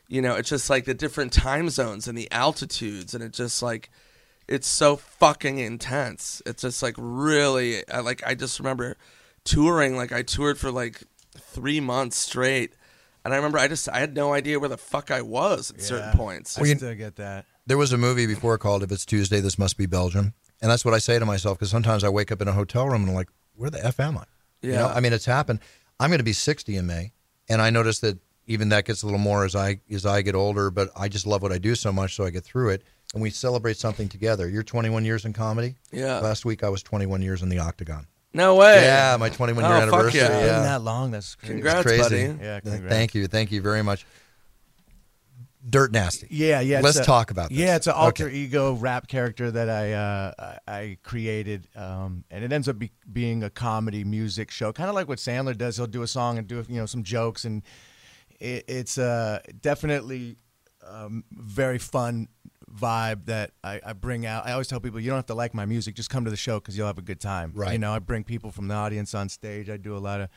you 0.09 0.21
know 0.23 0.35
it's 0.35 0.49
just 0.49 0.69
like 0.69 0.85
the 0.85 0.95
different 0.95 1.33
time 1.33 1.71
zones 1.71 2.07
and 2.09 2.17
the 2.17 2.31
altitudes 2.31 3.15
and 3.15 3.23
it 3.25 3.33
just 3.33 3.63
like 3.63 3.91
it's 4.51 4.69
so 4.69 4.97
fucking 4.97 5.59
intense 5.59 6.43
it's 6.45 6.63
just 6.63 6.83
like 6.83 6.95
really 6.99 7.83
I, 7.89 8.01
like 8.01 8.23
i 8.27 8.35
just 8.35 8.59
remember 8.59 8.97
touring 9.45 9.97
like 9.97 10.13
i 10.13 10.23
toured 10.23 10.59
for 10.59 10.71
like 10.71 11.03
three 11.39 11.81
months 11.81 12.17
straight 12.17 12.75
and 13.25 13.33
i 13.33 13.37
remember 13.37 13.59
i 13.59 13.69
just 13.69 13.89
i 13.89 13.99
had 14.01 14.15
no 14.15 14.33
idea 14.35 14.59
where 14.61 14.69
the 14.69 14.77
fuck 14.77 15.11
i 15.11 15.23
was 15.23 15.71
at 15.71 15.81
certain 15.81 16.09
Yeah. 16.09 16.15
points 16.15 16.59
I 16.59 16.65
still 16.75 16.95
get 16.95 17.17
that. 17.17 17.47
There 17.67 17.79
was 17.79 17.93
a 17.93 17.99
movie 17.99 18.27
before 18.27 18.59
called 18.59 18.83
If 18.83 18.91
It's 18.91 19.05
Tuesday, 19.07 19.39
This 19.41 19.57
Must 19.57 19.77
Be 19.77 19.87
Belgium. 19.87 20.35
And 20.61 20.71
that's 20.71 20.85
what 20.85 20.93
I 20.93 20.99
say 20.99 21.19
to 21.21 21.25
myself 21.27 21.57
because 21.57 21.71
sometimes 21.71 22.03
I 22.03 22.09
wake 22.09 22.33
up 22.33 22.43
in 22.43 22.49
a 22.49 22.53
hotel 22.53 22.87
room 22.89 23.03
and 23.03 23.11
I'm 23.11 23.15
like, 23.15 23.29
where 23.55 23.71
the 23.71 23.85
F 23.85 24.01
am 24.01 24.19
I? 24.19 24.25
You 24.63 24.73
know, 24.73 24.87
Yeah. 24.89 24.93
I 24.93 24.99
mean, 24.99 25.13
it's 25.13 25.27
happened. 25.27 25.61
I'm 26.01 26.11
going 26.11 26.19
to 26.19 26.25
be 26.25 26.33
60 26.33 26.75
in 26.75 26.87
May. 26.87 27.13
And 27.49 27.63
I 27.63 27.71
notice 27.71 28.01
that 28.01 28.19
even 28.47 28.71
that 28.71 28.87
gets 28.87 29.03
a 29.03 29.07
little 29.07 29.21
more 29.21 29.45
as 29.45 29.55
I 29.55 29.81
as 29.93 30.05
I 30.05 30.23
get 30.23 30.35
older, 30.35 30.71
but 30.73 30.91
I 30.97 31.09
just 31.09 31.27
love 31.29 31.43
what 31.43 31.53
I 31.53 31.59
do 31.59 31.77
so 31.77 31.93
much, 31.93 32.17
so 32.17 32.25
I 32.25 32.31
get 32.31 32.43
through 32.45 32.71
it. 32.71 32.83
And 33.15 33.23
we 33.23 33.31
celebrate 33.31 33.77
something 33.77 34.09
together. 34.09 34.49
You're 34.49 34.63
21 34.63 35.05
years 35.05 35.25
in 35.25 35.33
comedy. 35.33 35.75
Yeah. 35.91 36.19
Last 36.21 36.45
week 36.45 36.63
I 36.63 36.69
was 36.69 36.83
21 36.83 37.23
years 37.23 37.43
in 37.43 37.49
the 37.49 37.59
Octagon. 37.59 38.07
no 38.33 38.55
way 38.55 38.85
Yeah, 38.85 39.17
my 39.19 39.29
21 39.29 39.65
year 39.65 39.73
Oh, 39.73 39.81
fuck 39.81 39.93
anniversary. 39.95 40.21
yeah. 40.21 40.27
It's 40.27 40.35
been 40.37 40.47
Yeah. 40.47 40.61
that 40.63 40.83
long. 40.83 41.11
That's 41.11 41.35
crazy. 41.35 41.55
Congrats, 41.55 41.83
Crazy. 41.83 42.03
buddy 42.03 42.17
Yeah, 42.45 42.61
congrats. 42.61 42.95
Thank 42.95 43.15
you. 43.17 43.27
Thank 43.27 43.51
you 43.51 43.61
very 43.61 43.83
much. 43.83 44.07
Dirt 45.69 45.93
Nasty. 45.93 46.27
Yeah, 46.31 46.61
yeah. 46.61 46.81
Let's 46.81 46.99
a- 46.99 47.05
talk 47.05 47.31
about 47.31 47.51
this. 47.51 47.59
Yeah, 47.59 47.77
it's 47.77 47.87
an 47.87 47.93
alter 47.93 48.27
Okay. 48.29 48.35
ego 48.37 48.73
rap 48.75 49.09
character 49.09 49.51
that 49.51 49.69
I 49.69 49.93
uh, 49.93 50.33
I 50.67 50.73
I 50.73 50.99
created, 51.03 51.69
um, 51.77 52.25
and 52.31 52.43
it 52.45 52.51
ends 52.51 52.67
up 52.67 52.79
be, 52.79 52.93
being 53.13 53.43
a 53.43 53.51
comedy 53.51 54.03
music 54.03 54.51
show, 54.51 54.73
kind 54.73 54.89
of 54.89 54.95
like 54.95 55.07
what 55.07 55.19
Sandler 55.19 55.57
does. 55.57 55.77
He'll 55.77 55.87
do 55.87 56.01
a 56.03 56.07
song 56.07 56.39
and 56.39 56.47
do 56.47 56.65
you 56.67 56.77
know 56.77 56.87
some 56.87 57.03
jokes, 57.03 57.45
and 57.45 57.63
it, 58.39 58.65
it's 58.69 58.97
uh, 58.97 59.41
definitely 59.61 60.39
um, 60.89 61.25
very 61.31 61.79
fun 61.79 62.29
vibe 62.75 63.27
that 63.27 63.53
I, 63.65 63.81
I 63.85 63.93
bring 63.93 64.27
out. 64.27 64.47
I 64.47 64.53
always 64.53 64.69
tell 64.69 64.81
people 64.81 65.01
you 65.01 65.09
don't 65.09 65.19
have 65.19 65.27
to 65.27 65.35
like 65.35 65.55
my 65.55 65.67
music, 65.67 65.95
just 65.95 66.11
come 66.11 66.25
to 66.25 66.31
the 66.31 66.37
show 66.37 66.61
because 66.61 66.77
you'll 66.77 66.87
have 66.87 66.99
a 66.99 67.03
good 67.03 67.21
time. 67.21 67.53
Right. 67.55 67.73
You 67.73 67.79
know, 67.79 67.93
I 67.93 67.99
bring 67.99 68.25
people 68.25 68.51
from 68.51 68.69
the 68.69 68.75
audience 68.75 69.15
on 69.15 69.29
stage. 69.29 69.69
I 69.69 69.77
do 69.77 69.97
a 69.97 69.99
lot 69.99 70.21
of 70.21 70.29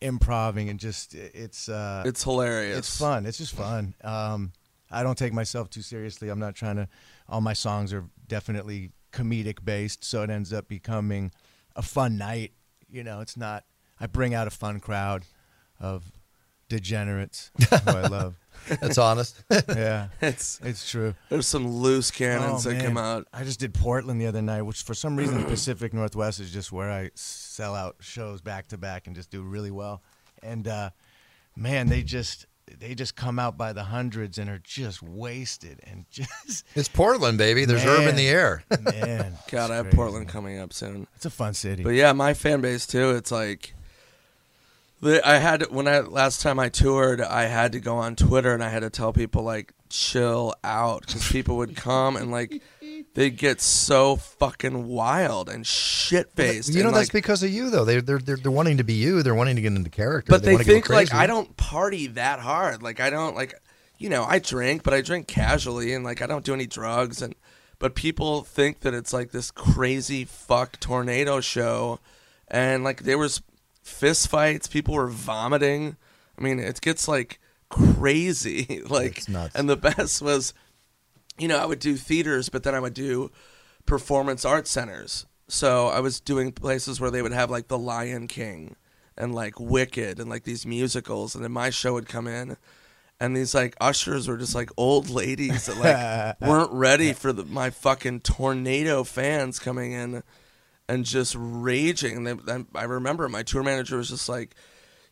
improving 0.00 0.70
and 0.70 0.80
just 0.80 1.14
it's 1.14 1.68
uh, 1.68 2.02
it's 2.06 2.22
hilarious 2.22 2.78
it's 2.78 2.98
fun. 2.98 3.26
It's 3.26 3.38
just 3.38 3.54
fun. 3.54 3.94
Um, 4.02 4.52
I 4.90 5.02
don't 5.02 5.18
take 5.18 5.32
myself 5.32 5.70
too 5.70 5.82
seriously. 5.82 6.28
I'm 6.28 6.38
not 6.40 6.54
trying 6.54 6.76
to. 6.76 6.88
All 7.28 7.40
my 7.40 7.52
songs 7.52 7.92
are 7.92 8.04
definitely 8.26 8.90
comedic 9.12 9.64
based, 9.64 10.04
so 10.04 10.22
it 10.22 10.30
ends 10.30 10.52
up 10.52 10.68
becoming 10.68 11.32
a 11.76 11.82
fun 11.82 12.16
night. 12.16 12.52
You 12.88 13.04
know, 13.04 13.20
it's 13.20 13.36
not. 13.36 13.64
I 14.00 14.06
bring 14.06 14.34
out 14.34 14.46
a 14.46 14.50
fun 14.50 14.80
crowd 14.80 15.26
of 15.78 16.10
degenerates 16.68 17.50
who 17.58 17.90
I 17.90 18.06
love. 18.08 18.36
That's 18.68 18.98
honest. 18.98 19.42
Yeah, 19.68 20.08
it's 20.20 20.60
it's 20.62 20.90
true. 20.90 21.14
there's 21.28 21.46
some 21.46 21.66
loose 21.68 22.10
cannons 22.10 22.66
Oh, 22.66 22.70
that 22.70 22.84
come 22.84 22.96
out 22.98 23.26
I 23.32 23.44
just 23.44 23.60
did 23.60 23.74
Portland 23.74 24.20
the 24.20 24.26
other 24.26 24.42
night, 24.42 24.62
which 24.62 24.82
for 24.82 24.94
some 24.94 25.16
reason 25.16 25.38
the 25.40 25.46
Pacific 25.48 25.92
Northwest 25.94 26.40
is 26.40 26.52
just 26.52 26.70
where 26.72 26.90
I 26.90 27.10
sell 27.14 27.74
out 27.74 27.96
shows 28.00 28.40
back 28.40 28.68
to 28.68 28.78
back 28.78 29.06
and 29.06 29.16
just 29.16 29.30
do 29.30 29.42
really 29.42 29.70
well. 29.70 30.02
And 30.42 30.66
uh, 30.68 30.90
man, 31.56 31.88
they 31.88 32.02
just 32.02 32.46
they 32.78 32.94
just 32.94 33.16
come 33.16 33.38
out 33.40 33.58
by 33.58 33.72
the 33.72 33.82
hundreds 33.84 34.38
and 34.38 34.48
are 34.48 34.60
just 34.62 35.02
wasted 35.02 35.80
and 35.84 36.04
just 36.12 36.64
it's 36.76 36.88
Portland, 36.88 37.36
baby. 37.38 37.64
There's 37.64 37.82
herb 37.84 38.06
in 38.08 38.14
the 38.16 38.28
air. 38.28 38.62
man. 38.70 39.34
god 39.50 39.70
i 39.72 39.76
have 39.76 39.86
crazy. 39.86 39.96
portland 39.96 40.28
coming 40.28 40.58
up 40.60 40.72
soon 40.72 41.06
It's 41.16 41.26
a 41.26 41.30
fun 41.30 41.54
city. 41.54 41.82
But 41.82 41.90
yeah, 41.94 42.12
my 42.12 42.34
fan 42.34 42.60
base 42.60 42.86
too. 42.86 43.10
It's 43.10 43.32
like 43.32 43.74
the, 43.74 43.79
I 45.02 45.38
had 45.38 45.70
when 45.70 45.88
I 45.88 46.00
last 46.00 46.42
time 46.42 46.58
I 46.58 46.68
toured, 46.68 47.20
I 47.20 47.44
had 47.44 47.72
to 47.72 47.80
go 47.80 47.96
on 47.96 48.16
Twitter 48.16 48.52
and 48.52 48.62
I 48.62 48.68
had 48.68 48.80
to 48.80 48.90
tell 48.90 49.12
people 49.12 49.42
like 49.42 49.72
chill 49.88 50.54
out 50.62 51.06
because 51.06 51.26
people 51.30 51.56
would 51.56 51.74
come 51.74 52.16
and 52.16 52.30
like 52.30 52.62
they'd 53.14 53.36
get 53.36 53.60
so 53.60 54.16
fucking 54.16 54.86
wild 54.86 55.48
and 55.48 55.66
shit 55.66 56.30
faced. 56.32 56.74
You 56.74 56.82
know, 56.82 56.88
and, 56.88 56.96
that's 56.96 57.08
like, 57.08 57.12
because 57.12 57.42
of 57.42 57.50
you, 57.50 57.70
though. 57.70 57.84
They, 57.84 58.00
they're, 58.00 58.18
they're 58.18 58.36
they're 58.36 58.52
wanting 58.52 58.76
to 58.76 58.84
be 58.84 58.94
you. 58.94 59.22
They're 59.22 59.34
wanting 59.34 59.56
to 59.56 59.62
get 59.62 59.72
into 59.72 59.90
character. 59.90 60.30
but 60.30 60.42
they, 60.42 60.52
wanna 60.52 60.64
think 60.64 60.90
like. 60.90 61.14
I 61.14 61.26
don't 61.26 61.56
party 61.56 62.08
that 62.08 62.40
hard. 62.40 62.82
Like 62.82 63.00
I 63.00 63.08
don't 63.08 63.34
like, 63.34 63.54
you 63.98 64.10
know, 64.10 64.24
I 64.24 64.38
drink, 64.38 64.82
but 64.82 64.92
I 64.92 65.00
drink 65.00 65.28
casually 65.28 65.94
and 65.94 66.04
like 66.04 66.20
I 66.20 66.26
don't 66.26 66.44
do 66.44 66.52
any 66.52 66.66
drugs. 66.66 67.22
And 67.22 67.34
but 67.78 67.94
people 67.94 68.42
think 68.42 68.80
that 68.80 68.92
it's 68.92 69.14
like 69.14 69.30
this 69.30 69.50
crazy 69.50 70.26
fuck 70.26 70.78
tornado 70.78 71.40
show, 71.40 72.00
and 72.48 72.84
like 72.84 73.04
there 73.04 73.18
was 73.18 73.40
fist 73.90 74.28
fights. 74.28 74.66
People 74.66 74.94
were 74.94 75.08
vomiting. 75.08 75.96
I 76.38 76.42
mean, 76.42 76.58
it 76.58 76.80
gets 76.80 77.08
like 77.08 77.40
crazy. 77.68 78.82
like, 78.88 79.22
and 79.54 79.68
the 79.68 79.76
best 79.76 80.22
was, 80.22 80.54
you 81.38 81.48
know, 81.48 81.58
I 81.58 81.66
would 81.66 81.78
do 81.78 81.96
theaters, 81.96 82.48
but 82.48 82.62
then 82.62 82.74
I 82.74 82.80
would 82.80 82.94
do 82.94 83.30
performance 83.86 84.44
art 84.44 84.66
centers. 84.66 85.26
So 85.48 85.88
I 85.88 86.00
was 86.00 86.20
doing 86.20 86.52
places 86.52 87.00
where 87.00 87.10
they 87.10 87.22
would 87.22 87.32
have 87.32 87.50
like 87.50 87.68
The 87.68 87.78
Lion 87.78 88.28
King 88.28 88.76
and 89.16 89.34
like 89.34 89.58
Wicked 89.58 90.18
and 90.18 90.30
like 90.30 90.44
these 90.44 90.64
musicals, 90.64 91.34
and 91.34 91.42
then 91.42 91.52
my 91.52 91.70
show 91.70 91.94
would 91.94 92.08
come 92.08 92.26
in, 92.26 92.56
and 93.18 93.36
these 93.36 93.54
like 93.54 93.76
ushers 93.80 94.28
were 94.28 94.36
just 94.36 94.54
like 94.54 94.70
old 94.76 95.10
ladies 95.10 95.66
that 95.66 95.76
like 95.76 96.40
weren't 96.48 96.72
ready 96.72 97.12
for 97.12 97.32
the, 97.32 97.44
my 97.44 97.70
fucking 97.70 98.20
tornado 98.20 99.02
fans 99.02 99.58
coming 99.58 99.92
in 99.92 100.22
and 100.90 101.04
just 101.04 101.36
raging. 101.38 102.26
And 102.26 102.66
I 102.74 102.82
remember 102.82 103.28
my 103.28 103.42
tour 103.42 103.62
manager 103.62 103.96
was 103.96 104.10
just 104.10 104.28
like, 104.28 104.54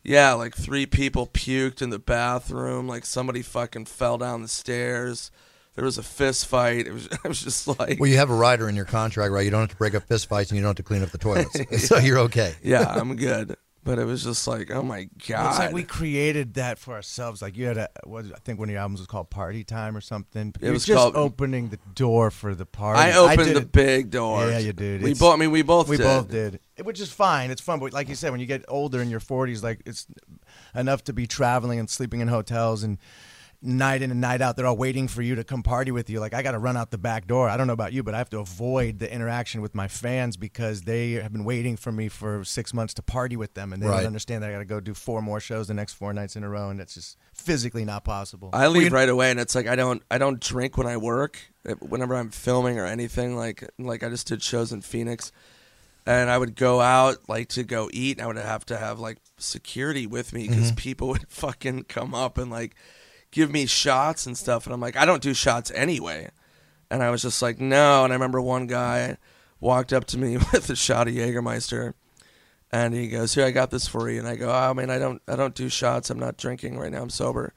"Yeah, 0.03 0.33
like 0.33 0.57
three 0.57 0.87
people 0.87 1.27
puked 1.27 1.81
in 1.81 1.91
the 1.91 1.99
bathroom. 1.99 2.89
Like 2.89 3.07
somebody 3.07 3.43
fucking 3.43 3.87
fell 3.87 4.19
down 4.19 4.43
the 4.43 4.49
stairs. 4.49 5.31
There 5.77 5.85
was 5.85 5.97
a 5.97 6.03
fist 6.03 6.47
fight. 6.47 6.89
It 6.89 6.93
was. 6.93 7.09
I 7.25 7.29
was 7.29 7.41
just 7.41 7.69
like, 7.79 8.01
Well, 8.01 8.11
you 8.11 8.17
have 8.17 8.31
a 8.31 8.35
rider 8.35 8.69
in 8.69 8.75
your 8.75 8.85
contract, 8.85 9.31
right? 9.31 9.45
You 9.45 9.51
don't 9.53 9.61
have 9.61 9.71
to 9.71 9.77
break 9.77 9.95
up 9.95 10.03
fist 10.09 10.29
fights 10.29 10.51
and 10.51 10.57
you 10.57 10.63
don't 10.63 10.71
have 10.71 10.77
to 10.77 10.83
clean 10.83 11.03
up 11.05 11.11
the 11.11 11.19
toilets. 11.19 11.57
So 11.89 11.99
you're 11.99 12.19
okay. 12.19 12.57
yeah, 12.63 12.83
I'm 12.85 13.15
good. 13.15 13.57
But 13.85 13.99
it 13.99 14.05
was 14.05 14.23
just 14.25 14.47
like, 14.47 14.71
oh 14.71 14.83
my 14.83 15.09
god. 15.29 15.49
It's 15.51 15.59
like 15.59 15.73
we 15.73 15.83
created 15.83 16.55
that 16.55 16.79
for 16.79 16.93
ourselves. 16.95 17.41
Like 17.41 17.57
you 17.57 17.67
had 17.67 17.79
a, 17.79 17.89
what, 18.05 18.27
I 18.27 18.39
think 18.45 18.59
one 18.59 18.69
of 18.69 18.73
your 18.73 18.81
albums 18.81 19.01
was 19.01 19.07
called 19.07 19.31
Party 19.31 19.65
Time 19.65 19.97
or 19.97 20.01
something. 20.03 20.53
It 20.61 20.63
You're 20.65 20.73
was 20.73 20.85
just 20.85 20.99
called- 20.99 21.17
opening 21.17 21.69
the 21.69 21.79
door 21.95 22.31
for 22.31 22.55
the 22.55 22.67
party. 22.67 23.01
I 23.01 23.17
opened 23.17 23.45
did 23.47 23.57
the 23.57 23.61
it- 23.63 23.73
big 23.73 24.11
door. 24.11 24.47
Yeah, 24.51 24.59
you 24.59 24.73
did. 24.75 25.01
We 25.01 25.13
It's- 25.13 25.19
both. 25.21 25.33
I 25.35 25.37
mean, 25.37 25.51
we 25.53 25.63
both. 25.63 25.89
We 25.89 25.97
did. 25.97 26.03
both 26.05 26.29
did. 26.29 26.61
It, 26.77 26.85
which 26.85 27.01
is 27.01 27.11
fine. 27.11 27.51
It's 27.51 27.63
fun, 27.63 27.79
but 27.81 27.93
like 27.95 28.09
you 28.09 28.15
said, 28.15 28.31
when 28.31 28.41
you 28.41 28.47
get 28.47 28.65
older 28.69 29.01
in 29.01 29.09
your 29.11 29.21
forties, 29.21 29.63
like 29.63 29.81
it's 29.87 30.07
enough 30.75 31.05
to 31.05 31.13
be 31.15 31.27
traveling 31.27 31.79
and 31.79 31.89
sleeping 31.89 32.21
in 32.21 32.29
hotels 32.29 32.83
and 32.83 32.99
night 33.61 34.03
in 34.03 34.11
and 34.11 34.21
night 34.21 34.41
out. 34.41 34.57
They're 34.57 34.67
all 34.67 34.77
waiting 34.77 35.09
for 35.09 35.21
you 35.21 35.35
to 35.35 35.45
come 35.45 35.63
party 35.63 35.91
with 35.91 36.09
you. 36.09 36.21
Like 36.21 36.35
I 36.35 36.43
got 36.43 36.53
to 36.53 36.59
run 36.59 36.77
out 36.77 36.91
the 36.91 36.99
back 36.99 37.27
door. 37.27 37.49
I 37.49 37.57
don't 37.57 37.67
know 37.67 37.73
about 37.73 37.93
you, 37.93 38.03
but 38.03 38.15
I 38.15 38.19
have 38.19 38.31
to 38.31 38.39
avoid 38.39 38.99
the 38.99 39.13
interaction 39.13 39.61
with 39.61 39.75
my 39.75 39.89
fans 39.89 40.37
because 40.37 40.83
they 40.83 41.13
have 41.13 41.33
been 41.33 41.45
waiting 41.45 41.77
for 41.77 41.91
me 41.91 42.09
for 42.09 42.45
six 42.45 42.73
months 42.73 42.95
to 42.95 43.03
party 43.03 43.37
with 43.37 43.55
them, 43.55 43.73
and 43.73 43.83
they 43.83 43.87
Right. 43.87 43.99
don't 43.99 44.07
understand 44.07 44.43
that 44.43 44.51
I 44.51 44.53
got 44.53 44.59
to 44.61 44.65
go 44.65 44.81
do 44.81 44.95
four 44.95 45.23
more 45.23 45.41
shows 45.41 45.69
the 45.69 45.75
next 45.75 45.95
four 45.95 46.13
nights 46.13 46.37
in 46.37 46.45
a 46.45 46.49
row, 46.49 46.71
and 46.71 46.81
it's 46.81 46.95
just 46.95 47.17
physically 47.33 47.85
not 47.85 48.05
possible. 48.05 48.51
I 48.53 48.69
leave 48.69 48.93
right 48.93 49.09
away, 49.09 49.31
and 49.31 49.41
it's 49.41 49.55
like 49.55 49.67
I 49.67 49.77
don't. 49.77 50.03
I 50.11 50.19
don't 50.19 50.41
drink 50.41 50.79
when 50.79 50.87
I 50.87 50.97
work. 50.97 51.39
Eh, 51.67 51.75
whenever 51.81 52.15
I'm 52.15 52.31
filming 52.31 52.79
or 52.79 52.87
anything, 52.87 53.37
like 53.37 53.69
like 53.79 54.03
I 54.03 54.09
just 54.09 54.29
did 54.29 54.43
shows 54.43 54.73
in 54.73 54.83
Phoenix, 54.83 55.33
and 56.07 56.31
I 56.31 56.39
would 56.39 56.55
go 56.55 56.81
out 56.81 57.29
like 57.29 57.49
to 57.51 57.65
go 57.65 57.91
eat. 57.93 58.19
And 58.19 58.25
I 58.25 58.27
would 58.29 58.37
have 58.37 58.65
to 58.67 58.77
have 58.77 59.01
like 59.01 59.19
security 59.37 60.07
with 60.07 60.33
me 60.33 60.49
because 60.49 60.69
mm-hmm. 60.69 60.77
people 60.77 61.09
would 61.13 61.29
fucking 61.29 61.85
come 61.85 62.15
up 62.15 62.39
and 62.39 62.51
like 62.51 62.77
give 63.39 63.53
me 63.53 63.67
shots 63.67 64.27
and 64.27 64.37
stuff, 64.37 64.67
and 64.67 64.75
I'm 64.75 64.81
like, 64.81 64.97
I 64.97 65.05
don't 65.05 65.23
do 65.23 65.33
shots 65.33 65.71
anyway. 65.71 66.29
And 66.91 67.03
I 67.05 67.11
was 67.11 67.23
just 67.23 67.41
like, 67.41 67.61
no. 67.61 68.03
And 68.03 68.13
I 68.13 68.17
remember 68.17 68.41
one 68.41 68.67
guy 68.67 69.17
walked 69.61 69.93
up 69.93 70.07
to 70.07 70.19
me 70.19 70.37
with 70.53 70.69
a 70.71 70.75
shot 70.77 71.07
of 71.07 71.15
Jägermeister, 71.15 71.95
and 72.73 72.93
he 72.95 73.09
goes, 73.09 73.35
"Here, 73.35 73.45
I 73.47 73.51
got 73.53 73.71
this 73.71 73.87
for 73.87 74.11
you." 74.11 74.19
And 74.19 74.27
I 74.29 74.35
go, 74.37 74.51
"Oh, 74.51 74.75
man, 74.75 74.91
I 74.91 74.99
don't, 74.99 75.23
I 75.29 75.37
don't 75.37 75.55
do 75.55 75.69
shots. 75.69 76.11
I'm 76.11 76.19
not 76.19 76.37
drinking 76.37 76.79
right 76.79 76.91
now. 76.91 77.01
I'm 77.03 77.11
sober." 77.11 77.55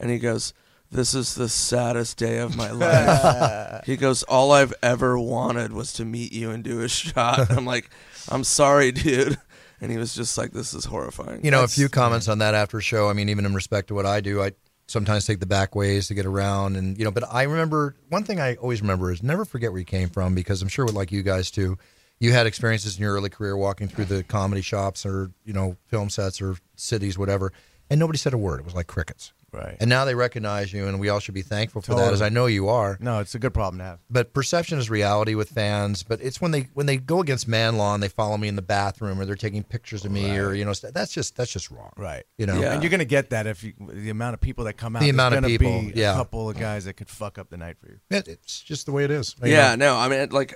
And 0.00 0.10
he 0.10 0.18
goes, 0.18 0.54
"This 0.90 1.14
is 1.14 1.34
the 1.34 1.48
saddest 1.48 2.16
day 2.16 2.38
of 2.38 2.56
my 2.56 2.70
life." 2.84 3.84
he 3.84 3.96
goes, 3.96 4.22
"All 4.24 4.52
I've 4.52 4.72
ever 4.82 5.18
wanted 5.18 5.72
was 5.72 5.92
to 5.94 6.04
meet 6.04 6.32
you 6.32 6.50
and 6.50 6.64
do 6.64 6.80
a 6.80 6.88
shot." 6.88 7.38
And 7.50 7.50
I'm 7.58 7.66
like, 7.66 7.90
"I'm 8.30 8.44
sorry, 8.44 8.90
dude." 8.92 9.36
And 9.82 9.90
he 9.90 9.96
was 9.98 10.14
just 10.14 10.36
like, 10.38 10.52
"This 10.52 10.74
is 10.74 10.84
horrifying." 10.86 11.44
You 11.44 11.50
know, 11.50 11.58
That's- 11.58 11.72
a 11.76 11.80
few 11.80 11.88
comments 11.88 12.26
on 12.28 12.38
that 12.38 12.54
after 12.54 12.80
show. 12.80 13.08
I 13.08 13.12
mean, 13.14 13.28
even 13.28 13.44
in 13.46 13.54
respect 13.54 13.88
to 13.88 13.94
what 13.94 14.06
I 14.06 14.20
do, 14.20 14.42
I 14.42 14.52
sometimes 14.90 15.26
take 15.26 15.40
the 15.40 15.46
back 15.46 15.74
ways 15.74 16.08
to 16.08 16.14
get 16.14 16.26
around, 16.26 16.76
and 16.76 16.98
you 16.98 17.04
know. 17.04 17.10
But 17.10 17.24
I 17.30 17.44
remember 17.44 17.94
one 18.08 18.24
thing 18.24 18.40
I 18.40 18.56
always 18.56 18.80
remember 18.80 19.12
is 19.12 19.22
never 19.22 19.44
forget 19.44 19.70
where 19.70 19.78
you 19.78 19.84
came 19.84 20.08
from 20.08 20.34
because 20.34 20.60
I'm 20.62 20.68
sure, 20.68 20.86
like 20.86 21.12
you 21.12 21.22
guys 21.22 21.50
too, 21.50 21.78
you 22.18 22.32
had 22.32 22.46
experiences 22.46 22.96
in 22.96 23.02
your 23.02 23.14
early 23.14 23.30
career 23.30 23.56
walking 23.56 23.88
through 23.88 24.06
the 24.06 24.22
comedy 24.24 24.62
shops 24.62 25.06
or 25.06 25.30
you 25.44 25.52
know 25.52 25.76
film 25.86 26.10
sets 26.10 26.42
or 26.42 26.56
cities, 26.76 27.16
whatever, 27.16 27.52
and 27.88 28.00
nobody 28.00 28.18
said 28.18 28.34
a 28.34 28.38
word. 28.38 28.60
It 28.60 28.66
was 28.66 28.74
like 28.74 28.86
crickets. 28.86 29.32
Right. 29.52 29.76
And 29.80 29.90
now 29.90 30.04
they 30.04 30.14
recognize 30.14 30.72
you, 30.72 30.86
and 30.86 31.00
we 31.00 31.08
all 31.08 31.18
should 31.18 31.34
be 31.34 31.42
thankful 31.42 31.82
for 31.82 31.94
that, 31.94 32.12
as 32.12 32.22
I 32.22 32.28
know 32.28 32.46
you 32.46 32.68
are. 32.68 32.96
no, 33.00 33.18
it's 33.20 33.34
a 33.34 33.38
good 33.38 33.54
problem 33.54 33.78
to 33.78 33.84
have. 33.84 33.98
But 34.08 34.32
perception 34.32 34.78
is 34.78 34.88
reality 34.88 35.34
with 35.34 35.50
fans. 35.50 36.02
But 36.02 36.20
it's 36.20 36.40
when 36.40 36.50
they 36.50 36.68
when 36.74 36.86
they 36.86 36.96
go 36.96 37.20
against 37.20 37.48
man 37.48 37.76
law 37.76 37.94
and 37.94 38.02
they 38.02 38.08
follow 38.08 38.36
me 38.36 38.48
in 38.48 38.56
the 38.56 38.62
bathroom 38.62 39.20
or 39.20 39.24
they're 39.24 39.34
taking 39.34 39.62
pictures 39.62 40.04
of 40.04 40.12
me 40.12 40.38
or 40.38 40.54
you 40.54 40.64
know 40.64 40.72
that's 40.72 41.12
just 41.12 41.36
that's 41.36 41.52
just 41.52 41.70
wrong. 41.70 41.92
Right. 41.96 42.24
You 42.38 42.46
know. 42.46 42.60
Yeah. 42.60 42.72
And 42.74 42.82
you're 42.82 42.90
gonna 42.90 43.04
get 43.04 43.30
that 43.30 43.46
if 43.46 43.64
you, 43.64 43.72
the 43.80 44.10
amount 44.10 44.34
of 44.34 44.40
people 44.40 44.64
that 44.64 44.74
come 44.74 44.96
out. 44.96 45.00
The 45.00 45.06
there's 45.06 45.14
amount 45.14 45.34
of 45.34 45.42
gonna 45.42 45.48
people, 45.48 45.80
be 45.80 45.92
yeah. 45.98 46.12
a 46.12 46.16
couple 46.16 46.48
of 46.48 46.58
guys 46.58 46.84
that 46.84 46.94
could 46.94 47.08
fuck 47.08 47.38
up 47.38 47.50
the 47.50 47.56
night 47.56 47.76
for 47.78 47.88
you. 47.88 47.98
It, 48.10 48.28
it's 48.28 48.60
just 48.60 48.86
the 48.86 48.92
way 48.92 49.04
it 49.04 49.10
is. 49.10 49.34
Yeah, 49.42 49.74
know? 49.74 49.94
no, 49.94 49.96
I 49.98 50.08
mean, 50.08 50.30
like, 50.30 50.54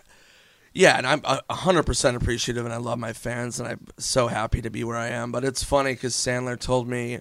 yeah, 0.73 0.97
and 0.99 1.07
I'm 1.07 1.21
uh, 1.25 1.41
hundred 1.51 1.85
percent 1.85 2.17
appreciative, 2.17 2.65
and 2.65 2.75
I 2.75 2.79
love 2.79 2.99
my 2.99 3.13
fans, 3.13 3.61
and 3.61 3.69
I'm 3.69 3.87
so 3.99 4.27
happy 4.29 4.61
to 4.63 4.71
be 4.71 4.85
where 4.85 4.97
I 4.97 5.09
am. 5.09 5.33
But 5.33 5.45
it's 5.45 5.63
funny 5.63 5.93
because 5.93 6.15
Sandler 6.15 6.59
told 6.59 6.89
me 6.89 7.21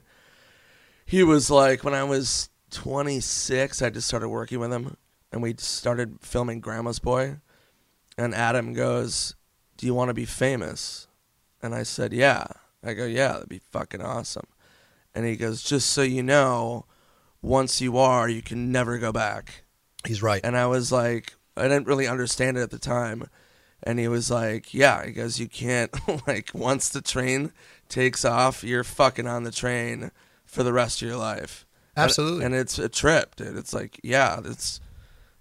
he 1.05 1.23
was 1.23 1.49
like 1.49 1.83
when 1.83 1.93
I 1.93 2.03
was 2.03 2.49
26, 2.71 3.81
I 3.81 3.89
just 3.89 4.07
started 4.07 4.29
working 4.29 4.59
with 4.59 4.71
him, 4.71 4.97
and 5.31 5.41
we 5.41 5.55
started 5.57 6.17
filming 6.21 6.59
Grandma's 6.59 6.99
Boy, 6.99 7.37
and 8.17 8.33
Adam 8.33 8.73
goes, 8.73 9.35
"Do 9.77 9.85
you 9.85 9.93
want 9.93 10.09
to 10.09 10.13
be 10.13 10.25
famous?" 10.25 11.07
And 11.61 11.73
I 11.73 11.83
said, 11.83 12.13
"Yeah." 12.13 12.45
I 12.83 12.93
go, 12.93 13.05
"Yeah, 13.05 13.33
that'd 13.33 13.49
be 13.49 13.61
fucking 13.71 14.01
awesome." 14.01 14.47
And 15.15 15.25
he 15.25 15.35
goes, 15.35 15.63
"Just 15.63 15.89
so 15.89 16.01
you 16.01 16.23
know, 16.23 16.85
once 17.41 17.79
you 17.81 17.97
are, 17.97 18.27
you 18.27 18.41
can 18.41 18.71
never 18.71 18.97
go 18.97 19.11
back." 19.11 19.63
He's 20.05 20.21
right. 20.21 20.41
And 20.43 20.57
I 20.57 20.65
was 20.67 20.91
like, 20.91 21.33
I 21.55 21.63
didn't 21.63 21.87
really 21.87 22.07
understand 22.07 22.57
it 22.57 22.61
at 22.61 22.71
the 22.71 22.79
time. 22.79 23.29
And 23.83 23.99
he 23.99 24.07
was 24.07 24.31
like, 24.31 24.73
Yeah, 24.73 25.05
he 25.05 25.11
goes, 25.11 25.39
You 25.39 25.47
can't, 25.47 25.91
like, 26.27 26.51
once 26.53 26.89
the 26.89 27.01
train 27.01 27.51
takes 27.89 28.25
off, 28.25 28.63
you're 28.63 28.83
fucking 28.83 29.27
on 29.27 29.43
the 29.43 29.51
train 29.51 30.11
for 30.53 30.63
the 30.63 30.73
rest 30.73 31.01
of 31.01 31.07
your 31.07 31.17
life. 31.17 31.65
Absolutely. 31.95 32.45
And, 32.45 32.55
it's 32.55 32.79
a 32.79 32.89
trip, 32.89 33.35
dude. 33.35 33.57
It's 33.57 33.73
like, 33.73 33.99
yeah, 34.03 34.39
it's, 34.43 34.79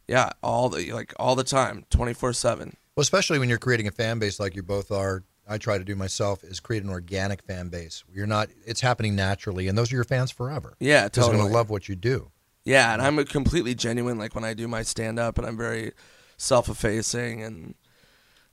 yeah, 0.06 0.30
all 0.42 0.68
the, 0.68 0.92
like, 0.92 1.14
all 1.18 1.34
the 1.34 1.44
time, 1.44 1.84
24 1.90 2.32
7. 2.32 2.76
Well, 2.96 3.02
especially 3.02 3.38
when 3.38 3.48
you're 3.48 3.58
creating 3.58 3.88
a 3.88 3.92
fan 3.92 4.18
base 4.18 4.38
like 4.38 4.54
you 4.54 4.62
both 4.62 4.90
are. 4.90 5.24
I 5.48 5.58
try 5.58 5.76
to 5.76 5.84
do 5.84 5.96
myself 5.96 6.44
is 6.44 6.60
create 6.60 6.84
an 6.84 6.90
organic 6.90 7.42
fan 7.42 7.68
base. 7.68 8.04
You're 8.12 8.28
not. 8.28 8.48
It's 8.64 8.80
happening 8.80 9.16
naturally, 9.16 9.66
and 9.66 9.76
those 9.76 9.92
are 9.92 9.96
your 9.96 10.04
fans 10.04 10.30
forever. 10.30 10.76
Yeah, 10.78 11.00
they're 11.00 11.10
totally. 11.10 11.38
going 11.38 11.48
to 11.48 11.54
love 11.54 11.68
what 11.68 11.88
you 11.88 11.96
do. 11.96 12.30
Yeah, 12.64 12.92
and 12.92 13.02
I'm 13.02 13.18
a 13.18 13.24
completely 13.24 13.74
genuine 13.74 14.18
like 14.18 14.34
when 14.34 14.44
I 14.44 14.54
do 14.54 14.68
my 14.68 14.82
stand 14.82 15.18
up 15.18 15.36
and 15.38 15.46
I'm 15.46 15.56
very 15.56 15.92
self-effacing 16.36 17.42
and 17.42 17.74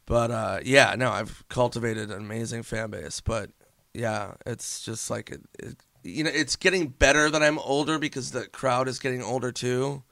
but 0.05 0.31
uh 0.31 0.59
yeah, 0.63 0.95
no, 0.97 1.11
I've 1.11 1.43
cultivated 1.49 2.09
an 2.09 2.17
amazing 2.17 2.63
fan 2.63 2.89
base, 2.89 3.21
but 3.21 3.51
yeah, 3.93 4.33
it's 4.45 4.81
just 4.81 5.09
like 5.09 5.29
it, 5.29 5.41
it 5.59 5.77
you 6.03 6.23
know, 6.23 6.31
it's 6.33 6.55
getting 6.55 6.87
better 6.87 7.29
that 7.29 7.41
I'm 7.43 7.59
older 7.59 7.99
because 7.99 8.31
the 8.31 8.47
crowd 8.47 8.87
is 8.87 8.99
getting 8.99 9.21
older 9.23 9.51
too. 9.51 10.03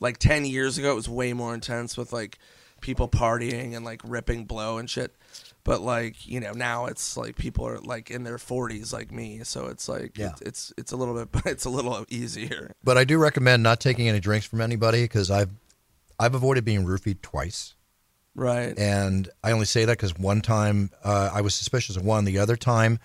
Like 0.00 0.18
10 0.18 0.44
years 0.44 0.76
ago 0.78 0.92
it 0.92 0.96
was 0.96 1.08
way 1.08 1.32
more 1.32 1.54
intense 1.54 1.96
with 1.96 2.12
like 2.12 2.38
people 2.80 3.08
partying 3.08 3.74
and 3.74 3.84
like 3.84 4.00
ripping 4.04 4.44
blow 4.44 4.78
and 4.78 4.88
shit. 4.90 5.14
But 5.62 5.80
like, 5.80 6.26
you 6.26 6.40
know, 6.40 6.52
now 6.52 6.86
it's 6.86 7.16
like 7.16 7.36
people 7.36 7.66
are 7.66 7.78
like 7.78 8.10
in 8.10 8.24
their 8.24 8.36
40s 8.36 8.92
like 8.92 9.10
me, 9.10 9.40
so 9.44 9.66
it's 9.68 9.88
like 9.88 10.18
Yeah. 10.18 10.30
it's, 10.30 10.42
it's 10.42 10.72
it's 10.76 10.92
a 10.92 10.96
little 10.96 11.14
bit 11.14 11.32
but 11.32 11.46
it's 11.52 11.64
a 11.64 11.70
little 11.70 12.04
easier. 12.10 12.72
But 12.82 12.98
I 12.98 13.04
do 13.04 13.16
recommend 13.18 13.62
not 13.62 13.80
taking 13.80 14.08
any 14.08 14.20
drinks 14.20 14.46
from 14.46 14.60
anybody 14.60 15.04
because 15.04 15.30
I've 15.30 15.50
I've 16.18 16.34
avoided 16.34 16.64
being 16.64 16.84
roofied 16.84 17.22
twice, 17.22 17.74
Right. 18.36 18.78
and 18.78 19.28
I 19.42 19.52
only 19.52 19.66
say 19.66 19.84
that 19.84 19.96
because 19.96 20.16
one 20.16 20.42
time 20.42 20.90
uh, 21.02 21.30
I 21.32 21.40
was 21.40 21.54
suspicious 21.54 21.96
of 21.96 22.04
one. 22.04 22.24
The 22.24 22.38
other 22.38 22.56
time, 22.56 22.98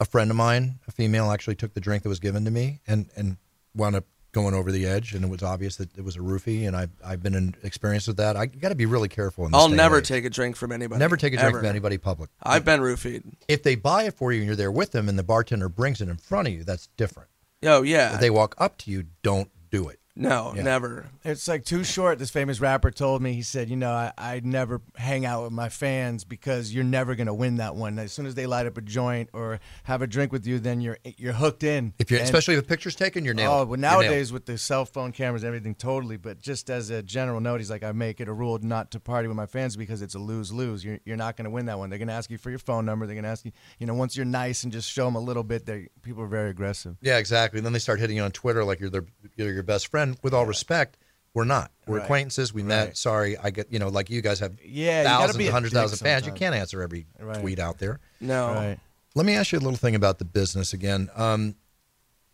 a 0.00 0.04
friend 0.04 0.30
of 0.30 0.36
mine, 0.36 0.78
a 0.88 0.92
female, 0.92 1.30
actually 1.30 1.54
took 1.54 1.74
the 1.74 1.80
drink 1.80 2.02
that 2.02 2.08
was 2.08 2.20
given 2.20 2.44
to 2.44 2.50
me 2.50 2.80
and 2.86 3.08
and 3.16 3.36
wound 3.74 3.96
up 3.96 4.04
going 4.32 4.54
over 4.54 4.72
the 4.72 4.86
edge, 4.86 5.14
and 5.14 5.24
it 5.24 5.28
was 5.28 5.42
obvious 5.42 5.76
that 5.76 5.96
it 5.96 6.02
was 6.02 6.16
a 6.16 6.20
roofie. 6.20 6.66
And 6.66 6.74
I've 6.74 6.90
I've 7.04 7.22
been 7.22 7.34
in 7.34 7.54
experience 7.62 8.06
with 8.06 8.16
that. 8.16 8.36
I 8.36 8.46
got 8.46 8.70
to 8.70 8.74
be 8.74 8.86
really 8.86 9.08
careful. 9.08 9.44
In 9.46 9.52
this 9.52 9.60
I'll 9.60 9.68
never 9.68 9.98
age. 9.98 10.08
take 10.08 10.24
a 10.24 10.30
drink 10.30 10.56
from 10.56 10.72
anybody. 10.72 10.98
never 10.98 11.16
take 11.16 11.34
a 11.34 11.36
drink 11.36 11.48
ever. 11.48 11.58
from 11.60 11.68
anybody 11.68 11.98
public. 11.98 12.30
I've 12.42 12.64
been 12.64 12.80
roofied. 12.80 13.22
If 13.48 13.62
they 13.62 13.74
buy 13.74 14.04
it 14.04 14.14
for 14.14 14.32
you 14.32 14.40
and 14.40 14.46
you're 14.46 14.56
there 14.56 14.72
with 14.72 14.92
them, 14.92 15.08
and 15.08 15.18
the 15.18 15.22
bartender 15.22 15.68
brings 15.68 16.00
it 16.00 16.08
in 16.08 16.16
front 16.16 16.48
of 16.48 16.54
you, 16.54 16.64
that's 16.64 16.88
different. 16.96 17.28
Oh 17.62 17.82
yeah. 17.82 18.14
If 18.14 18.20
they 18.20 18.30
walk 18.30 18.54
up 18.58 18.78
to 18.78 18.90
you, 18.90 19.04
don't 19.22 19.50
do 19.70 19.88
it. 19.88 20.00
No, 20.14 20.52
Yeah. 20.54 20.62
never. 20.62 21.06
It's 21.24 21.48
like 21.48 21.64
too 21.64 21.84
short. 21.84 22.18
This 22.18 22.28
famous 22.28 22.60
rapper 22.60 22.90
told 22.90 23.22
me. 23.22 23.32
He 23.32 23.40
said, 23.40 23.70
"You 23.70 23.76
know, 23.76 23.90
I, 23.92 24.12
I 24.18 24.40
never 24.44 24.82
hang 24.96 25.24
out 25.24 25.44
with 25.44 25.52
my 25.52 25.70
fans 25.70 26.22
because 26.24 26.74
you're 26.74 26.84
never 26.84 27.14
gonna 27.14 27.32
win 27.32 27.56
that 27.56 27.76
one. 27.76 27.98
As 27.98 28.12
soon 28.12 28.26
as 28.26 28.34
they 28.34 28.44
light 28.46 28.66
up 28.66 28.76
a 28.76 28.82
joint 28.82 29.30
or 29.32 29.58
have 29.84 30.02
a 30.02 30.06
drink 30.06 30.30
with 30.30 30.46
you, 30.46 30.58
then 30.58 30.82
you're 30.82 30.98
you're 31.16 31.32
hooked 31.32 31.62
in. 31.62 31.94
If 31.98 32.10
you're, 32.10 32.20
And- 32.20 32.24
especially 32.26 32.56
if 32.56 32.60
a 32.64 32.66
picture's 32.66 32.94
taken, 32.94 33.24
you're 33.24 33.32
nailed. 33.32 33.54
Oh, 33.54 33.64
well, 33.70 33.80
nowadays 33.80 34.32
with 34.32 34.44
the 34.44 34.58
cell 34.58 34.84
phone 34.84 35.12
cameras 35.12 35.44
and 35.44 35.48
everything, 35.48 35.74
totally. 35.74 36.18
But 36.18 36.40
just 36.42 36.68
as 36.68 36.90
a 36.90 37.02
general 37.02 37.40
note, 37.40 37.60
he's 37.60 37.70
like, 37.70 37.82
I 37.82 37.92
make 37.92 38.20
it 38.20 38.28
a 38.28 38.32
rule 38.34 38.58
not 38.60 38.90
to 38.90 39.00
party 39.00 39.28
with 39.28 39.36
my 39.38 39.46
fans 39.46 39.76
because 39.78 40.02
it's 40.02 40.14
a 40.14 40.18
lose 40.18 40.52
lose. 40.52 40.84
You're, 40.84 40.98
you're 41.06 41.16
not 41.16 41.38
going 41.38 41.44
to 41.46 41.50
win 41.50 41.64
that 41.66 41.78
one. 41.78 41.88
They're 41.88 41.98
going 41.98 42.08
to 42.08 42.14
ask 42.14 42.30
you 42.30 42.36
for 42.36 42.50
your 42.50 42.58
phone 42.58 42.84
number. 42.84 43.06
They're 43.06 43.14
going 43.14 43.24
to 43.24 43.30
ask 43.30 43.46
you, 43.46 43.52
you 43.78 43.86
know, 43.86 43.94
once 43.94 44.14
you're 44.14 44.26
nice 44.26 44.62
and 44.64 44.72
just 44.74 44.90
show 44.90 45.06
them 45.06 45.14
a 45.14 45.20
little 45.20 45.42
bit, 45.44 45.64
they 45.64 45.88
people 46.02 46.22
are 46.22 46.26
very 46.28 46.50
aggressive. 46.50 46.96
Yeah, 47.00 47.16
exactly. 47.16 47.60
And 47.60 47.64
then 47.64 47.72
they 47.72 47.78
start 47.78 47.98
hitting 47.98 48.16
you 48.18 48.24
on 48.24 48.32
Twitter 48.32 48.62
like 48.62 48.78
you're 48.78 48.90
their 48.90 49.06
you're 49.36 49.52
your 49.54 49.62
best 49.62 49.86
friend. 49.86 50.01
With 50.22 50.34
all 50.34 50.46
respect, 50.46 50.98
we're 51.34 51.44
not. 51.44 51.70
We're 51.86 51.96
Right. 51.96 52.02
acquaintances. 52.04 52.52
We 52.52 52.62
met. 52.62 52.84
Right. 52.88 52.96
Sorry, 52.96 53.36
I 53.38 53.50
get 53.50 53.72
you 53.72 53.78
know 53.78 53.88
like 53.88 54.10
you 54.10 54.20
guys 54.22 54.38
have 54.40 54.54
Yeah, 54.62 54.98
you 55.00 55.04
gotta 55.04 55.18
thousands, 55.26 55.36
be 55.38 55.48
a 55.48 55.52
hundreds, 55.52 55.72
dick 55.72 55.80
thousands 55.80 56.00
of 56.00 56.06
fans. 56.06 56.26
You 56.26 56.32
can't 56.32 56.54
answer 56.54 56.82
every 56.82 57.06
Right. 57.18 57.40
tweet 57.40 57.58
out 57.58 57.78
there. 57.78 58.00
No. 58.20 58.48
Right. 58.54 58.78
Let 59.14 59.26
me 59.26 59.34
ask 59.34 59.52
you 59.52 59.58
a 59.58 59.60
little 59.60 59.76
thing 59.78 59.94
about 59.94 60.18
the 60.18 60.24
business 60.24 60.72
again. 60.72 61.10
Um, 61.14 61.56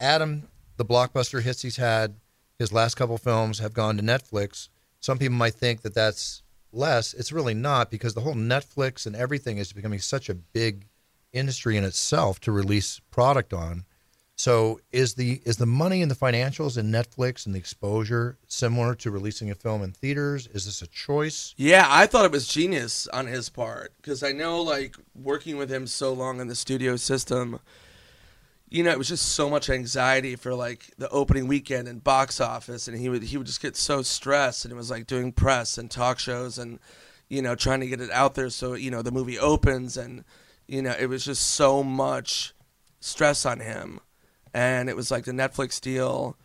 Adam, 0.01 0.49
the 0.77 0.85
blockbuster 0.85 1.43
hits 1.43 1.63
he's 1.63 1.77
had, 1.77 2.15
his 2.59 2.73
last 2.73 2.95
couple 2.97 3.19
films 3.19 3.59
have 3.59 3.73
gone 3.73 3.97
to 3.97 4.03
Netflix. 4.03 4.69
Some 5.01 5.19
people 5.19 5.37
might 5.37 5.55
think 5.55 5.83
that 5.83 5.95
that's 5.95 6.43
less. 6.73 7.15
It's 7.15 7.33
really 7.33 7.55
not 7.55 7.91
because 7.91 8.15
the 8.15 8.21
whole 8.21 8.35
Netflix 8.35 9.07
and 9.07 9.17
everything 9.17 9.59
is 9.59 9.73
becoming 9.73 9.99
such 9.99 10.29
a 10.29 10.35
big 10.35 10.87
industry 11.33 11.77
in 11.77 11.85
itself 11.85 12.41
to 12.41 12.53
release 12.53 13.01
product 13.11 13.53
on. 13.53 13.85
So 14.39 14.81
is 14.93 15.15
the 15.15 15.43
is 15.45 15.57
the 15.57 15.67
money 15.67 16.01
and 16.01 16.09
the 16.09 16.15
financials 16.15 16.79
in 16.79 16.93
Netflix 16.93 17.45
and 17.45 17.53
the 17.53 17.59
exposure 17.59 18.39
similar 18.47 18.95
to 18.95 19.11
releasing 19.11 19.51
a 19.51 19.55
film 19.57 19.83
in 19.83 19.91
theaters? 19.91 20.47
Is 20.47 20.65
this 20.65 20.81
a 20.81 20.87
choice? 20.87 21.55
Yeah, 21.57 21.87
I 21.89 22.07
thought 22.07 22.25
it 22.25 22.31
was 22.31 22.47
genius 22.47 23.09
on 23.09 23.27
his 23.27 23.49
part 23.49 23.93
because 23.97 24.23
I 24.23 24.31
know, 24.31 24.63
like, 24.63 24.95
working 25.13 25.57
with 25.57 25.73
him 25.73 25.89
so 25.89 26.13
long 26.13 26.41
in 26.41 26.47
the 26.47 26.55
studio 26.55 26.95
system, 26.95 27.59
you 28.69 28.85
know, 28.85 28.93
it 28.93 28.99
was 28.99 29.09
just 29.09 29.31
so 29.31 29.51
much 29.51 29.69
anxiety 29.69 30.37
for 30.37 30.55
like 30.55 30.93
the 30.99 31.09
opening 31.09 31.49
weekend 31.49 31.89
and 31.89 32.05
box 32.05 32.41
office, 32.41 32.87
and 32.87 32.97
he 32.97 33.09
would 33.09 33.25
he 33.25 33.39
would 33.39 33.47
just 33.47 33.61
get 33.61 33.77
so 33.77 34.03
stressed, 34.03 34.65
and 34.65 34.71
it 34.71 34.77
was 34.77 34.91
like 34.91 35.09
doing 35.09 35.33
press 35.33 35.79
and 35.79 35.91
talk 35.91 36.21
shows 36.21 36.59
and 36.59 36.79
you 37.29 37.43
know 37.43 37.57
trying 37.57 37.81
to 37.81 37.89
get 37.89 38.01
it 38.01 38.11
out 38.13 38.37
there 38.37 38.51
so 38.51 38.75
you 38.75 38.93
know 38.93 39.03
the 39.03 39.11
movie 39.11 39.39
opens, 39.39 39.97
and 39.97 40.23
you 40.69 40.81
know 40.81 40.95
it 40.97 41.07
was 41.07 41.25
just 41.25 41.43
so 41.43 41.83
much 41.83 42.55
stress 43.01 43.45
on 43.45 43.59
him, 43.59 43.99
and 44.55 44.89
it 44.89 44.97
was 44.97 45.11
like 45.11 45.25
the 45.25 45.33
Netflix 45.33 45.81
deal 45.81 46.37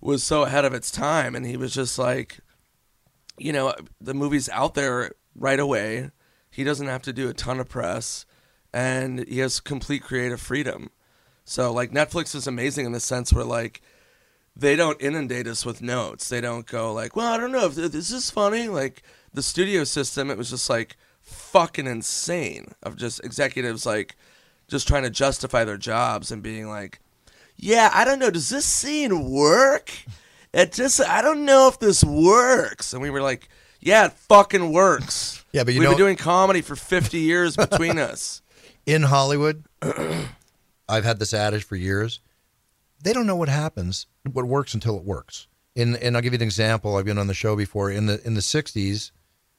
was 0.00 0.22
so 0.22 0.44
ahead 0.44 0.64
of 0.64 0.74
its 0.74 0.90
time, 0.90 1.34
and 1.34 1.44
he 1.44 1.56
was 1.56 1.74
just 1.74 1.98
like 1.98 2.40
you 3.38 3.52
know, 3.52 3.72
the 4.00 4.14
movie's 4.14 4.48
out 4.48 4.74
there 4.74 5.12
right 5.34 5.60
away. 5.60 6.10
He 6.50 6.64
doesn't 6.64 6.86
have 6.86 7.02
to 7.02 7.12
do 7.12 7.28
a 7.28 7.34
ton 7.34 7.60
of 7.60 7.68
press, 7.68 8.26
and 8.72 9.26
he 9.28 9.38
has 9.38 9.60
complete 9.60 10.02
creative 10.02 10.40
freedom. 10.40 10.90
So, 11.44 11.72
like, 11.72 11.92
Netflix 11.92 12.34
is 12.34 12.46
amazing 12.46 12.84
in 12.84 12.92
the 12.92 13.00
sense 13.00 13.32
where, 13.32 13.44
like, 13.44 13.80
they 14.54 14.76
don't 14.76 15.00
inundate 15.00 15.46
us 15.46 15.64
with 15.64 15.80
notes. 15.80 16.28
They 16.28 16.40
don't 16.40 16.66
go, 16.66 16.92
like, 16.92 17.14
well, 17.14 17.32
I 17.32 17.38
don't 17.38 17.52
know 17.52 17.66
if 17.66 17.76
th- 17.76 17.94
is 17.94 18.10
this 18.10 18.30
funny. 18.30 18.68
Like, 18.68 19.02
the 19.32 19.42
studio 19.42 19.84
system, 19.84 20.30
it 20.30 20.38
was 20.38 20.50
just, 20.50 20.68
like, 20.68 20.96
fucking 21.22 21.86
insane 21.86 22.72
of 22.82 22.96
just 22.96 23.24
executives, 23.24 23.86
like, 23.86 24.16
just 24.66 24.88
trying 24.88 25.04
to 25.04 25.10
justify 25.10 25.64
their 25.64 25.78
jobs 25.78 26.30
and 26.30 26.42
being 26.42 26.68
like, 26.68 27.00
yeah, 27.58 27.90
I 27.92 28.04
don't 28.04 28.18
know, 28.18 28.30
does 28.30 28.48
this 28.48 28.64
scene 28.64 29.28
work? 29.30 29.92
It 30.54 30.72
just, 30.72 31.00
I 31.00 31.20
don't 31.20 31.44
know 31.44 31.68
if 31.68 31.78
this 31.78 32.02
works. 32.02 32.92
And 32.94 33.02
we 33.02 33.10
were 33.10 33.20
like, 33.20 33.48
yeah, 33.80 34.06
it 34.06 34.12
fucking 34.12 34.72
works. 34.72 35.34
Yeah, 35.50 35.64
but 35.64 35.72
you 35.72 35.80
We've 35.80 35.88
know- 35.88 35.94
been 35.94 36.04
doing 36.04 36.16
comedy 36.16 36.60
for 36.60 36.76
50 36.76 37.18
years 37.18 37.56
between 37.56 37.98
us. 37.98 38.42
in 38.84 39.02
Hollywood, 39.02 39.64
I've 40.88 41.04
had 41.04 41.18
this 41.18 41.32
adage 41.32 41.64
for 41.64 41.74
years. 41.74 42.20
They 43.02 43.14
don't 43.14 43.26
know 43.26 43.34
what 43.36 43.48
happens, 43.48 44.06
what 44.30 44.44
works 44.44 44.74
until 44.74 44.98
it 44.98 45.04
works. 45.04 45.46
In, 45.74 45.96
and 45.96 46.16
I'll 46.16 46.22
give 46.22 46.34
you 46.34 46.38
an 46.38 46.42
example. 46.42 46.96
I've 46.96 47.06
been 47.06 47.16
on 47.18 47.28
the 47.28 47.34
show 47.34 47.56
before. 47.56 47.90
In 47.90 48.04
the 48.06 48.20
in 48.26 48.34
the 48.34 48.40
'60s, 48.42 49.10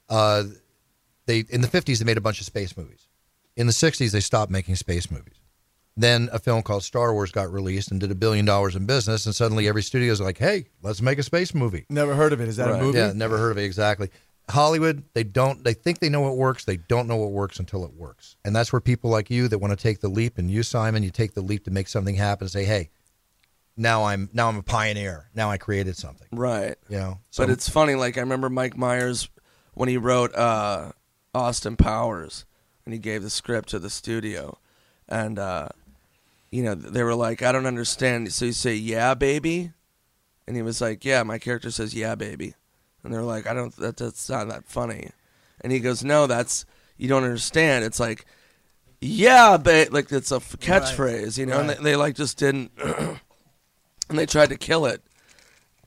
uh, 0.09 0.43
they 1.25 1.39
in 1.49 1.61
the 1.61 1.67
'50s 1.67 1.97
they 1.97 2.05
made 2.05 2.17
a 2.17 2.21
bunch 2.21 2.39
of 2.39 2.45
space 2.45 2.77
movies. 2.77 3.07
In 3.55 3.65
the 3.65 3.73
'60s 3.73 4.11
they 4.11 4.19
stopped 4.19 4.51
making 4.51 4.75
space 4.75 5.09
movies. 5.09 5.38
Then 5.97 6.29
a 6.31 6.39
film 6.39 6.61
called 6.61 6.83
Star 6.83 7.13
Wars 7.13 7.31
got 7.31 7.51
released 7.51 7.91
and 7.91 7.99
did 7.99 8.09
a 8.11 8.15
billion 8.15 8.45
dollars 8.45 8.75
in 8.75 8.85
business, 8.85 9.25
and 9.25 9.35
suddenly 9.35 9.67
every 9.67 9.83
studio 9.83 10.11
is 10.13 10.21
like, 10.21 10.37
"Hey, 10.37 10.67
let's 10.81 11.01
make 11.01 11.19
a 11.19 11.23
space 11.23 11.53
movie." 11.53 11.85
Never 11.89 12.15
heard 12.15 12.31
of 12.31 12.39
it. 12.39 12.47
Is 12.47 12.55
that 12.57 12.69
Right. 12.69 12.79
a 12.79 12.83
movie? 12.83 12.97
Yeah, 12.97 13.11
never 13.13 13.37
heard 13.37 13.51
of 13.51 13.57
it 13.57 13.63
exactly. 13.65 14.09
Hollywood, 14.49 15.03
they 15.13 15.23
don't. 15.23 15.63
They 15.63 15.73
think 15.73 15.99
they 15.99 16.09
know 16.09 16.21
what 16.21 16.37
works. 16.37 16.63
They 16.65 16.77
don't 16.77 17.07
know 17.07 17.17
what 17.17 17.31
works 17.31 17.59
until 17.59 17.83
it 17.85 17.93
works, 17.93 18.35
and 18.45 18.55
that's 18.55 18.71
where 18.71 18.79
people 18.79 19.09
like 19.09 19.29
you 19.29 19.47
that 19.49 19.59
want 19.59 19.71
to 19.77 19.81
take 19.81 19.99
the 19.99 20.07
leap, 20.09 20.37
and 20.37 20.49
you, 20.49 20.63
Simon, 20.63 21.03
you 21.03 21.11
take 21.11 21.33
the 21.33 21.41
leap 21.41 21.65
to 21.65 21.71
make 21.71 21.87
something 21.87 22.15
happen. 22.15 22.45
And 22.45 22.51
say, 22.51 22.63
hey, 22.63 22.89
now 23.77 24.05
I'm 24.05 24.29
now 24.33 24.47
I'm 24.47 24.57
a 24.57 24.63
pioneer. 24.63 25.29
Now 25.35 25.51
I 25.51 25.57
created 25.57 25.97
something. 25.97 26.27
Right. 26.31 26.75
You 26.87 26.97
know, 26.97 27.19
so 27.29 27.43
But 27.43 27.51
it's 27.51 27.67
funny, 27.69 27.95
like, 27.95 28.17
I 28.17 28.21
remember 28.21 28.49
Mike 28.49 28.77
Myers 28.77 29.29
when 29.73 29.87
he 29.89 29.97
wrote 29.97 30.33
uh, 30.35 30.93
Austin 31.35 31.75
Powers 31.77 32.45
and 32.85 32.93
he 32.93 32.99
gave 32.99 33.21
the 33.21 33.29
script 33.29 33.69
to 33.69 33.79
the 33.79 33.89
studio. 33.89 34.57
And, 35.07 35.37
uh, 35.39 35.69
you 36.51 36.63
know, 36.63 36.75
they 36.75 37.03
were 37.03 37.15
like, 37.15 37.41
I 37.41 37.51
don't 37.51 37.65
understand. 37.65 38.31
So 38.33 38.45
you 38.45 38.51
say, 38.51 38.75
yeah, 38.75 39.13
baby? 39.13 39.71
And 40.47 40.55
he 40.55 40.61
was 40.61 40.81
like, 40.81 41.05
yeah, 41.05 41.21
my 41.23 41.37
character 41.37 41.69
says, 41.71 41.93
yeah, 41.93 42.15
baby. 42.15 42.55
And 43.03 43.13
they're 43.13 43.21
like, 43.21 43.47
I 43.47 43.53
don't, 43.53 43.75
that, 43.77 43.97
that's 43.97 44.29
not 44.29 44.49
that 44.49 44.65
funny. 44.65 45.11
And 45.61 45.71
he 45.71 45.79
goes, 45.79 46.03
no, 46.03 46.27
that's, 46.27 46.65
you 46.97 47.07
don't 47.07 47.23
understand. 47.23 47.85
It's 47.85 47.99
like, 47.99 48.25
yeah, 48.99 49.57
but 49.57 49.93
like 49.93 50.11
it's 50.11 50.31
a 50.31 50.37
f- 50.37 50.57
catchphrase, 50.59 51.37
you 51.37 51.45
know, 51.45 51.59
and 51.59 51.69
they, 51.69 51.75
they 51.75 51.95
like 51.95 52.15
just 52.15 52.37
didn't, 52.37 52.71
and 52.83 53.19
they 54.09 54.25
tried 54.25 54.49
to 54.49 54.57
kill 54.57 54.85
it. 54.85 55.01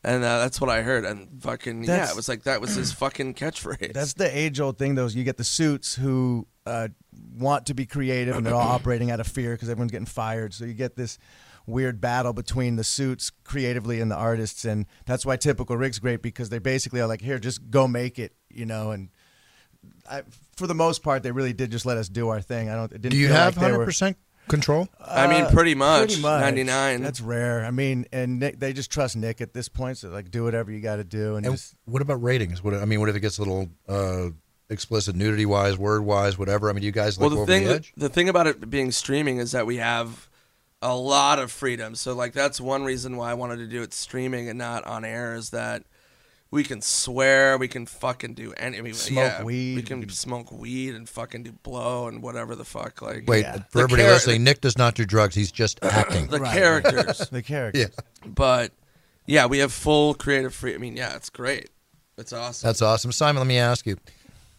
And 0.05 0.25
uh, 0.25 0.39
that's 0.39 0.61
what 0.61 0.71
I 0.71 0.83
heard. 0.83 1.05
And 1.05 1.43
fucking, 1.43 1.85
yeah, 1.85 2.11
it 2.11 2.17
was 2.17 2.29
like 2.29 2.45
that 2.45 2.61
was 2.61 2.75
his 2.75 2.93
fucking 2.93 3.35
catchphrase. 3.35 3.93
That's 3.93 4.15
the 4.15 4.37
age 4.37 4.59
old 4.59 4.79
thing, 4.79 4.95
though. 4.95 5.05
is 5.05 5.15
You 5.15 5.23
get 5.25 5.37
the 5.37 5.45
suits 5.45 5.95
who 5.95 6.47
uh, 6.67 6.89
want 7.37 7.67
to 7.67 7.75
be 7.75 7.87
creative 7.87 8.37
and 8.37 8.47
they're 8.47 8.55
all 8.55 8.61
operating 8.61 9.11
out 9.11 9.21
of 9.21 9.27
fear 9.27 9.53
because 9.53 9.69
everyone's 9.69 9.93
getting 9.93 10.07
fired. 10.07 10.55
So 10.55 10.65
you 10.65 10.75
get 10.75 10.97
this 10.97 11.19
weird 11.67 12.01
battle 12.01 12.33
between 12.33 12.77
the 12.77 12.85
suits 12.85 13.31
creatively 13.45 14.01
and 14.01 14.11
the 14.11 14.17
artists. 14.17 14.65
And 14.65 14.87
that's 15.07 15.25
why 15.27 15.37
Typical 15.37 15.77
Rick's 15.77 15.99
great 15.99 16.23
because 16.23 16.49
they 16.49 16.59
basically 16.59 17.01
are 17.01 17.07
like, 17.07 17.21
here, 17.21 17.39
just 17.39 17.71
go 17.71 17.87
make 17.89 18.19
it, 18.19 18.33
you 18.51 18.67
know. 18.67 18.91
And 18.93 19.09
I, 20.11 20.23
for 20.57 20.67
the 20.67 20.75
most 20.75 21.03
part, 21.03 21.23
they 21.23 21.33
really 21.33 21.53
did 21.53 21.71
just 21.71 21.87
let 21.87 21.97
us 21.99 22.09
do 22.09 22.29
our 22.29 22.41
thing. 22.41 22.69
I 22.69 22.75
don't. 22.75 22.93
It 22.93 23.03
didn't 23.03 23.13
do 23.13 23.19
you 23.19 23.29
have 23.29 23.57
like 23.57 23.61
they 23.61 23.61
hundred 23.63 23.79
were- 23.79 23.85
percent 23.85 24.17
control? 24.49 24.89
I 25.01 25.29
mean, 25.29 25.45
Uh, 25.45 25.51
pretty 25.51 25.75
much. 25.75 26.09
Pretty 26.09 26.23
much. 26.23 26.41
99. 26.41 27.03
That's 27.03 27.21
rare. 27.21 27.65
I 27.65 27.71
mean, 27.71 28.07
and 28.13 28.41
Nick, 28.41 28.59
they 28.59 28.73
just 28.73 28.91
trust 28.91 29.17
Nick 29.17 29.41
at 29.41 29.55
this 29.55 29.69
point. 29.69 29.99
So 29.99 30.09
like, 30.11 30.31
do 30.31 30.43
whatever 30.45 30.71
you 30.73 30.81
got 30.81 30.97
to 30.97 31.05
do, 31.05 31.37
and, 31.37 31.47
And 31.47 31.55
just 31.55 31.75
what 31.85 32.03
about 32.03 32.23
ratings? 32.23 32.63
What 32.63 32.75
I 32.75 32.85
mean, 32.85 32.99
what 33.01 33.09
if 33.09 33.15
it 33.17 33.21
gets 33.21 33.39
a 33.39 33.43
little 33.43 33.69
uh, 33.89 34.31
explicit, 34.73 35.15
nudity 35.15 35.47
wise, 35.47 35.77
word 35.79 36.03
wise, 36.05 36.37
whatever? 36.39 36.69
I 36.69 36.73
mean, 36.73 36.83
you 36.83 36.91
guys 36.93 37.19
well, 37.19 37.29
look 37.31 37.37
the 37.37 37.43
over 37.43 37.53
thing, 37.53 37.65
the 37.69 37.75
edge? 37.75 37.93
the 37.97 38.09
thing 38.09 38.29
about 38.29 38.47
it 38.47 38.69
being 38.71 38.91
streaming 38.91 39.39
is 39.39 39.53
that 39.53 39.67
we 39.67 39.77
have 39.77 40.29
a 40.81 40.97
lot 40.97 41.39
of 41.39 41.53
freedom. 41.53 41.95
So, 41.95 42.15
like, 42.15 42.33
that's 42.33 42.61
one 42.61 42.83
reason 42.85 43.17
why 43.17 43.31
I 43.31 43.35
wanted 43.35 43.59
to 43.59 43.67
do 43.69 43.83
it 43.83 43.93
streaming 43.95 44.49
and 44.49 44.59
not 44.59 44.85
on 44.85 45.05
air 45.05 45.35
is 45.35 45.51
that 45.51 45.85
we 46.51 46.65
can 46.65 46.83
swear, 46.83 47.57
we 47.57 47.69
can 47.69 47.87
fucking 47.87 48.35
do 48.35 48.53
any, 48.59 48.77
I 48.77 48.81
mean, 48.83 48.93
Smoke 48.93 49.17
yeah, 49.25 49.43
weed, 49.43 49.71
we 49.71 49.77
we 49.77 49.83
can 49.83 50.01
can- 50.03 50.11
smoke 50.11 50.53
weed 50.53 50.95
and 50.95 51.09
fucking 51.09 51.45
do 51.45 51.53
blow 51.63 52.09
and 52.09 52.23
whatever 52.23 52.55
the 52.55 52.65
fuck. 52.65 53.01
Like, 53.01 53.25
Wait, 53.27 53.41
Yeah. 53.43 53.59
for 53.71 53.79
The 53.79 53.85
everybody 53.85 54.03
char- 54.03 54.13
listening, 54.13 54.45
Nick 54.45 54.61
does 54.61 54.77
not 54.77 54.95
do 54.95 55.07
drugs. 55.07 55.35
He's 55.35 55.51
just 55.53 55.79
acting. 55.85 56.27
the 56.27 56.41
Right. 56.41 56.53
characters. 56.53 57.27
the 57.33 57.43
characters. 57.43 57.91
yeah. 57.97 58.27
but 58.27 58.73
yeah, 59.27 59.47
we 59.47 59.59
have 59.59 59.73
full 59.73 60.13
creative 60.15 60.53
free. 60.53 60.75
I 60.75 60.79
mean, 60.79 60.97
yeah, 60.97 61.15
it's 61.17 61.31
great. 61.31 61.71
It's 62.19 62.33
awesome. 62.35 62.67
That's 62.69 62.83
awesome. 62.83 63.13
Simon, 63.13 63.41
let 63.41 63.47
me 63.47 63.57
ask 63.57 63.87
you, 63.87 63.97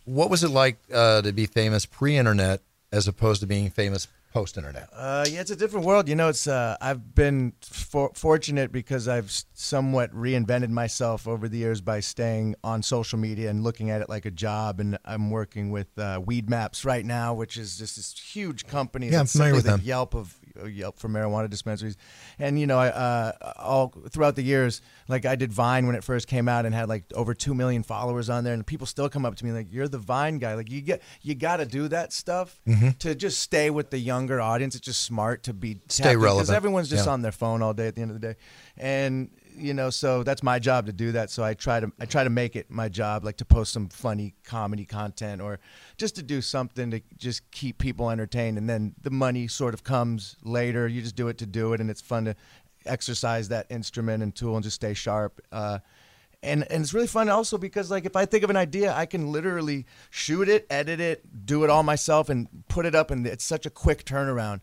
what 0.06 0.30
was 0.30 0.44
it 0.44 0.50
like 0.50 0.78
uh, 0.94 1.22
to 1.22 1.32
be 1.32 1.46
famous 1.46 1.86
pre-internet 1.86 2.62
as 2.92 3.08
opposed 3.08 3.42
to 3.42 3.48
being 3.48 3.70
famous 3.70 4.08
post-internet? 4.34 4.90
Uh, 4.92 5.26
yeah, 5.30 5.42
it's 5.42 5.52
a 5.52 5.56
different 5.56 5.86
world. 5.86 6.10
You 6.10 6.16
know, 6.16 6.28
it's 6.28 6.48
uh, 6.48 6.76
I've 6.82 7.14
been 7.14 7.54
for- 7.62 8.12
fortunate 8.16 8.72
because 8.72 9.08
I've 9.08 9.32
somewhat 9.54 10.12
reinvented 10.12 10.70
myself 10.70 11.28
over 11.28 11.48
the 11.48 11.58
years 11.58 11.82
by 11.82 12.00
staying 12.00 12.56
on 12.64 12.82
social 12.82 13.20
media 13.20 13.50
and 13.50 13.64
looking 13.64 13.92
at 13.92 14.02
it 14.02 14.10
like 14.10 14.26
a 14.26 14.32
job. 14.32 14.80
And 14.80 14.98
I'm 15.06 15.30
working 15.30 15.70
with 15.70 15.98
uh, 16.00 16.20
Weed 16.26 16.50
Maps 16.50 16.84
right 16.84 17.06
now, 17.06 17.36
which 17.36 17.58
is 17.58 17.78
just 17.78 17.96
this 17.96 18.18
huge 18.20 18.66
company. 18.66 19.10
Yeah, 19.10 19.20
I'm 19.20 19.28
familiar 19.28 19.54
with 19.54 19.66
the 19.66 19.72
them. 19.72 19.82
Yelp 19.84 20.16
of 20.16 20.36
Yelp 20.68 21.00
for 21.00 21.08
marijuana 21.10 21.50
dispensaries. 21.50 21.98
And 22.40 22.60
you 22.60 22.68
know, 22.68 22.78
I 22.80 22.88
uh, 22.90 23.32
all 23.58 23.94
throughout 24.10 24.36
the 24.36 24.44
years, 24.44 24.82
like 25.08 25.26
I 25.26 25.36
did 25.36 25.52
Vine 25.52 25.88
when 25.88 25.96
it 25.96 26.04
first 26.04 26.28
came 26.28 26.48
out 26.48 26.66
and 26.66 26.74
had 26.76 26.90
like 26.90 27.06
over 27.16 27.34
two 27.34 27.54
million 27.54 27.84
followers 27.84 28.30
on 28.30 28.44
there, 28.44 28.54
and 28.54 28.66
people 28.66 28.86
still 28.88 29.10
come 29.10 29.26
up 29.26 29.36
to 29.36 29.46
me 29.46 29.52
like, 29.52 29.68
"You're 29.72 29.88
the 29.88 29.98
Vine 29.98 30.38
guy." 30.38 30.54
Like 30.56 30.70
you 30.70 30.82
get 30.82 31.02
you 31.22 31.36
got 31.36 31.58
to 31.58 31.66
do 31.66 31.88
that 31.90 32.14
stuff 32.14 32.60
Mm-hmm. 32.68 32.90
to 33.00 33.16
just 33.16 33.40
stay 33.40 33.70
with 33.70 33.90
the 33.90 33.98
younger 33.98 34.40
audience. 34.42 34.76
It's 34.76 34.86
just 34.86 35.02
smart 35.02 35.44
to 35.44 35.54
be 35.54 35.80
Stay 35.90 36.04
because 36.12 36.18
relevant. 36.24 36.50
everyone's 36.56 36.90
just 36.90 37.06
Yeah. 37.08 37.14
on 37.14 37.22
their 37.22 37.32
phone 37.32 37.62
all 37.62 37.74
day 37.74 37.88
at 37.88 37.96
the 37.96 38.02
end 38.02 38.12
of 38.12 38.20
the 38.22 38.28
day, 38.34 38.36
and 38.78 39.30
you 39.58 39.74
know, 39.74 39.90
so 39.90 40.24
that's 40.24 40.44
my 40.44 40.60
job 40.60 40.86
to 40.86 40.94
do 40.94 41.12
that. 41.14 41.30
So 41.30 41.44
I 41.44 41.54
try 41.54 41.80
to 41.80 41.92
I 42.00 42.06
try 42.06 42.24
to 42.24 42.30
make 42.30 42.56
it 42.56 42.70
my 42.70 42.90
job, 42.90 43.24
like 43.24 43.38
to 43.38 43.46
post 43.46 43.74
some 43.74 43.90
funny 43.90 44.36
comedy 44.44 44.86
content 44.86 45.42
or 45.42 45.60
just 45.98 46.16
to 46.16 46.24
do 46.24 46.42
something 46.42 46.92
to 46.92 47.02
just 47.18 47.50
keep 47.52 47.78
people 47.78 48.10
entertained. 48.10 48.58
And 48.58 48.70
then 48.70 48.96
the 49.02 49.10
money 49.10 49.48
sort 49.48 49.74
of 49.74 49.84
comes 49.84 50.36
later. 50.44 50.88
You 50.88 51.02
just 51.02 51.16
do 51.16 51.28
it 51.28 51.38
to 51.40 51.46
do 51.46 51.74
it, 51.74 51.82
and 51.82 51.90
it's 51.90 52.02
fun 52.02 52.26
to 52.26 52.36
exercise 52.86 53.50
that 53.50 53.68
instrument 53.70 54.24
and 54.24 54.36
tool 54.36 54.56
and 54.56 54.64
just 54.64 54.76
stay 54.76 54.94
sharp. 54.94 55.42
Uh, 55.52 55.80
and 56.42 56.70
and 56.70 56.84
it's 56.84 56.94
really 56.94 57.08
fun 57.08 57.30
also 57.30 57.58
because 57.58 57.90
like 57.90 58.06
if 58.06 58.16
I 58.16 58.26
think 58.26 58.44
of 58.44 58.50
an 58.50 58.58
idea, 58.58 58.94
I 58.94 59.06
can 59.06 59.32
literally 59.32 59.86
shoot 60.10 60.50
it, 60.50 60.68
edit 60.70 61.00
it, 61.00 61.46
do 61.46 61.64
it 61.64 61.70
all 61.70 61.84
myself, 61.84 62.30
and 62.30 62.48
put 62.68 62.86
it 62.86 62.96
up, 62.96 63.12
and 63.12 63.26
it's 63.26 63.46
such 63.46 63.66
a 63.66 63.70
quick 63.70 64.04
turnaround 64.04 64.62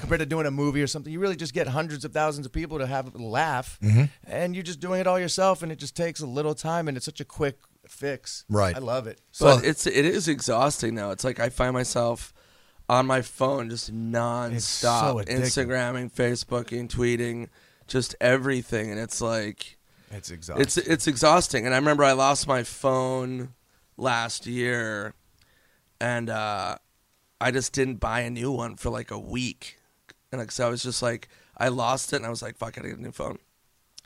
compared 0.00 0.20
to 0.20 0.26
doing 0.26 0.46
a 0.46 0.50
movie 0.50 0.82
or 0.82 0.86
something. 0.86 1.12
You 1.12 1.20
really 1.20 1.36
just 1.36 1.54
get 1.54 1.68
hundreds 1.68 2.04
of 2.04 2.12
thousands 2.12 2.46
of 2.46 2.52
people 2.52 2.78
to 2.78 2.86
have 2.86 3.14
a 3.14 3.18
laugh, 3.18 3.78
Mm-hmm. 3.82 4.04
and 4.26 4.54
you're 4.54 4.62
just 4.64 4.80
doing 4.80 5.00
it 5.00 5.06
all 5.06 5.18
yourself, 5.18 5.62
and 5.62 5.70
it 5.70 5.78
just 5.78 5.96
takes 5.96 6.20
a 6.20 6.26
little 6.26 6.54
time, 6.54 6.88
and 6.88 6.96
it's 6.96 7.06
such 7.06 7.20
a 7.20 7.24
quick 7.24 7.58
fix. 7.86 8.44
Right. 8.48 8.74
I 8.76 8.78
love 8.78 9.06
it. 9.06 9.20
But 9.40 9.64
it's 9.64 9.86
it 9.86 10.04
is 10.04 10.28
exhausting 10.28 10.94
now. 10.94 11.10
It's 11.10 11.24
like 11.24 11.38
I 11.40 11.48
find 11.48 11.72
myself 11.74 12.32
on 12.88 13.06
my 13.06 13.22
phone 13.22 13.70
just 13.70 13.94
nonstop, 13.94 14.60
so. 14.60 15.16
Instagramming, 15.32 16.10
Facebooking, 16.12 16.88
tweeting, 16.88 17.48
just 17.86 18.14
everything, 18.20 18.90
and 18.90 18.98
it's 18.98 19.20
like 19.20 19.78
It's 20.10 20.30
exhausting. 20.30 20.62
it's 20.62 20.76
it's 20.76 21.06
exhausting. 21.06 21.66
And 21.66 21.74
I 21.74 21.78
remember 21.78 22.04
I 22.04 22.12
lost 22.12 22.46
my 22.48 22.62
phone 22.64 23.54
last 23.96 24.46
year, 24.46 25.14
and 26.00 26.30
uh, 26.30 26.76
I 27.40 27.50
just 27.50 27.72
didn't 27.72 27.96
buy 27.96 28.20
a 28.20 28.30
new 28.30 28.50
one 28.52 28.76
for 28.76 28.90
like 28.90 29.10
a 29.10 29.18
week, 29.18 29.78
and 30.32 30.40
because 30.40 30.60
I 30.60 30.68
was 30.68 30.82
just 30.82 31.02
like 31.02 31.28
I 31.56 31.68
lost 31.68 32.12
it, 32.12 32.16
and 32.16 32.26
I 32.26 32.30
was 32.30 32.42
like, 32.42 32.56
"Fuck, 32.56 32.70
I 32.78 32.80
gotta 32.80 32.88
get 32.88 32.98
a 32.98 33.02
new 33.02 33.12
phone." 33.12 33.38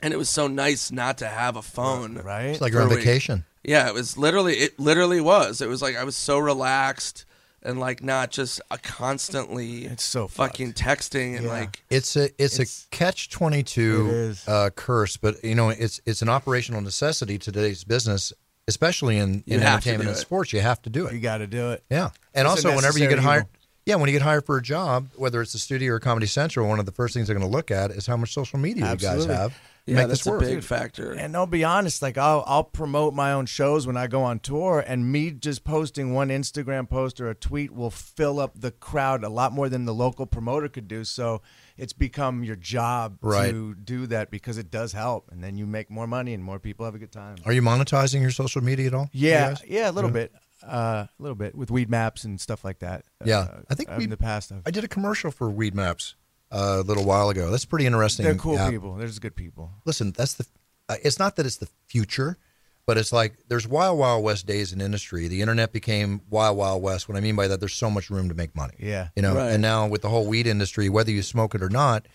And 0.01 0.13
it 0.13 0.17
was 0.17 0.29
so 0.29 0.47
nice 0.47 0.91
not 0.91 1.17
to 1.19 1.27
have 1.27 1.55
a 1.55 1.61
phone, 1.61 2.15
right. 2.17 2.47
It's 2.47 2.61
like 2.61 2.73
you're 2.73 2.81
on 2.81 2.89
for 2.89 2.95
a 2.95 2.97
week. 2.97 3.05
vacation. 3.05 3.45
Yeah, 3.63 3.87
it 3.87 3.93
was 3.93 4.17
literally 4.17 4.55
it 4.55 4.79
literally 4.79 5.21
was. 5.21 5.61
It 5.61 5.69
was 5.69 5.81
like 5.81 5.95
I 5.95 6.03
was 6.03 6.15
so 6.15 6.37
relaxed 6.37 7.25
and 7.63 7.79
like 7.79 8.03
not 8.03 8.29
just 8.29 8.61
uh, 8.69 8.77
constantly 8.83 9.85
It's 9.85 10.03
so 10.03 10.27
fucking 10.27 10.73
texting 10.73 11.35
and 11.35 11.45
Yeah. 11.45 11.51
like 11.51 11.83
It's 11.89 12.15
a 12.15 12.25
it's, 12.37 12.55
It's- 12.59 12.85
a 12.91 12.95
catch 12.95 13.29
twenty 13.29 13.63
two 13.63 14.05
It 14.07 14.13
is. 14.13 14.47
uh, 14.47 14.69
curse, 14.75 15.17
but 15.17 15.43
you 15.43 15.55
know 15.55 15.69
it's 15.69 15.99
it's 16.05 16.21
an 16.21 16.29
operational 16.29 16.81
necessity 16.81 17.37
to 17.39 17.51
today's 17.51 17.83
business, 17.83 18.33
especially 18.67 19.17
in, 19.17 19.43
You 19.47 19.55
in 19.55 19.61
have 19.61 19.81
to 19.83 19.89
entertainment 19.89 20.03
do 20.03 20.09
and 20.09 20.17
it. 20.17 20.21
sports. 20.21 20.53
You 20.53 20.59
have 20.61 20.81
to 20.83 20.89
do 20.89 21.07
it. 21.07 21.13
you 21.13 21.19
got 21.21 21.37
to 21.37 21.47
do 21.47 21.71
it. 21.71 21.83
Yeah, 21.89 22.09
and 22.33 22.45
It's 22.47 22.63
a 22.63 22.67
also 22.67 22.75
whenever 22.75 22.99
you 22.99 23.05
get 23.07 23.15
necessary 23.15 23.23
hired, 23.23 23.43
evil. 23.45 23.64
Yeah, 23.85 23.95
when 23.95 24.09
you 24.09 24.13
get 24.13 24.21
hired 24.23 24.45
for 24.45 24.57
a 24.57 24.61
job, 24.61 25.09
whether 25.15 25.41
it's 25.41 25.53
the 25.53 25.59
studio 25.59 25.93
or 25.93 25.99
Comedy 25.99 26.25
Central, 26.27 26.67
one 26.67 26.79
of 26.79 26.85
the 26.85 26.91
first 26.91 27.13
things 27.13 27.27
they're 27.27 27.37
going 27.37 27.49
to 27.49 27.55
look 27.55 27.69
at 27.71 27.91
is 27.91 28.07
how 28.07 28.17
much 28.17 28.33
social 28.33 28.57
media 28.59 28.89
you 28.91 28.97
guys 28.97 29.25
have. 29.25 29.51
to 29.53 29.59
yeah, 29.85 29.95
make 29.97 30.07
that's 30.07 30.23
this 30.23 30.25
work. 30.31 30.41
a 30.41 30.45
big 30.45 30.63
factor. 30.63 31.11
And 31.11 31.35
I'll 31.37 31.45
be 31.45 31.63
honest, 31.63 32.01
like 32.01 32.17
I'll 32.17 32.43
I'll 32.47 32.63
promote 32.63 33.13
my 33.13 33.33
own 33.33 33.45
shows 33.45 33.85
when 33.85 33.95
I 33.95 34.07
go 34.07 34.23
on 34.23 34.39
tour, 34.39 34.83
and 34.85 35.11
me 35.11 35.29
just 35.29 35.63
posting 35.63 36.13
one 36.15 36.29
Instagram 36.29 36.89
post 36.89 37.21
or 37.21 37.29
a 37.29 37.35
tweet 37.35 37.71
will 37.71 37.91
fill 37.91 38.39
up 38.39 38.59
the 38.59 38.71
crowd 38.71 39.23
a 39.23 39.29
lot 39.29 39.51
more 39.51 39.69
than 39.69 39.85
the 39.85 39.93
local 39.93 40.25
promoter 40.25 40.67
could 40.67 40.87
do. 40.87 41.03
So 41.03 41.43
it's 41.77 41.93
become 41.93 42.43
your 42.43 42.55
job 42.55 43.19
Right. 43.21 43.51
to 43.51 43.75
do 43.75 44.07
that 44.07 44.31
because 44.31 44.57
it 44.57 44.71
does 44.71 44.93
help, 44.93 45.29
and 45.31 45.43
then 45.43 45.55
you 45.57 45.67
make 45.67 45.91
more 45.91 46.07
money 46.07 46.33
and 46.33 46.43
more 46.43 46.57
people 46.57 46.85
have 46.85 46.95
a 46.95 46.99
good 46.99 47.11
time. 47.11 47.35
Are 47.45 47.53
you 47.53 47.61
monetizing 47.61 48.21
your 48.21 48.31
social 48.31 48.63
media 48.63 48.87
at 48.87 48.95
all? 48.95 49.09
Yeah, 49.13 49.55
yeah, 49.67 49.91
a 49.91 49.91
little 49.91 50.09
bit, 50.09 50.33
uh, 50.67 51.05
a 51.07 51.09
little 51.19 51.35
bit 51.35 51.55
with 51.55 51.71
weed 51.71 51.89
maps 51.89 52.23
and 52.23 52.39
stuff 52.39 52.63
like 52.65 52.79
that. 52.79 53.05
Yeah. 53.23 53.39
Uh, 53.39 53.61
I 53.69 53.75
think 53.75 53.89
in 53.89 53.97
we- 53.97 54.05
the 54.07 54.17
past 54.17 54.51
I've, 54.51 54.61
I 54.65 54.71
did 54.71 54.83
a 54.83 54.87
commercial 54.87 55.31
for 55.31 55.49
Weed 55.49 55.75
Maps 55.75 56.15
uh, 56.51 56.77
a 56.79 56.81
little 56.81 57.05
while 57.05 57.29
ago. 57.29 57.51
That's 57.51 57.65
pretty 57.65 57.85
interesting. 57.85 58.23
they're 58.25 58.35
cool 58.35 58.57
app. 58.59 58.71
people. 58.71 58.95
They're 58.95 59.07
just 59.07 59.21
good 59.21 59.35
people. 59.35 59.71
listen, 59.85 60.11
that's 60.11 60.33
the. 60.35 60.45
Uh, 60.87 60.95
it's 61.03 61.17
not 61.17 61.35
that 61.37 61.45
it's 61.47 61.57
the 61.57 61.67
future, 61.87 62.37
but 62.85 62.97
it's 62.97 63.11
like 63.11 63.33
there's 63.47 63.67
wild, 63.67 63.97
wild 63.97 64.23
west 64.23 64.45
days 64.45 64.71
in 64.71 64.79
industry. 64.81 65.27
The 65.27 65.41
internet 65.41 65.71
became 65.73 66.21
wild, 66.29 66.57
wild 66.57 66.83
west. 66.83 67.09
What 67.09 67.17
I 67.17 67.21
mean 67.21 67.35
by 67.35 67.47
that, 67.47 67.59
there's 67.59 67.73
so 67.73 67.89
much 67.89 68.09
room 68.11 68.29
to 68.29 68.35
make 68.35 68.55
money. 68.55 68.75
Yeah. 68.79 69.07
you 69.15 69.21
know. 69.23 69.35
Right. 69.35 69.51
And 69.53 69.61
now 69.61 69.87
with 69.87 70.01
the 70.03 70.09
whole 70.09 70.27
weed 70.27 70.45
industry, 70.45 70.87
whether 70.89 71.09
you 71.11 71.23
smoke 71.23 71.55
it 71.55 71.63
or 71.63 71.69
not, 71.69 72.07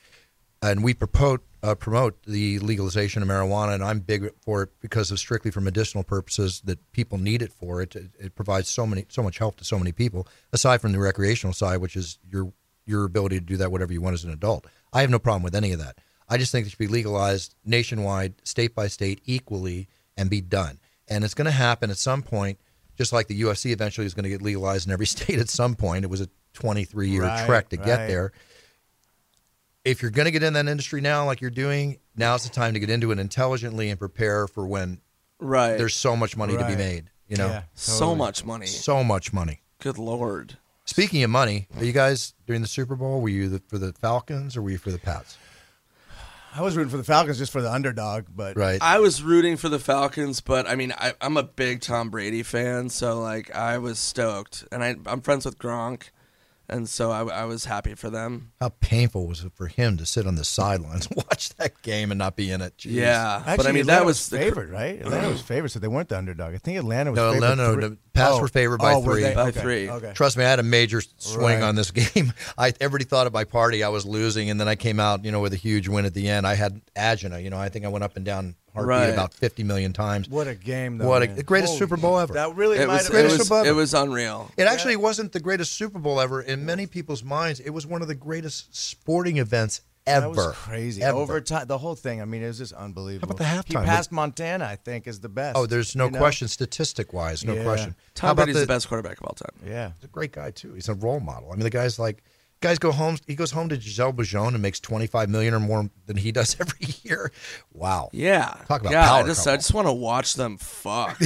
and 0.62 0.82
we 0.82 0.94
promote 0.94 1.42
uh, 1.62 1.74
promote 1.74 2.22
the 2.24 2.58
legalization 2.60 3.22
of 3.22 3.28
marijuana, 3.28 3.74
and 3.74 3.84
I'm 3.84 4.00
big 4.00 4.30
for 4.40 4.62
it 4.62 4.70
because 4.80 5.10
of 5.10 5.18
strictly 5.18 5.50
for 5.50 5.60
medicinal 5.60 6.02
purposes 6.02 6.62
that 6.64 6.90
people 6.92 7.18
need 7.18 7.42
it 7.42 7.52
for. 7.52 7.82
It 7.82 7.96
it, 7.96 8.10
it 8.18 8.34
provides 8.34 8.68
so 8.68 8.86
many 8.86 9.06
so 9.08 9.22
much 9.22 9.38
help 9.38 9.56
to 9.56 9.64
so 9.64 9.78
many 9.78 9.92
people. 9.92 10.26
Aside 10.52 10.80
from 10.80 10.92
the 10.92 10.98
recreational 10.98 11.52
side, 11.52 11.78
which 11.78 11.96
is 11.96 12.18
your 12.30 12.52
your 12.86 13.04
ability 13.04 13.38
to 13.38 13.44
do 13.44 13.56
that 13.58 13.70
whatever 13.70 13.92
you 13.92 14.00
want 14.00 14.14
as 14.14 14.24
an 14.24 14.32
adult. 14.32 14.66
I 14.92 15.02
have 15.02 15.10
no 15.10 15.18
problem 15.18 15.42
with 15.42 15.54
any 15.54 15.72
of 15.72 15.78
that. 15.78 15.98
I 16.28 16.38
just 16.38 16.52
think 16.52 16.66
it 16.66 16.70
should 16.70 16.78
be 16.78 16.86
legalized 16.86 17.54
nationwide, 17.64 18.34
state 18.46 18.74
by 18.74 18.86
state, 18.86 19.20
equally, 19.24 19.88
and 20.16 20.30
be 20.30 20.40
done. 20.40 20.78
And 21.08 21.24
it's 21.24 21.34
going 21.34 21.46
to 21.46 21.50
happen 21.50 21.90
at 21.90 21.98
some 21.98 22.22
point, 22.22 22.60
just 22.96 23.12
like 23.12 23.26
the 23.26 23.40
UFC 23.42 23.72
eventually 23.72 24.06
is 24.06 24.14
going 24.14 24.24
to 24.24 24.30
get 24.30 24.40
legalized 24.40 24.86
in 24.86 24.92
every 24.92 25.06
state 25.16 25.38
at 25.38 25.48
some 25.48 25.74
point. 25.74 26.04
It 26.04 26.10
was 26.10 26.20
a 26.20 26.28
23 26.54 27.08
year 27.08 27.22
Right, 27.22 27.46
trek 27.46 27.68
to 27.70 27.76
get 27.76 28.06
there. 28.06 28.32
If 29.84 30.02
you're 30.02 30.10
going 30.10 30.26
to 30.26 30.30
get 30.30 30.42
in 30.42 30.52
that 30.54 30.66
industry 30.68 31.00
now, 31.00 31.24
like 31.24 31.40
you're 31.40 31.50
doing, 31.50 31.98
now's 32.16 32.42
the 32.44 32.50
time 32.50 32.74
to 32.74 32.80
get 32.80 32.90
into 32.90 33.12
it 33.12 33.18
intelligently 33.18 33.88
and 33.90 33.98
prepare 33.98 34.46
for 34.46 34.66
when 34.66 35.00
right. 35.38 35.76
there's 35.78 35.94
so 35.94 36.16
much 36.16 36.36
money 36.36 36.56
to 36.56 36.66
be 36.66 36.76
made. 36.76 37.10
You 37.28 37.36
know, 37.36 37.46
Yeah, 37.48 37.62
so 37.74 38.14
much 38.14 38.44
money. 38.44 38.66
so 38.66 39.02
much 39.04 39.32
money. 39.32 39.60
Good 39.78 39.96
lord. 39.98 40.58
Speaking 40.84 41.22
of 41.22 41.30
money, 41.30 41.68
are 41.78 41.84
you 41.84 41.92
guys 41.92 42.34
during 42.46 42.60
the 42.62 42.68
Super 42.68 42.96
Bowl? 42.96 43.20
Were 43.20 43.28
you 43.28 43.48
the, 43.48 43.62
for 43.68 43.78
the 43.78 43.92
Falcons 43.92 44.56
or 44.56 44.62
were 44.62 44.70
you 44.70 44.78
for 44.78 44.90
the 44.90 44.98
Pats? 44.98 45.38
I 46.52 46.62
was 46.62 46.76
rooting 46.76 46.90
for 46.90 46.96
the 46.96 47.04
Falcons 47.04 47.38
just 47.38 47.52
for 47.52 47.62
the 47.62 47.72
underdog, 47.72 48.24
but 48.34 48.56
Right. 48.56 48.82
I 48.82 48.98
was 48.98 49.22
rooting 49.22 49.56
for 49.56 49.68
the 49.68 49.78
Falcons, 49.78 50.40
but 50.40 50.68
I 50.68 50.74
mean, 50.74 50.92
I, 50.98 51.14
I'm 51.20 51.36
a 51.36 51.44
big 51.44 51.80
Tom 51.80 52.10
Brady 52.10 52.42
fan, 52.42 52.88
so 52.88 53.20
like 53.20 53.54
I 53.54 53.78
was 53.78 54.00
stoked, 54.00 54.64
and 54.72 54.82
I, 54.82 54.96
I'm 55.06 55.20
friends 55.20 55.44
with 55.44 55.58
Gronk, 55.58 56.10
and 56.70 56.88
so 56.88 57.10
I, 57.10 57.42
I 57.42 57.44
was 57.44 57.64
happy 57.66 57.94
for 57.94 58.08
them. 58.10 58.52
How 58.60 58.70
painful 58.80 59.26
was 59.26 59.44
it 59.44 59.52
for 59.54 59.66
him 59.66 59.96
to 59.98 60.06
sit 60.06 60.26
on 60.26 60.36
the 60.36 60.44
sidelines 60.44 61.08
watch 61.16 61.50
that 61.56 61.80
game 61.82 62.10
and 62.10 62.18
not 62.18 62.36
be 62.36 62.50
in 62.50 62.60
it? 62.62 62.76
Jeez. 62.78 62.92
Yeah, 62.92 63.36
Actually, 63.46 63.56
but 63.56 63.66
I 63.66 63.72
mean 63.72 63.80
Atlanta 63.82 64.00
that 64.00 64.06
was 64.06 64.28
the 64.28 64.50
cr- 64.52 64.60
right? 64.62 65.00
Atlanta 65.00 65.28
was 65.28 65.40
favored, 65.52 65.68
so 65.68 65.78
they 65.78 65.88
weren't 65.88 66.08
the 66.08 66.16
underdog. 66.18 66.54
I 66.54 66.58
think 66.58 66.78
Atlanta 66.78 67.10
was 67.10 67.16
No, 67.18 67.32
favored. 67.32 67.46
no, 67.46 67.54
no, 67.54 67.72
three- 67.74 67.88
the 67.88 67.98
Pats 68.12 68.38
were 68.38 68.44
oh. 68.44 68.48
favored 68.48 68.80
oh, 68.80 68.84
by 68.84 68.92
oh, 68.94 69.00
were 69.00 69.12
three. 69.14 69.22
they? 69.22 69.34
By 69.34 69.48
Okay, 69.48 69.60
three. 69.60 69.90
Okay. 69.90 70.12
Trust 70.14 70.36
me, 70.36 70.44
I 70.44 70.48
had 70.50 70.58
a 70.58 70.64
major 70.64 71.00
swing 71.18 71.60
Right. 71.60 71.62
on 71.62 71.74
this 71.76 71.90
game. 72.14 72.32
I 72.58 72.72
everybody 72.80 73.04
thought 73.04 73.26
at 73.26 73.32
my 73.32 73.44
party 73.44 73.82
I 73.84 73.88
was 73.88 74.04
losing, 74.06 74.50
and 74.50 74.58
then 74.60 74.66
I 74.68 74.74
came 74.74 74.98
out, 74.98 75.24
you 75.24 75.30
know, 75.32 75.40
with 75.40 75.52
a 75.52 75.56
huge 75.56 75.88
win 75.88 76.04
at 76.06 76.14
the 76.14 76.28
end. 76.28 76.46
I 76.46 76.54
had 76.54 76.80
angina, 76.96 77.38
you 77.40 77.50
know. 77.50 77.58
I 77.58 77.68
think 77.68 77.84
I 77.84 77.88
went 77.88 78.04
up 78.04 78.16
and 78.16 78.24
down 78.24 78.56
heartbeat 78.74 78.88
Right. 78.88 79.06
about 79.08 79.34
fifty 79.34 79.62
million 79.62 79.92
times. 79.92 80.28
What 80.28 80.46
a 80.48 80.54
game, 80.54 80.98
though. 80.98 81.08
What 81.08 81.22
a- 81.22 81.26
the 81.26 81.42
greatest 81.42 81.78
Super 81.78 81.96
Bowl 81.96 82.18
ever. 82.18 82.34
That 82.34 82.54
really 82.56 82.78
it 82.78 82.86
might 82.86 82.94
was, 82.94 83.02
have 83.06 83.10
it 83.10 83.12
greatest 83.12 83.38
was, 83.38 83.48
Super 83.48 83.62
Bowl 83.62 83.72
it 83.72 83.74
was 83.76 83.94
unreal. 83.94 84.50
It 84.56 84.64
actually 84.64 84.96
wasn't 84.96 85.32
the 85.32 85.40
greatest 85.40 85.72
Super 85.72 85.98
Bowl 85.98 86.20
ever. 86.20 86.40
In 86.40 86.64
many 86.64 86.86
people's 86.86 87.22
minds, 87.24 87.60
it 87.60 87.70
was 87.70 87.86
one 87.86 88.02
of 88.02 88.08
the 88.08 88.14
greatest 88.14 88.74
sporting 88.76 89.36
events 89.38 89.82
ever. 90.06 90.22
That 90.22 90.30
was 90.30 90.54
crazy. 90.56 91.02
Ever. 91.02 91.18
Overtime, 91.18 91.66
the 91.66 91.76
whole 91.78 91.94
thing. 91.94 92.22
I 92.22 92.24
mean, 92.24 92.42
it 92.42 92.46
was 92.46 92.58
just 92.58 92.72
unbelievable. 92.72 93.28
How 93.28 93.52
about 93.52 93.64
the 93.66 93.74
halftime? 93.74 93.80
He 93.82 93.86
passed 93.86 94.10
Montana, 94.10 94.64
I 94.64 94.76
think, 94.76 95.06
is 95.06 95.20
the 95.20 95.28
best. 95.28 95.56
Oh, 95.58 95.66
there's 95.66 95.94
no 95.94 96.06
you 96.06 96.12
know? 96.12 96.18
question, 96.18 96.48
statistic 96.48 97.12
wise, 97.12 97.44
no 97.44 97.52
Yeah. 97.54 97.62
question. 97.64 97.90
How 98.16 98.28
Tom 98.28 98.30
about 98.30 98.44
Brady's 98.44 98.62
the, 98.62 98.66
best 98.66 98.88
quarterback 98.88 99.18
of 99.20 99.26
all 99.26 99.34
time. 99.34 99.68
Yeah. 99.68 99.90
He's 99.96 100.04
a 100.04 100.08
great 100.08 100.32
guy 100.32 100.52
too. 100.52 100.72
He's 100.74 100.88
a 100.88 100.94
role 100.94 101.20
model. 101.20 101.50
I 101.52 101.54
mean, 101.54 101.64
the 101.64 101.70
guy's 101.70 101.98
like, 101.98 102.22
guys 102.60 102.78
go 102.78 102.92
home. 102.92 103.16
He 103.26 103.34
goes 103.34 103.50
home 103.50 103.68
to 103.70 103.76
Gisele 103.76 104.12
Bündchen 104.12 104.48
and 104.48 104.60
makes 104.62 104.80
twenty 104.80 105.06
five 105.06 105.28
million 105.28 105.54
or 105.54 105.60
more 105.60 105.90
than 106.06 106.16
he 106.16 106.32
does 106.32 106.56
every 106.60 106.86
year. 107.02 107.32
Wow. 107.72 108.10
Yeah, 108.12 108.54
Talk 108.68 108.80
about 108.82 108.92
yeah. 108.92 109.06
power 109.06 109.22
I 109.24 109.26
just, 109.26 109.40
couple. 109.40 109.52
I 109.52 109.56
just 109.56 109.74
want 109.74 109.88
to 109.88 109.92
watch 109.92 110.34
them 110.34 110.56
fuck, 110.58 111.18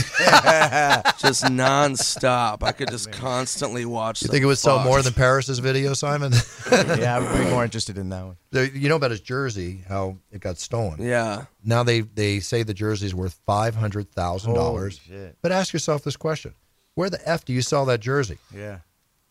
just 1.19 1.45
nonstop. 1.45 2.63
I 2.63 2.73
could 2.73 2.89
just 2.91 3.13
constantly 3.13 3.85
watch. 3.85 4.23
You 4.23 4.29
them 4.29 4.33
think 4.35 4.45
it 4.45 4.47
would 4.47 4.59
sell 4.59 4.83
more 4.85 5.03
than 5.03 5.13
Paris's 5.13 5.59
video, 5.59 5.95
Simon? 5.95 6.33
yeah, 6.71 7.17
I 7.17 7.19
would 7.21 7.45
be 7.45 7.51
more 7.51 7.65
interested 7.65 7.99
in 7.99 8.09
that 8.11 8.25
one. 8.25 8.37
you 8.53 8.89
know 8.89 8.97
about 8.97 9.11
his 9.11 9.21
jersey, 9.21 9.83
how 9.89 10.17
it 10.31 10.41
got 10.41 10.59
stolen. 10.59 11.03
Yeah, 11.03 11.45
Now 11.65 11.83
they 11.83 12.01
they 12.01 12.41
say 12.41 12.63
the 12.63 12.75
jersey 12.75 13.07
is 13.07 13.15
worth 13.15 13.39
five 13.47 13.75
hundred 13.75 14.11
thousand 14.13 14.55
dollars. 14.55 15.01
But 15.43 15.53
ask 15.53 15.73
yourself 15.73 16.05
this 16.05 16.17
question: 16.17 16.55
Where 16.95 17.11
the 17.11 17.21
f 17.29 17.45
do 17.45 17.53
you 17.53 17.63
sell 17.63 17.85
that 17.87 18.01
jersey? 18.01 18.39
Yeah. 18.55 18.79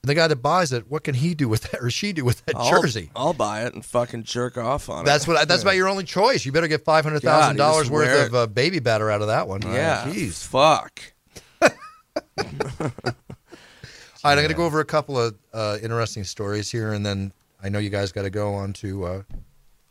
And 0.04 0.10
the 0.10 0.16
guy 0.16 0.28
that 0.28 0.36
buys 0.38 0.74
it, 0.74 0.92
what 0.92 1.06
can 1.06 1.16
he 1.16 1.34
do 1.34 1.48
with 1.48 1.72
that 1.72 1.82
or 1.82 1.90
she 1.90 2.12
do 2.12 2.26
with 2.26 2.46
that 2.46 2.58
I'll, 2.58 2.70
jersey? 2.70 3.10
I'll 3.16 3.34
buy 3.34 3.64
it 3.64 3.74
and 3.74 3.86
fucking 3.86 4.24
jerk 4.24 4.58
off 4.58 4.90
on 4.90 5.06
That's 5.06 5.24
it. 5.24 5.28
That's 5.28 5.40
what. 5.40 5.48
That's 5.48 5.62
about 5.62 5.78
your 5.78 5.88
only 5.88 6.04
choice. 6.04 6.46
You 6.46 6.52
better 6.52 6.68
get 6.68 6.84
five 6.84 7.06
hundred 7.06 7.22
thousand 7.22 7.56
dollars 7.56 7.88
you 7.88 7.92
just 7.92 7.92
wear 7.94 8.18
worth 8.18 8.28
of 8.28 8.36
uh, 8.36 8.48
baby 8.48 8.80
batter 8.80 9.10
out 9.10 9.22
of 9.22 9.28
that 9.28 9.48
one. 9.48 9.62
Yeah, 9.62 10.04
Jeez. 10.06 10.46
fuck. 10.46 11.02
All 14.26 14.30
right, 14.30 14.38
I'm 14.38 14.38
going 14.38 14.50
to 14.50 14.56
go 14.56 14.66
over 14.66 14.82
a 14.82 14.86
couple 14.86 15.18
of 15.18 15.36
uh, 15.54 15.78
interesting 15.82 16.26
stories 16.26 16.70
here, 16.70 16.92
and 16.92 17.06
then 17.06 17.32
I 17.62 17.70
know 17.70 17.80
you 17.80 17.90
guys 17.90 18.12
got 18.12 18.24
to 18.24 18.30
go 18.30 18.56
on 18.56 18.74
to 18.74 19.06
uh, 19.06 19.22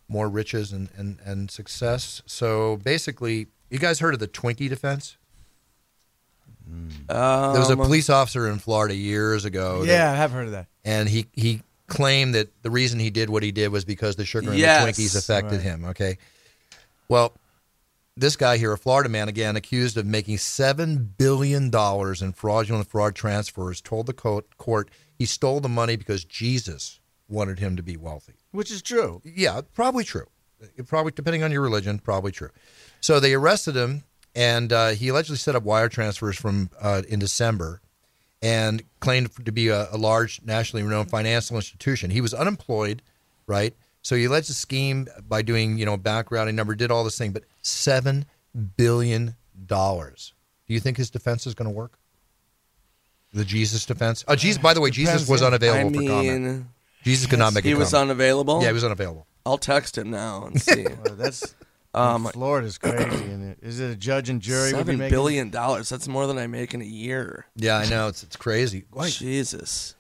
more 0.09 0.29
riches 0.29 0.73
and, 0.73 0.91
and, 0.95 1.19
and 1.25 1.51
success. 1.51 2.23
So 2.27 2.77
basically, 2.79 3.47
you 3.71 3.79
guys 3.79 4.01
heard 4.01 4.13
of 4.13 4.21
the 4.21 4.29
Twinkie 4.29 4.69
defense? 4.69 5.17
Um, 7.09 7.53
There 7.53 7.61
was 7.61 7.71
a 7.71 7.77
police 7.77 8.09
officer 8.11 8.49
in 8.49 8.59
Florida 8.59 8.95
years 8.95 9.45
ago. 9.45 9.81
that- 9.85 9.93
Yeah, 9.93 10.11
I 10.13 10.17
have 10.17 10.31
heard 10.33 10.47
of 10.47 10.53
that. 10.53 10.67
and 10.85 11.09
he 11.09 11.27
he 11.33 11.63
claimed 11.89 12.35
that 12.35 12.49
the 12.63 12.71
reason 12.71 12.99
he 12.99 13.11
did 13.11 13.29
what 13.29 13.43
he 13.43 13.53
did 13.53 13.69
was 13.71 13.85
because 13.85 14.17
the 14.17 14.25
sugar 14.25 14.53
in 14.53 14.59
Yes. 14.59 14.97
the 14.97 15.03
Twinkies 15.03 15.17
affected 15.17 15.57
Right. 15.57 15.63
him. 15.63 15.85
Okay, 15.87 16.17
well, 17.09 17.35
this 18.17 18.37
guy 18.37 18.57
here, 18.57 18.73
a 18.73 18.79
Florida 18.79 19.09
man, 19.09 19.29
again 19.29 19.57
accused 19.57 19.97
of 19.97 20.07
making 20.07 20.39
seven 20.39 21.15
billion 21.19 21.71
dollars 21.71 22.23
in 22.23 22.33
fraudulent 22.33 22.89
fraud 22.89 23.15
transfers, 23.15 23.81
told 23.81 24.07
the 24.07 24.13
co- 24.13 24.45
court 24.59 24.91
he 25.19 25.27
stole 25.27 25.61
the 25.61 25.69
money 25.69 25.97
because 25.97 26.25
Jesus 26.25 27.01
wanted 27.29 27.59
him 27.59 27.77
to 27.77 27.83
be 27.83 27.97
wealthy. 27.97 28.35
Which 28.51 28.71
is 28.71 28.83
true. 28.83 29.21
Yeah, 29.25 29.61
probably 29.75 30.05
true. 30.05 30.27
Probably 30.87 31.13
depending 31.15 31.43
on 31.43 31.51
your 31.51 31.63
religion, 31.63 31.99
probably 31.99 32.33
true. 32.33 32.51
So 33.01 33.19
they 33.19 33.35
arrested 33.35 33.75
him, 33.77 34.05
and 34.35 34.73
uh, 34.73 34.89
he 34.91 35.09
allegedly 35.09 35.37
set 35.37 35.55
up 35.55 35.63
wire 35.63 35.89
transfers 35.89 36.37
from 36.37 36.71
uh, 36.81 37.03
in 37.09 37.19
December, 37.19 37.81
and 38.41 38.83
claimed 39.01 39.31
to 39.45 39.53
be 39.53 39.69
a, 39.69 39.89
a 39.93 39.97
large 39.97 40.41
nationally 40.45 40.83
renowned 40.83 41.11
financial 41.11 41.57
institution. 41.57 42.11
He 42.11 42.21
was 42.21 42.35
unemployed, 42.35 43.03
right? 43.47 43.75
So 44.03 44.17
he 44.17 44.25
alleged 44.25 44.51
a 44.51 44.55
scheme 44.55 45.07
by 45.29 45.43
doing 45.43 45.79
you 45.79 45.87
know 45.87 45.97
backgrounding 45.97 46.55
number, 46.55 46.75
did 46.75 46.91
all 46.91 47.05
this 47.05 47.19
thing, 47.19 47.33
but 47.33 47.45
seven 47.63 48.25
billion 48.77 49.37
dollars. 49.67 50.33
Do 50.67 50.75
you 50.75 50.81
think 50.81 50.97
his 50.97 51.11
defense 51.11 51.47
is 51.47 51.55
going 51.55 51.67
to 51.67 51.75
work? 51.75 51.99
The 53.33 53.45
Jesus 53.45 53.87
defense. 53.87 54.25
Uh, 54.29 54.37
Jesus. 54.37 54.61
By 54.61 54.75
the 54.75 54.81
way, 54.81 54.91
Jesus 54.91 55.29
was 55.29 55.43
unavailable 55.43 55.99
I 56.01 56.03
for 56.07 56.09
comment. 56.09 56.67
Jesus 57.03 57.27
could 57.27 57.39
not 57.39 57.55
make 57.55 57.65
he 57.65 57.73
a 57.73 57.77
was 57.77 57.91
comment. 57.91 58.11
unavailable. 58.11 58.61
Yeah, 58.61 58.69
he 58.69 58.73
was 58.75 58.85
unavailable. 58.85 59.27
I'll 59.47 59.59
text 59.59 59.97
him 59.99 60.11
now 60.11 60.45
and 60.45 60.61
see. 60.63 60.85
Well, 60.85 61.15
that's 61.15 61.55
Um, 61.95 62.25
Florida's 62.33 62.79
crazy. 62.79 63.25
And 63.25 63.51
it, 63.53 63.59
is 63.63 63.79
it 63.81 63.91
a 63.91 63.97
judge 63.97 64.29
and 64.31 64.41
jury? 64.41 64.73
would 64.73 64.79
be 64.87 64.93
Seven 64.93 64.99
making- 64.99 65.11
billion 65.11 65.51
dollars. 65.51 65.89
That's 65.89 66.09
more 66.09 66.27
than 66.27 66.39
I 66.39 66.47
make 66.47 66.73
in 66.75 66.81
a 66.81 66.85
year. 66.87 67.47
Yeah, 67.57 67.77
I 67.77 67.87
know 67.89 68.09
it's 68.09 68.23
it's 68.23 68.37
crazy. 68.37 68.85
Like, 68.93 69.13
Jesus. 69.13 69.95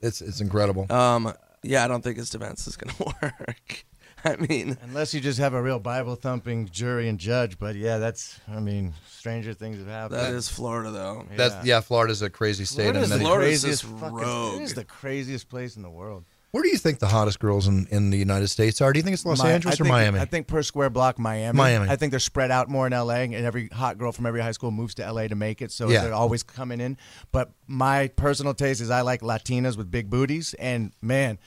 it's 0.00 0.20
it's 0.20 0.40
incredible. 0.40 0.90
Um. 0.92 1.32
Yeah, 1.62 1.84
I 1.84 1.88
don't 1.88 2.02
think 2.02 2.16
his 2.16 2.30
defense 2.30 2.66
is 2.66 2.76
gonna 2.76 3.12
work. 3.22 3.84
I 4.24 4.36
mean, 4.36 4.76
Unless 4.82 5.14
you 5.14 5.20
just 5.20 5.38
have 5.38 5.54
a 5.54 5.62
real 5.62 5.78
Bible 5.78 6.14
thumping 6.14 6.68
jury 6.68 7.08
and 7.08 7.18
judge, 7.18 7.58
but 7.58 7.74
yeah, 7.76 7.98
that's. 7.98 8.38
I 8.48 8.58
mean, 8.60 8.92
stranger 9.08 9.54
things 9.54 9.78
have 9.78 9.86
happened. 9.86 10.20
that 10.20 10.32
is 10.34 10.48
Florida 10.48 10.90
though. 10.90 11.26
That's 11.36 11.64
yeah. 11.64 11.80
Florida's 11.80 12.22
a 12.22 12.28
crazy 12.30 12.64
state. 12.64 12.82
Florida 12.94 12.98
in 12.98 13.04
is 13.04 13.10
the 13.10 13.16
many- 13.16 13.26
Florida's 13.28 13.60
craziest 13.62 13.82
just 13.82 13.94
fucking- 14.00 14.16
rogue. 14.16 14.60
It 14.60 14.62
is 14.62 14.74
the 14.74 14.84
craziest 14.84 15.48
place 15.48 15.76
in 15.76 15.82
the 15.82 15.90
world. 15.90 16.24
Where 16.52 16.64
do 16.64 16.68
you 16.68 16.78
think 16.78 16.98
the 16.98 17.06
hottest 17.06 17.38
girls 17.38 17.68
in, 17.68 17.86
in 17.92 18.10
the 18.10 18.18
United 18.18 18.48
States 18.48 18.80
are? 18.80 18.92
Do 18.92 18.98
you 18.98 19.04
think 19.04 19.14
it's 19.14 19.24
Los 19.24 19.40
Mi- 19.42 19.50
Angeles 19.50 19.74
I 19.74 19.82
or 19.82 19.84
think- 19.84 19.88
Miami? 19.92 20.18
I 20.18 20.24
think 20.24 20.48
per 20.48 20.62
square 20.64 20.90
block, 20.90 21.16
Miami. 21.18 21.56
Miami. 21.56 21.88
I 21.88 21.94
think 21.94 22.10
they're 22.10 22.18
spread 22.18 22.50
out 22.50 22.68
more 22.68 22.88
in 22.88 22.92
LA, 22.92 23.22
and 23.22 23.34
every 23.34 23.68
hot 23.68 23.98
girl 23.98 24.10
from 24.10 24.26
every 24.26 24.40
high 24.40 24.50
school 24.50 24.72
moves 24.72 24.94
to 24.96 25.02
LA 25.12 25.28
to 25.28 25.36
make 25.36 25.62
it, 25.62 25.70
so 25.70 25.88
Yeah. 25.88 26.02
they're 26.02 26.12
always 26.14 26.42
coming 26.42 26.80
in. 26.80 26.96
But 27.30 27.52
my 27.68 28.08
personal 28.08 28.52
taste 28.54 28.80
is 28.80 28.90
I 28.90 29.02
like 29.02 29.20
Latinas 29.20 29.76
with 29.76 29.92
big 29.92 30.10
booties, 30.10 30.54
and 30.54 30.92
man, 31.00 31.38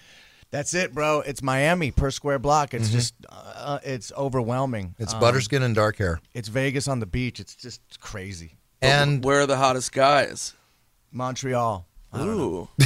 that's 0.52 0.74
it, 0.74 0.94
bro. 0.94 1.20
It's 1.20 1.42
Miami 1.42 1.92
per 1.92 2.10
square 2.10 2.40
block. 2.40 2.74
It's 2.74 2.90
just, 2.90 3.14
uh, 3.28 3.80
it's 3.84 4.14
overwhelming. 4.16 4.90
Mm-hmm. 4.92 5.04
it's 5.04 5.14
Um, 5.14 5.20
butterskin 5.20 5.64
and 5.64 5.76
dark 5.76 5.98
hair. 5.98 6.22
It's 6.34 6.48
Vegas 6.48 6.88
on 6.88 7.00
the 7.02 7.06
beach. 7.08 7.42
It's 7.42 7.56
just 7.56 7.82
crazy. 8.00 8.56
And 8.82 9.22
Where 9.24 9.42
are 9.42 9.48
the 9.48 9.58
hottest 9.58 9.92
guys? 9.92 10.54
Montreal. 11.12 11.86
I 12.14 12.18
don't 12.20 12.38
know. 12.38 12.70
Ooh. 12.82 12.84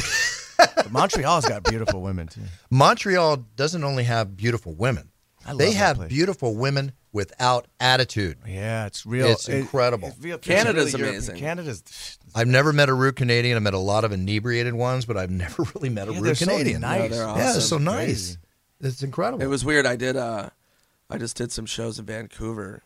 But 0.92 0.92
Montreal's 1.00 1.44
got 1.46 1.62
beautiful 1.64 2.00
women 2.02 2.28
too. 2.28 2.40
Montreal 2.70 3.38
doesn't 3.56 3.84
only 3.84 4.04
have 4.04 4.36
beautiful 4.36 4.74
women; 4.74 5.10
I 5.46 5.50
love 5.50 5.58
they 5.58 5.70
that 5.72 5.76
have 5.76 5.96
place. 5.96 6.08
beautiful 6.08 6.54
women 6.56 6.92
without 7.12 7.66
attitude. 7.80 8.36
Yeah, 8.46 8.86
it's 8.86 9.06
real. 9.06 9.26
It's 9.28 9.48
incredible. 9.48 10.08
it- 10.08 10.24
it's 10.24 10.46
Canada's 10.46 10.92
really 10.92 11.00
European. 11.00 11.08
amazing. 11.14 11.36
Canada's. 11.36 12.18
I've 12.34 12.46
never 12.48 12.72
met 12.72 12.88
a 12.88 12.94
rude 12.94 13.16
Canadian. 13.16 13.56
I 13.56 13.60
met 13.60 13.74
a 13.74 13.78
lot 13.78 14.04
of 14.04 14.12
inebriated 14.12 14.74
ones, 14.74 15.04
but 15.06 15.16
I've 15.16 15.30
never 15.44 15.64
really 15.74 15.88
met 15.88 16.08
a 16.08 16.12
Yeah, 16.12 16.18
rude 16.18 16.26
they're 16.28 16.34
so 16.34 16.46
Canadian. 16.46 16.80
nice. 16.82 17.02
Yeah, 17.02 17.08
they're 17.08 17.26
Yeah, 17.26 17.56
it's 17.56 17.66
so 17.68 17.78
nice. 17.78 18.04
Crazy. 18.06 18.36
It's 18.80 19.02
incredible. 19.02 19.42
It 19.42 19.46
was 19.48 19.64
weird. 19.64 19.86
I 19.86 19.96
did. 19.96 20.16
Uh, 20.16 20.50
I 21.10 21.16
just 21.18 21.36
did 21.36 21.50
some 21.50 21.64
shows 21.66 21.98
in 21.98 22.04
Vancouver, 22.04 22.82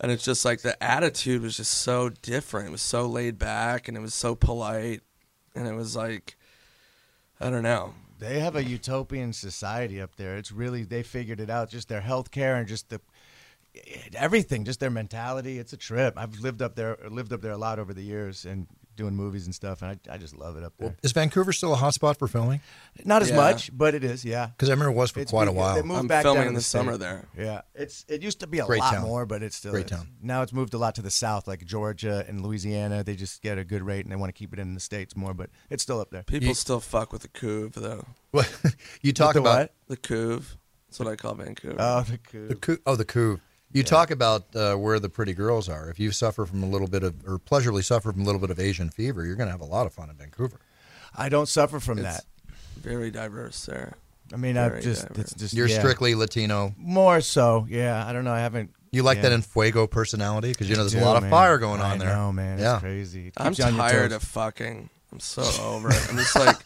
and 0.00 0.10
it's 0.12 0.24
just 0.24 0.44
like 0.44 0.60
the 0.62 0.80
attitude 0.82 1.40
was 1.40 1.56
just 1.56 1.72
so 1.72 2.08
different. 2.10 2.68
It 2.68 2.72
was 2.72 2.82
so 2.82 3.06
laid 3.06 3.38
back, 3.38 3.86
and 3.88 3.96
it 3.96 4.00
was 4.00 4.12
so 4.12 4.34
polite, 4.34 5.00
and 5.54 5.66
it 5.68 5.74
was 5.74 5.94
like, 5.96 6.36
I 7.40 7.50
don't 7.50 7.62
know. 7.62 7.94
They 8.18 8.40
have 8.40 8.56
a 8.56 8.64
utopian 8.64 9.32
society 9.32 10.00
up 10.00 10.16
there. 10.16 10.36
It's 10.36 10.50
really 10.50 10.82
they 10.82 11.02
figured 11.02 11.40
it 11.40 11.50
out. 11.50 11.70
Just 11.70 11.88
their 11.88 12.00
health 12.00 12.30
care 12.30 12.56
and 12.56 12.66
just 12.66 12.88
the 12.88 13.00
everything, 14.14 14.64
just 14.64 14.80
their 14.80 14.90
mentality. 14.90 15.58
It's 15.58 15.72
a 15.72 15.76
trip. 15.76 16.14
I've 16.16 16.40
lived 16.40 16.62
up 16.62 16.74
there, 16.74 16.98
lived 17.08 17.32
up 17.32 17.42
there 17.42 17.52
a 17.52 17.58
lot 17.58 17.78
over 17.78 17.94
the 17.94 18.02
years, 18.02 18.44
and 18.44 18.66
doing 18.98 19.14
movies 19.16 19.46
and 19.46 19.54
stuff, 19.54 19.80
and 19.80 19.98
I, 20.10 20.14
I 20.14 20.18
just 20.18 20.36
love 20.36 20.58
it 20.58 20.62
up 20.64 20.74
there. 20.78 20.94
Is 21.02 21.12
Vancouver 21.12 21.52
still 21.54 21.72
a 21.72 21.76
hotspot 21.78 22.18
for 22.18 22.28
filming? 22.28 22.60
Not 23.06 23.22
as 23.22 23.30
Yeah. 23.30 23.36
much, 23.36 23.70
but 23.76 23.94
it 23.94 24.04
is. 24.04 24.24
Yeah, 24.24 24.46
Because 24.48 24.68
I 24.68 24.72
remember 24.72 24.90
it 24.92 24.96
was 24.96 25.10
for 25.12 25.20
It's 25.20 25.30
quite 25.30 25.48
a 25.48 25.52
be- 25.52 25.56
while. 25.56 25.74
They 25.76 25.82
moved 25.82 26.00
I'm 26.00 26.06
back 26.08 26.24
filming 26.24 26.40
down 26.42 26.48
in 26.48 26.52
to 26.54 26.58
the 26.58 26.64
summer 26.64 26.98
there. 26.98 27.26
Yeah, 27.38 27.62
it's 27.74 28.04
it 28.08 28.20
used 28.22 28.40
to 28.40 28.46
be 28.46 28.58
a 28.58 28.66
Great 28.66 28.80
lot 28.80 28.92
town. 28.94 29.02
more, 29.04 29.24
but 29.24 29.42
it's 29.42 29.56
still 29.56 29.72
Great 29.72 29.86
is. 29.86 29.92
town. 29.92 30.08
Now 30.20 30.42
it's 30.42 30.52
moved 30.52 30.74
a 30.74 30.78
lot 30.78 30.94
to 30.96 31.02
the 31.02 31.10
south, 31.10 31.48
like 31.48 31.64
Georgia 31.64 32.24
and 32.28 32.42
Louisiana. 32.44 33.02
They 33.04 33.14
just 33.16 33.40
get 33.40 33.56
a 33.56 33.64
good 33.64 33.82
rate, 33.82 34.04
and 34.04 34.12
they 34.12 34.16
want 34.16 34.28
to 34.34 34.38
keep 34.38 34.52
it 34.52 34.58
in 34.58 34.74
the 34.74 34.80
states 34.80 35.16
more, 35.16 35.32
but 35.32 35.48
it's 35.70 35.82
still 35.82 36.00
up 36.00 36.10
there. 36.10 36.24
People 36.24 36.48
You- 36.48 36.54
still 36.54 36.80
fuck 36.80 37.12
with 37.12 37.22
the 37.22 37.28
Couve 37.28 37.72
though. 37.74 38.04
What 38.32 38.52
you 39.02 39.12
talk 39.14 39.34
the 39.34 39.40
about 39.40 39.58
what? 39.58 39.74
The 39.86 39.96
Couve. 39.96 40.56
That's 40.88 40.98
what 40.98 41.08
I 41.08 41.16
call 41.16 41.34
Vancouver. 41.34 41.76
Oh, 41.78 42.00
the 42.02 42.16
coup. 42.18 42.48
The 42.48 42.54
coup, 42.54 42.78
oh, 42.86 42.96
the 42.96 43.04
coup. 43.04 43.40
You 43.72 43.82
talk 43.82 44.10
about 44.10 44.54
uh, 44.56 44.74
where 44.76 44.98
the 44.98 45.10
pretty 45.10 45.34
girls 45.34 45.68
are. 45.68 45.90
If 45.90 46.00
you 46.00 46.10
suffer 46.10 46.46
from 46.46 46.62
a 46.62 46.66
little 46.66 46.88
bit 46.88 47.02
of, 47.02 47.14
or 47.26 47.38
pleasurably 47.38 47.82
suffer 47.82 48.12
from 48.12 48.22
a 48.22 48.24
little 48.24 48.40
bit 48.40 48.50
of 48.50 48.58
Asian 48.58 48.88
fever, 48.88 49.26
you're 49.26 49.36
going 49.36 49.48
to 49.48 49.52
have 49.52 49.60
a 49.60 49.66
lot 49.66 49.86
of 49.86 49.92
fun 49.92 50.08
in 50.08 50.16
Vancouver. 50.16 50.58
I 51.14 51.28
don't 51.28 51.48
suffer 51.48 51.78
from 51.78 51.98
It's 51.98 52.06
that. 52.06 52.24
Very 52.80 53.10
diverse 53.10 53.66
there. 53.66 53.94
I 54.32 54.36
mean, 54.36 54.56
I've 54.56 54.80
just 54.82 55.08
diverse. 55.08 55.18
it's 55.18 55.34
just 55.34 55.54
You're 55.54 55.68
yeah. 55.68 55.78
strictly 55.78 56.14
Latino. 56.14 56.74
more 56.78 57.20
so. 57.20 57.66
Yeah, 57.68 58.06
I 58.06 58.12
don't 58.12 58.24
know. 58.24 58.32
I 58.32 58.40
haven't. 58.40 58.70
You 58.90 59.02
like 59.02 59.16
yeah. 59.16 59.22
that 59.22 59.32
in 59.32 59.42
fuego 59.42 59.86
personality 59.86 60.48
because 60.50 60.70
you 60.70 60.76
know 60.76 60.82
there's 60.82 60.94
a 60.94 61.04
lot 61.04 61.18
do, 61.18 61.26
of 61.26 61.30
fire 61.30 61.58
going 61.58 61.80
on 61.80 61.92
I 61.92 61.96
there. 61.98 62.14
know, 62.14 62.32
man. 62.32 62.58
Yeah. 62.58 62.74
It's 62.74 62.80
crazy. 62.80 63.26
It 63.28 63.34
I'm 63.36 63.48
keeps 63.48 63.58
you 63.58 63.64
on 63.66 63.74
your 63.74 63.82
tired 63.82 64.12
of 64.12 64.22
fucking. 64.22 64.88
I'm 65.12 65.20
so 65.20 65.42
over 65.64 65.88
it. 65.90 66.06
I'm 66.10 66.16
just 66.16 66.36
like 66.36 66.56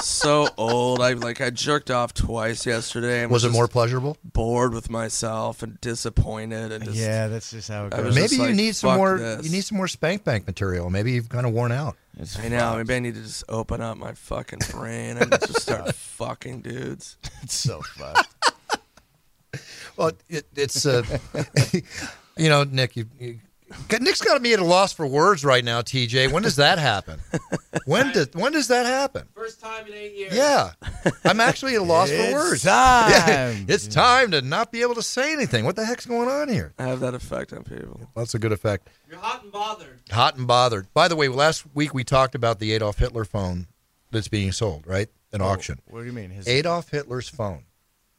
so 0.00 0.48
old. 0.56 1.00
I 1.00 1.12
like 1.14 1.40
I 1.40 1.50
jerked 1.50 1.90
off 1.90 2.14
twice 2.14 2.64
yesterday. 2.66 3.22
And 3.22 3.30
Was 3.32 3.44
it 3.44 3.50
more 3.52 3.66
pleasurable? 3.68 4.16
bored 4.24 4.72
with 4.74 4.88
myself 4.90 5.62
and 5.62 5.80
disappointed 5.80 6.70
and 6.72 6.84
just 6.84 6.96
yeah, 6.96 7.26
that's 7.28 7.50
just 7.50 7.68
how 7.68 7.86
it 7.86 7.94
I 7.94 7.98
goes. 7.98 8.06
was 8.06 8.14
Maybe 8.14 8.24
just 8.28 8.38
you 8.40 8.46
like, 8.46 8.54
need 8.54 8.76
some 8.76 8.90
fuck 8.90 8.96
more. 8.96 9.18
this. 9.18 9.44
You 9.44 9.50
need 9.50 9.64
some 9.64 9.76
more 9.76 9.88
spank 9.88 10.22
bank 10.24 10.46
material. 10.46 10.88
Maybe 10.90 11.12
you've 11.12 11.28
kind 11.28 11.46
of 11.46 11.52
worn 11.52 11.72
out. 11.72 11.96
It's 12.18 12.38
I 12.38 12.48
know. 12.48 12.76
Maybe 12.76 12.94
I 12.94 12.98
need 13.00 13.14
to 13.14 13.22
just 13.22 13.44
open 13.48 13.80
up 13.80 13.96
my 13.96 14.12
fucking 14.12 14.60
brain 14.70 15.16
and 15.18 15.30
just 15.32 15.60
start 15.62 15.94
fucking 15.94 16.60
dudes. 16.62 17.16
It's 17.42 17.54
so 17.58 17.80
fucked. 17.82 18.28
Well, 19.96 20.12
it, 20.30 20.46
it's 20.54 20.86
uh, 20.86 21.02
you 22.36 22.48
know, 22.48 22.64
Nick. 22.64 22.96
You, 22.96 23.06
you, 23.18 23.40
Nick's 24.00 24.20
got 24.20 24.40
me 24.42 24.52
at 24.52 24.58
a 24.58 24.64
loss 24.64 24.92
for 24.92 25.06
words 25.06 25.44
right 25.44 25.64
now. 25.64 25.80
TJ, 25.80 26.32
when 26.32 26.42
does 26.42 26.56
that 26.56 26.78
happen? 26.78 27.20
When 27.84 28.12
does 28.12 28.28
when 28.32 28.52
does 28.52 28.68
that 28.68 28.86
happen? 28.86 29.28
First 29.34 29.60
time 29.60 29.86
in 29.86 29.94
eight 29.94 30.14
years. 30.16 30.34
Yeah, 30.34 30.72
I'm 31.24 31.40
actually 31.40 31.74
at 31.74 31.80
a 31.80 31.84
loss 31.84 32.08
for 32.08 32.16
It's 32.16 32.32
words. 32.32 32.62
time. 32.62 33.10
Yeah, 33.10 33.54
it's 33.68 33.86
time 33.86 34.30
to 34.32 34.42
not 34.42 34.72
be 34.72 34.82
able 34.82 34.94
to 34.94 35.02
say 35.02 35.32
anything. 35.32 35.64
What 35.64 35.76
the 35.76 35.84
heck's 35.84 36.06
going 36.06 36.28
on 36.28 36.48
here? 36.48 36.72
I 36.78 36.84
have 36.84 37.00
that 37.00 37.14
effect 37.14 37.52
on 37.52 37.62
people. 37.64 38.00
That's 38.16 38.34
a 38.34 38.38
good 38.38 38.52
effect. 38.52 38.88
You're 39.08 39.18
hot 39.18 39.42
and 39.42 39.52
bothered. 39.52 40.00
Hot 40.10 40.36
and 40.36 40.46
bothered. 40.46 40.92
By 40.94 41.08
the 41.08 41.16
way, 41.16 41.28
last 41.28 41.64
week 41.74 41.94
we 41.94 42.04
talked 42.04 42.34
about 42.34 42.58
the 42.58 42.72
Adolf 42.72 42.98
Hitler 42.98 43.24
phone 43.24 43.66
that's 44.10 44.28
being 44.28 44.52
sold, 44.52 44.86
right? 44.86 45.08
An 45.32 45.42
oh, 45.42 45.46
auction. 45.46 45.80
What 45.86 46.00
do 46.00 46.06
you 46.06 46.12
mean? 46.12 46.30
His, 46.30 46.48
Adolf 46.48 46.90
Hitler's 46.90 47.28
phone, 47.28 47.64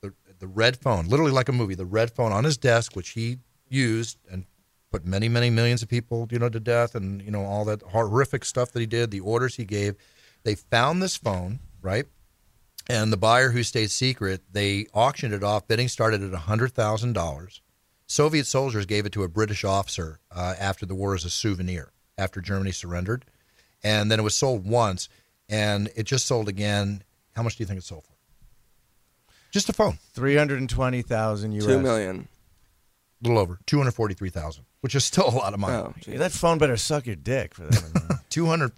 the 0.01 0.13
the 0.39 0.47
red 0.47 0.77
phone, 0.77 1.07
literally 1.07 1.31
like 1.31 1.49
a 1.49 1.53
movie, 1.53 1.75
the 1.75 1.85
red 1.85 2.11
phone 2.11 2.31
on 2.31 2.45
his 2.45 2.57
desk, 2.57 2.95
which 2.95 3.09
he 3.09 3.39
used 3.69 4.17
and 4.29 4.45
put 4.91 5.05
many, 5.05 5.29
many 5.29 5.49
millions 5.49 5.81
of 5.81 5.89
people, 5.89 6.27
you 6.29 6.37
know, 6.37 6.49
to 6.49 6.59
death, 6.59 6.93
and 6.95 7.21
you 7.21 7.31
know 7.31 7.43
all 7.43 7.65
that 7.65 7.81
horrific 7.81 8.45
stuff 8.45 8.71
that 8.71 8.79
he 8.79 8.85
did, 8.85 9.09
the 9.09 9.21
orders 9.21 9.55
he 9.55 9.65
gave. 9.65 9.95
They 10.43 10.55
found 10.55 11.01
this 11.01 11.15
phone, 11.15 11.59
right? 11.81 12.05
And 12.89 13.11
the 13.11 13.17
buyer 13.17 13.51
who 13.51 13.63
stayed 13.63 13.91
secret, 13.91 14.41
they 14.51 14.87
auctioned 14.93 15.33
it 15.33 15.43
off. 15.43 15.67
Bidding 15.67 15.87
started 15.87 16.21
at 16.21 16.33
hundred 16.33 16.73
thousand 16.73 17.13
dollars. 17.13 17.61
Soviet 18.05 18.45
soldiers 18.45 18.85
gave 18.85 19.05
it 19.05 19.13
to 19.13 19.23
a 19.23 19.29
British 19.29 19.63
officer 19.63 20.19
uh, 20.35 20.55
after 20.59 20.85
the 20.85 20.95
war 20.95 21.15
as 21.15 21.23
a 21.23 21.29
souvenir 21.29 21.93
after 22.17 22.41
Germany 22.41 22.71
surrendered, 22.71 23.25
and 23.83 24.11
then 24.11 24.19
it 24.19 24.23
was 24.23 24.35
sold 24.35 24.65
once, 24.67 25.07
and 25.49 25.89
it 25.95 26.03
just 26.03 26.25
sold 26.27 26.49
again. 26.49 27.03
How 27.35 27.43
much 27.43 27.55
do 27.55 27.63
you 27.63 27.65
think 27.65 27.79
it 27.79 27.83
sold 27.85 28.03
for? 28.03 28.11
Just 29.51 29.69
a 29.69 29.73
phone, 29.73 29.97
three 30.13 30.35
hundred 30.35 30.59
and 30.59 30.69
twenty 30.69 31.01
thousand 31.01 31.53
U.S. 31.53 31.65
Two 31.65 31.79
million. 31.79 32.27
A 33.23 33.27
little 33.27 33.39
over 33.41 33.59
two 33.65 33.77
hundred 33.77 33.91
forty-three 33.91 34.29
thousand, 34.29 34.65
which 34.81 34.95
is 34.95 35.03
still 35.05 35.27
a 35.27 35.31
lot 35.31 35.53
of 35.53 35.59
money. 35.59 35.75
Oh, 35.75 35.93
that 36.17 36.31
phone 36.31 36.57
better 36.57 36.77
suck 36.77 37.05
your 37.05 37.15
dick 37.15 37.53
for 37.55 37.63
that. 37.63 38.19
Two 38.29 38.45
hundred 38.45 38.71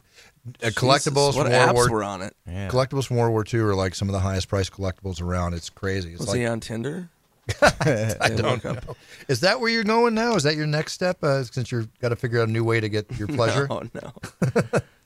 uh, 0.48 0.70
Jesus, 0.70 0.76
collectibles 0.76 1.36
What 1.36 1.46
from 1.46 1.54
apps 1.54 1.76
World 1.76 1.90
War 1.92 2.00
were 2.00 2.04
on 2.04 2.22
it? 2.24 2.36
yeah. 2.48 2.68
collectibles 2.68 3.06
from 3.06 3.18
World 3.18 3.32
War 3.32 3.46
II 3.52 3.60
are 3.62 3.76
like 3.76 3.94
some 3.96 4.10
of 4.10 4.14
the 4.14 4.20
highest 4.20 4.48
priced 4.50 4.74
collectibles 4.74 5.22
around. 5.22 5.54
It's 5.54 5.70
crazy. 5.70 6.12
It's 6.12 6.20
Was 6.20 6.30
like 6.30 6.40
he 6.40 6.46
on 6.46 6.60
Tinder? 6.60 7.10
I 7.62 8.32
don't 8.36 8.64
know. 8.64 8.78
Is 9.28 9.42
that 9.42 9.60
where 9.60 9.70
you're 9.70 9.84
going 9.84 10.14
now? 10.16 10.36
Is 10.36 10.44
that 10.44 10.56
your 10.56 10.66
next 10.66 10.94
step? 10.94 11.24
Uh, 11.24 11.44
since 11.44 11.72
you've 11.72 11.88
got 12.00 12.10
to 12.10 12.16
figure 12.16 12.42
out 12.42 12.48
a 12.48 12.52
new 12.52 12.64
way 12.64 12.80
to 12.80 12.88
get 12.90 13.12
your 13.18 13.28
pleasure. 13.40 13.68
No, 13.70 13.84
no, 13.94 14.62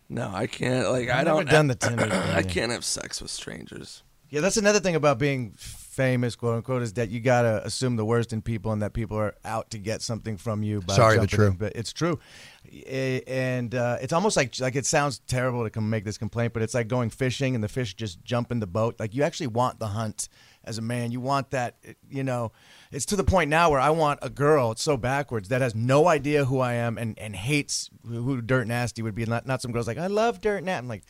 no. 0.09 0.31
I 0.33 0.47
can't. 0.47 0.89
Like 0.89 1.09
I 1.09 1.19
I've 1.19 1.25
never 1.25 1.43
don't. 1.43 1.49
done 1.49 1.67
the 1.67 1.75
Tinder 1.75 2.09
I 2.35 2.43
can't 2.43 2.71
have 2.71 2.85
sex 2.85 3.21
with 3.21 3.31
strangers. 3.31 4.03
Yeah, 4.29 4.41
that's 4.41 4.57
another 4.57 4.79
thing 4.79 4.95
about 4.95 5.17
being 5.19 5.53
famous, 5.97 6.35
quote 6.35 6.55
unquote, 6.55 6.83
is 6.83 6.93
that 6.93 7.09
you 7.09 7.19
gotta 7.19 7.65
assume 7.65 7.97
the 7.97 8.05
worst 8.05 8.31
in 8.31 8.41
people 8.41 8.71
and 8.71 8.81
that 8.81 8.93
people 8.93 9.17
are 9.17 9.35
out 9.43 9.71
to 9.71 9.79
get 9.79 10.01
something 10.01 10.37
from 10.37 10.63
you. 10.63 10.79
By 10.81 10.95
Sorry, 10.95 11.17
but 11.17 11.29
true. 11.29 11.47
in. 11.47 11.53
But 11.53 11.75
it's 11.75 11.91
true, 11.91 12.19
Eh, 12.85 13.21
and 13.27 13.73
uh, 13.73 13.97
it's 14.01 14.13
almost 14.13 14.35
like 14.35 14.59
like 14.59 14.75
it 14.75 14.85
sounds 14.85 15.19
terrible 15.27 15.63
to 15.63 15.69
come 15.69 15.89
make 15.89 16.03
this 16.03 16.17
complaint, 16.17 16.53
but 16.53 16.61
it's 16.61 16.73
like 16.73 16.87
going 16.87 17.09
fishing 17.09 17.55
and 17.55 17.63
the 17.63 17.67
fish 17.67 17.93
just 17.93 18.23
jump 18.23 18.51
in 18.51 18.59
the 18.59 18.67
boat. 18.67 18.95
Like 18.99 19.15
you 19.15 19.23
actually 19.23 19.47
want 19.47 19.79
the 19.79 19.87
hunt 19.87 20.27
as 20.63 20.77
a 20.77 20.81
man. 20.81 21.11
You 21.11 21.21
want 21.21 21.51
that, 21.51 21.75
you 22.09 22.23
know. 22.23 22.51
It's 22.91 23.05
to 23.07 23.15
the 23.15 23.23
point 23.23 23.49
now 23.49 23.69
where 23.69 23.79
I 23.79 23.89
want 23.89 24.19
a 24.21 24.29
girl. 24.29 24.71
It's 24.71 24.81
so 24.81 24.97
backwards 24.97 25.49
that 25.49 25.61
has 25.61 25.75
no 25.75 26.07
idea 26.07 26.45
who 26.45 26.59
I 26.59 26.73
am 26.73 26.97
and, 26.97 27.17
and 27.17 27.35
hates 27.35 27.89
who 28.05 28.21
who 28.21 28.41
Dirt 28.41 28.67
Nasty 28.67 29.01
would 29.01 29.15
be. 29.15 29.25
Not 29.25 29.45
not 29.45 29.61
some 29.61 29.71
girls 29.71 29.87
like 29.87 29.97
I 29.97 30.07
love 30.07 30.41
Dirt 30.41 30.63
Nasty. 30.63 30.79
I'm 30.79 30.87
like, 30.87 31.03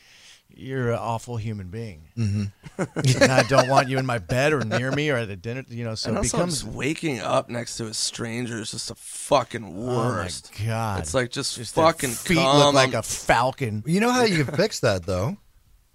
you're 0.50 0.90
an 0.92 0.98
awful 0.98 1.36
human 1.36 1.68
being, 1.68 2.08
mm-hmm. 2.16 2.44
and 3.22 3.32
I 3.32 3.42
don't 3.44 3.68
want 3.68 3.88
you 3.88 3.98
in 3.98 4.06
my 4.06 4.18
bed 4.18 4.52
or 4.52 4.64
near 4.64 4.90
me 4.90 5.10
or 5.10 5.16
at 5.16 5.28
a 5.28 5.36
dinner. 5.36 5.64
You 5.68 5.84
know, 5.84 5.94
so 5.94 6.08
and 6.08 6.16
it 6.16 6.20
also 6.20 6.36
becomes 6.36 6.64
waking 6.64 7.20
up 7.20 7.48
next 7.48 7.76
to 7.76 7.86
a 7.86 7.94
stranger 7.94 8.58
is 8.60 8.70
just 8.72 8.90
a 8.90 8.94
fucking 8.96 9.76
worst. 9.86 10.50
Oh 10.54 10.60
my 10.62 10.66
god! 10.68 11.00
It's 11.00 11.14
like 11.14 11.30
just, 11.30 11.56
Just 11.56 11.74
fucking 11.74 12.10
feet 12.10 12.38
come. 12.38 12.58
look 12.58 12.74
like 12.74 12.94
a 12.94 13.02
falcon. 13.02 13.82
You 13.86 14.00
know 14.00 14.10
how 14.10 14.24
you 14.24 14.44
can 14.44 14.54
fix 14.56 14.80
that 14.80 15.04
though? 15.06 15.36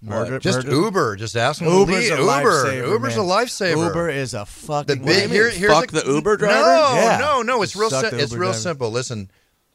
Murder- 0.00 0.38
Just 0.38 0.64
murder- 0.66 0.76
Uber. 0.76 1.16
Just 1.16 1.34
ask 1.34 1.60
them. 1.60 1.68
Uber's 1.72 2.08
to 2.08 2.14
a 2.14 2.16
leave. 2.16 2.20
Uber. 2.20 2.26
lifesaver, 2.26 2.88
Uber's 2.88 3.16
man. 3.16 3.24
a 3.24 3.28
lifesaver. 3.28 3.86
Uber 3.86 4.10
is 4.10 4.34
a 4.34 4.44
fucking. 4.44 4.98
the 4.98 5.04
big 5.04 5.30
here, 5.30 5.48
here's 5.48 5.72
Fuck 5.72 5.92
a- 5.92 6.00
the 6.02 6.12
Uber 6.12 6.36
driver? 6.36 6.60
No, 6.60 6.94
Yeah. 6.94 7.16
no, 7.18 7.40
no. 7.42 7.62
It's 7.62 7.74
real. 7.74 7.88
Si- 7.90 7.96
it's 8.08 8.32
real 8.32 8.50
driver. 8.50 8.52
simple. 8.52 8.90
Listen, 8.90 9.30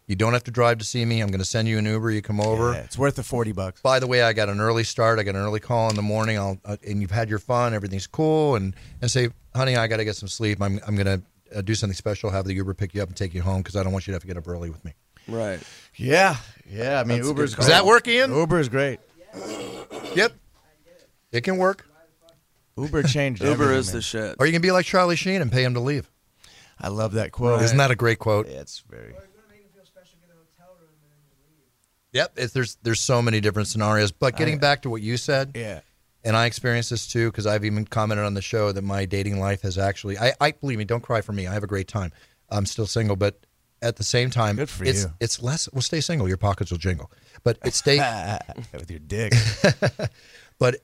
you 0.09 0.15
don't 0.15 0.33
have 0.33 0.43
to 0.45 0.51
drive 0.51 0.79
to 0.79 0.85
see 0.85 1.05
me. 1.05 1.21
I'm 1.21 1.27
going 1.29 1.39
to 1.39 1.45
send 1.45 1.67
you 1.67 1.77
an 1.77 1.85
Uber. 1.85 2.09
You 2.09 2.23
come 2.23 2.41
over. 2.41 2.73
Yeah, 2.73 2.79
it's 2.79 2.97
worth 2.97 3.15
the 3.15 3.23
forty 3.23 3.51
bucks. 3.51 3.79
By 3.81 3.99
the 3.99 4.07
way, 4.07 4.23
I 4.23 4.33
got 4.33 4.49
an 4.49 4.59
early 4.59 4.83
start. 4.83 5.19
I 5.19 5.23
got 5.23 5.35
an 5.35 5.41
early 5.41 5.59
call 5.59 5.87
in 5.91 5.95
the 5.95 6.01
morning. 6.01 6.37
I'll 6.37 6.59
uh, 6.65 6.77
and 6.85 6.99
you've 6.99 7.11
had 7.11 7.29
your 7.29 7.37
fun. 7.37 7.75
Everything's 7.75 8.07
cool. 8.07 8.55
And 8.55 8.75
and 9.01 9.11
say, 9.11 9.29
honey, 9.55 9.75
I 9.77 9.85
got 9.87 9.97
to 9.97 10.05
get 10.05 10.15
some 10.15 10.27
sleep. 10.27 10.61
I'm 10.61 10.79
I'm 10.87 10.95
going 10.95 11.05
to 11.05 11.57
uh, 11.57 11.61
do 11.61 11.75
something 11.75 11.95
special. 11.95 12.31
Have 12.31 12.45
the 12.45 12.55
Uber 12.55 12.73
pick 12.73 12.95
you 12.95 13.03
up 13.03 13.07
and 13.07 13.15
take 13.15 13.35
you 13.35 13.43
home 13.43 13.61
because 13.61 13.75
I 13.75 13.83
don't 13.83 13.93
want 13.93 14.07
you 14.07 14.11
to 14.11 14.15
have 14.15 14.23
to 14.23 14.27
get 14.27 14.35
up 14.35 14.47
early 14.47 14.71
with 14.71 14.83
me. 14.83 14.95
right. 15.27 15.59
Yeah, 15.95 16.37
yeah. 16.67 16.99
I 16.99 17.03
mean, 17.03 17.17
That's 17.17 17.27
a 17.27 17.29
Uber's 17.29 17.53
great. 17.55 17.65
Does 17.65 17.67
that 17.67 17.85
work, 17.85 18.07
Ian? 18.07 18.33
Uber 18.33 18.59
is 18.59 18.67
great. 18.67 18.99
Yep. 20.15 20.33
It 21.31 21.41
can 21.41 21.57
work. 21.57 21.85
Uber 22.77 23.03
changed. 23.03 23.43
Uber 23.43 23.73
is 23.73 23.89
man. 23.89 23.95
the 23.95 24.01
shit. 24.01 24.35
Or 24.39 24.47
you 24.47 24.53
can 24.53 24.61
be 24.63 24.71
like 24.71 24.85
Charlie 24.87 25.15
Sheen 25.17 25.41
and 25.41 25.51
pay 25.51 25.63
him 25.63 25.75
to 25.75 25.79
leave. 25.79 26.09
I 26.79 26.87
love 26.87 27.13
that 27.13 27.31
quote. 27.31 27.61
Isn't 27.61 27.77
that 27.77 27.91
a 27.91 27.95
great 27.95 28.17
quote? 28.17 28.47
Yeah, 28.47 28.61
it's 28.61 28.79
very. 28.89 29.13
Yep. 32.13 32.33
It's, 32.37 32.53
there's 32.53 32.77
there's 32.83 32.99
so 32.99 33.21
many 33.21 33.39
different 33.39 33.67
scenarios. 33.67 34.11
But 34.11 34.35
getting 34.37 34.57
back 34.59 34.81
to 34.83 34.89
what 34.89 35.01
you 35.01 35.17
said, 35.17 35.51
Yeah. 35.55 35.81
and 36.23 36.35
I 36.35 36.45
experienced 36.45 36.89
this 36.89 37.07
too 37.07 37.29
because 37.31 37.45
I've 37.45 37.63
even 37.65 37.85
commented 37.85 38.25
on 38.25 38.33
the 38.33 38.41
show 38.41 38.71
that 38.71 38.81
my 38.83 39.05
dating 39.05 39.39
life 39.39 39.61
has 39.61 39.77
actually. 39.77 40.17
I, 40.17 40.33
I 40.41 40.51
believe 40.53 40.77
me, 40.79 40.85
don't 40.85 41.01
cry 41.03 41.21
for 41.21 41.33
me. 41.33 41.45
I 41.47 41.53
have 41.53 41.63
a 41.63 41.67
great 41.67 41.87
time. 41.87 42.11
I'm 42.49 42.65
still 42.65 42.87
single, 42.87 43.15
but 43.15 43.39
at 43.81 43.95
the 43.95 44.03
same 44.03 44.29
time, 44.29 44.55
Good 44.57 44.69
for 44.69 44.83
it's 44.83 45.03
you. 45.03 45.13
it's 45.19 45.41
less. 45.41 45.69
Well, 45.71 45.81
stay 45.81 46.01
single. 46.01 46.27
Your 46.27 46.37
pockets 46.37 46.71
will 46.71 46.79
jingle, 46.79 47.11
but 47.43 47.57
it 47.63 47.73
stay. 47.73 47.97
with 48.73 48.89
your 48.89 48.99
dick. 48.99 49.33
but 50.59 50.77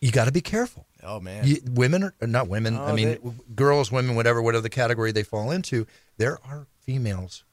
you 0.00 0.10
got 0.12 0.24
to 0.26 0.32
be 0.32 0.40
careful. 0.40 0.86
Oh 1.02 1.20
man. 1.20 1.46
You, 1.46 1.58
women 1.72 2.02
are 2.04 2.14
not 2.26 2.48
women. 2.48 2.76
Oh, 2.76 2.84
I 2.84 2.90
Oh, 2.90 2.94
mean, 2.94 3.08
they- 3.08 3.18
girls, 3.54 3.92
women, 3.92 4.16
whatever, 4.16 4.40
whatever 4.42 4.62
the 4.62 4.68
category 4.70 5.12
they 5.12 5.22
fall 5.22 5.50
into. 5.50 5.86
There 6.16 6.38
are 6.44 6.66
females, 6.80 7.44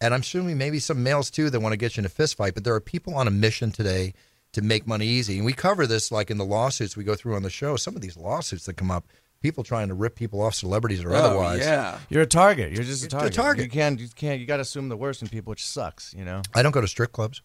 and 0.00 0.14
I'm 0.14 0.20
assuming 0.20 0.58
maybe 0.58 0.78
some 0.78 1.02
males 1.02 1.30
too 1.30 1.50
that 1.50 1.60
want 1.60 1.72
to 1.72 1.76
get 1.76 1.96
you 1.96 2.02
in 2.02 2.06
a 2.06 2.10
fist 2.10 2.36
fight. 2.36 2.54
But 2.54 2.64
there 2.64 2.74
are 2.74 2.80
people 2.80 3.14
on 3.14 3.26
a 3.28 3.30
mission 3.30 3.70
today 3.72 4.14
to 4.52 4.62
make 4.62 4.86
money 4.86 5.06
easy, 5.06 5.36
and 5.36 5.44
we 5.46 5.52
cover 5.52 5.86
this 5.86 6.10
like 6.10 6.30
in 6.30 6.38
the 6.38 6.44
lawsuits 6.44 6.96
we 6.96 7.04
go 7.04 7.14
through 7.14 7.36
on 7.36 7.42
the 7.42 7.50
show. 7.50 7.76
Some 7.76 7.94
of 7.96 8.02
these 8.02 8.16
lawsuits 8.16 8.66
that 8.66 8.74
come 8.76 8.90
up, 8.90 9.06
people 9.42 9.62
trying 9.62 9.88
to 9.88 9.94
rip 9.94 10.16
people 10.16 10.42
off, 10.42 10.54
celebrities 10.54 11.04
or 11.04 11.12
Oh, 11.12 11.16
otherwise. 11.16 11.60
yeah. 11.60 11.98
You're 12.08 12.22
a 12.22 12.26
target. 12.26 12.72
You're 12.72 12.82
just 12.84 13.04
a 13.04 13.08
You're 13.08 13.26
a 13.26 13.30
target. 13.30 13.34
target. 13.34 13.64
You 13.66 13.70
can't. 13.70 14.00
You 14.00 14.08
can't. 14.14 14.40
You 14.40 14.46
got 14.46 14.56
to 14.56 14.62
assume 14.62 14.88
the 14.88 14.96
worst 14.96 15.22
in 15.22 15.28
people, 15.28 15.50
which 15.50 15.64
sucks. 15.66 16.12
You 16.14 16.24
know. 16.24 16.42
I 16.54 16.62
don't 16.62 16.72
go 16.72 16.80
to 16.80 16.88
strip 16.88 17.12
clubs. 17.12 17.42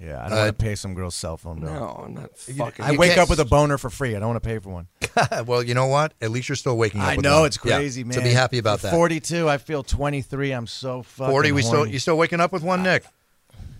Yeah. 0.00 0.18
I 0.24 0.28
don't 0.28 0.38
Uh, 0.38 0.42
want 0.42 0.58
to 0.58 0.64
pay 0.64 0.74
some 0.74 0.94
girl's 0.94 1.14
cell 1.14 1.36
phone 1.36 1.60
bill. 1.60 1.72
No, 1.72 2.02
I'm 2.06 2.14
not 2.14 2.36
fucking. 2.38 2.84
I 2.84 2.90
You 2.92 2.98
wake 2.98 3.10
can't- 3.10 3.20
up 3.22 3.28
with 3.30 3.40
a 3.40 3.44
boner 3.44 3.78
for 3.78 3.90
free. 3.90 4.16
I 4.16 4.18
don't 4.20 4.28
want 4.30 4.42
to 4.42 4.48
pay 4.48 4.58
for 4.58 4.70
one. 4.70 4.88
well, 5.46 5.62
you 5.62 5.74
know 5.74 5.86
what? 5.86 6.14
At 6.20 6.30
least 6.30 6.48
you're 6.48 6.56
still 6.56 6.76
waking 6.76 7.00
up. 7.00 7.08
I 7.08 7.16
with 7.16 7.24
know 7.24 7.40
one. 7.40 7.46
it's 7.46 7.58
Yeah. 7.64 7.76
crazy, 7.78 8.04
man. 8.04 8.14
So 8.14 8.22
be 8.22 8.30
happy 8.30 8.58
about 8.58 8.80
For 8.80 8.86
that. 8.88 8.94
42. 8.94 9.48
I 9.48 9.58
feel 9.58 9.82
23. 9.82 10.52
I'm 10.52 10.66
so 10.66 11.02
fucking. 11.02 11.30
Forty. 11.30 11.52
We 11.52 11.62
still 11.62 11.76
horny. 11.78 11.92
you 11.92 11.98
still 11.98 12.16
waking 12.18 12.40
up 12.40 12.52
with 12.52 12.62
one, 12.62 12.82
Nick? 12.82 13.04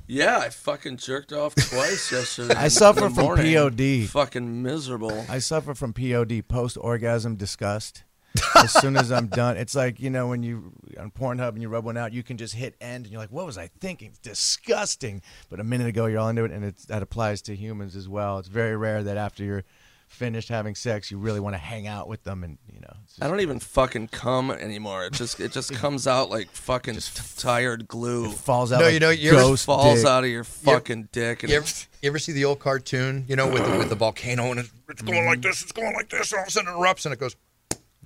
Yeah, 0.09 0.39
I 0.39 0.51
fucking 0.51 0.99
jerked 0.99 1.33
off 1.33 1.55
twice 1.55 2.13
yesterday. 2.13 2.55
I 2.55 2.69
suffer 2.69 3.03
the 3.03 3.11
from 3.11 3.25
morning. 3.25 3.55
POD. 3.55 4.09
Fucking 4.09 4.63
miserable. 4.63 5.25
I 5.29 5.39
suffer 5.39 5.75
from 5.75 5.93
POD, 5.95 6.43
post 6.47 6.77
orgasm 6.81 7.37
disgust. 7.37 8.03
As 8.57 8.73
soon 8.73 8.97
as 8.97 9.11
I'm 9.13 9.27
done, 9.27 9.57
it's 9.57 9.75
like 9.75 10.01
you 10.01 10.11
know 10.11 10.29
when 10.29 10.43
you 10.43 10.73
on 10.99 11.11
Pornhub 11.11 11.51
and 11.51 11.63
you 11.63 11.69
rub 11.69 11.85
one 11.85 11.97
out, 11.97 12.13
you 12.13 12.23
can 12.23 12.37
just 12.37 12.55
hit 12.55 12.75
end, 12.81 13.05
and 13.05 13.13
you're 13.13 13.21
like, 13.21 13.33
"What 13.33 13.47
was 13.47 13.59
I 13.59 13.69
thinking? 13.81 14.09
It's 14.09 14.19
disgusting." 14.19 15.23
But 15.51 15.61
a 15.61 15.65
minute 15.65 15.87
ago, 15.87 16.07
you're 16.07 16.19
all 16.21 16.29
into 16.29 16.45
it, 16.45 16.51
and 16.51 16.65
it's, 16.65 16.85
that 16.87 17.03
applies 17.03 17.43
to 17.43 17.57
humans 17.57 17.97
as 17.97 18.09
well. 18.09 18.39
It's 18.39 18.49
very 18.49 18.77
rare 18.77 19.03
that 19.03 19.17
after 19.17 19.45
you're 19.45 19.65
finished 20.09 20.51
having 20.51 20.75
sex, 20.75 21.11
you 21.11 21.17
really 21.17 21.41
want 21.41 21.55
to 21.55 21.59
hang 21.59 21.87
out 21.87 22.07
with 22.07 22.23
them, 22.25 22.45
and 22.45 22.59
you 22.73 22.81
know. 22.81 22.93
I 23.21 23.29
don't 23.29 23.41
even 23.41 23.59
fucking 23.59 24.09
come 24.09 24.51
anymore. 24.51 25.07
It 25.07 25.15
just 25.15 25.41
it 25.41 25.53
just 25.53 25.73
comes 25.75 26.07
out 26.07 26.31
like 26.31 26.49
fucking 26.51 26.99
tired 27.37 27.89
glue. 27.89 28.27
It 28.27 28.35
falls 28.35 28.73
out. 28.73 28.81
No, 28.81 28.85
like 28.87 28.95
you 28.95 29.01
know, 29.01 29.11
you 29.11 29.31
ever- 29.33 29.41
ghost 29.41 29.65
falls 29.67 30.01
dick. 30.01 30.07
out 30.09 30.25
of 30.25 30.31
your 30.31 30.45
fucking 30.45 31.09
dick. 31.13 31.43
And 31.43 31.51
You 31.51 31.59
ever, 31.59 31.67
you 32.03 32.09
ever 32.09 32.19
see 32.19 32.33
the 32.33 32.45
old 32.45 32.59
cartoon? 32.61 33.25
You 33.29 33.37
know, 33.37 33.49
with 33.49 33.65
the, 33.65 33.79
with 33.79 33.89
the 33.89 33.95
volcano 33.95 34.51
and 34.51 34.61
it's, 34.61 34.73
it's 34.89 35.03
going 35.03 35.25
like 35.27 35.41
this, 35.43 35.63
it's 35.63 35.73
going 35.73 35.95
like 35.95 36.11
this, 36.11 36.33
and 36.33 36.39
all 36.39 36.43
of 36.43 36.49
a 36.49 36.51
sudden 36.51 36.73
it 36.73 36.77
erupts 36.77 37.05
and 37.07 37.13
it 37.15 37.19
goes. 37.19 37.35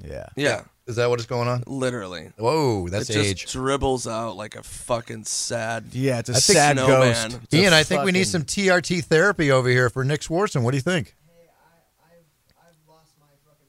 Yeah. 0.05 0.27
yeah, 0.37 0.63
Is 0.87 0.97
that 0.97 1.09
what 1.09 1.21
is 1.21 1.27
going 1.27 1.49
on? 1.49 1.65
literally. 1.67 2.31
Whoa, 2.37 2.89
that's 2.89 3.09
it 3.09 3.15
just 3.15 3.29
age. 3.31 3.53
dribbles 3.53 4.07
out 4.07 4.37
like 4.37 4.55
a 4.55 4.63
fucking 4.63 5.25
sad. 5.25 5.87
Yeah, 5.93 6.19
it's 6.19 6.29
a 6.29 6.35
I 6.35 6.39
sad 6.39 6.77
Snowman. 6.77 7.31
ghost. 7.31 7.41
It's 7.45 7.55
a 7.55 7.57
Ian, 7.57 7.73
I 7.73 7.83
think 7.83 8.05
we 8.05 8.13
need 8.13 8.27
some 8.27 8.43
TRT 8.45 9.05
therapy 9.05 9.51
over 9.51 9.69
here 9.71 9.89
for 9.89 10.05
Nick 10.05 10.21
Swardson. 10.21 10.63
What 10.63 10.73
do 10.73 10.77
you 10.77 10.83
think? 10.83 11.15
Hey, 11.27 11.49
I, 11.49 12.13
I've, 12.13 12.69
I've 12.69 12.89
lost 12.89 13.13
my 13.19 13.27
fucking 13.47 13.67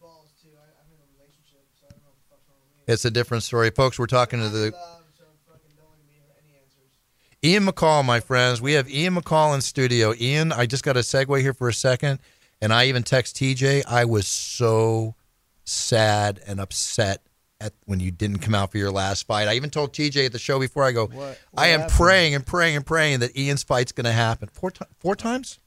balls 0.00 0.30
too. 0.40 0.50
I, 0.54 0.62
I'm 0.80 0.86
in 0.92 0.98
a 1.02 1.08
relationship, 1.18 1.66
so 1.80 1.86
I 1.86 1.90
don't 1.90 2.02
know 2.04 2.08
what 2.10 2.18
the 2.22 2.30
fuck's 2.30 2.46
wrong 2.48 2.58
with 2.78 2.86
me. 2.88 2.92
It's 2.92 3.04
a 3.04 3.10
different 3.10 3.42
story, 3.42 3.70
folks. 3.70 3.98
We're 3.98 4.06
talking 4.06 4.38
to 4.40 4.48
the 4.48 4.70
Love, 4.70 5.02
so 5.18 5.24
fucking 5.50 5.74
don't 5.76 5.90
look 5.90 5.98
at 5.98 6.06
me 6.08 6.20
for 6.24 6.38
any 6.40 6.54
answers. 6.54 6.92
Ian 7.42 7.66
McCall, 7.66 8.04
my 8.04 8.20
friends. 8.20 8.62
We 8.62 8.74
have 8.74 8.88
Ian 8.88 9.16
McCall 9.16 9.56
in 9.56 9.60
studio. 9.60 10.14
Ian, 10.18 10.52
I 10.52 10.66
just 10.66 10.84
got 10.84 10.96
a 10.96 11.00
segue 11.00 11.40
here 11.40 11.52
for 11.52 11.68
a 11.68 11.74
second, 11.74 12.20
and 12.62 12.72
I 12.72 12.86
even 12.86 13.02
text 13.02 13.34
TJ. 13.36 13.82
I 13.88 14.04
was 14.04 14.28
so 14.28 15.16
sad 15.68 16.40
and 16.46 16.60
upset 16.60 17.22
at 17.60 17.72
when 17.86 17.98
you 18.00 18.10
didn't 18.10 18.38
come 18.38 18.54
out 18.54 18.70
for 18.70 18.78
your 18.78 18.90
last 18.92 19.26
fight. 19.26 19.48
I 19.48 19.54
even 19.54 19.70
told 19.70 19.92
TJ 19.92 20.26
at 20.26 20.32
the 20.32 20.38
show 20.38 20.58
before 20.60 20.84
I 20.84 20.92
go, 20.92 21.06
What- 21.06 21.38
I 21.56 21.68
am 21.68 21.80
happened? 21.80 21.96
praying 21.96 22.34
and 22.36 22.46
praying 22.46 22.76
and 22.76 22.86
praying 22.86 23.20
that 23.20 23.36
Ian's 23.36 23.62
fight's 23.64 23.90
going 23.92 24.04
to 24.04 24.12
happen. 24.12 24.48
Four, 24.52 24.70
ti- 24.70 24.84
four 25.00 25.16
times? 25.16 25.58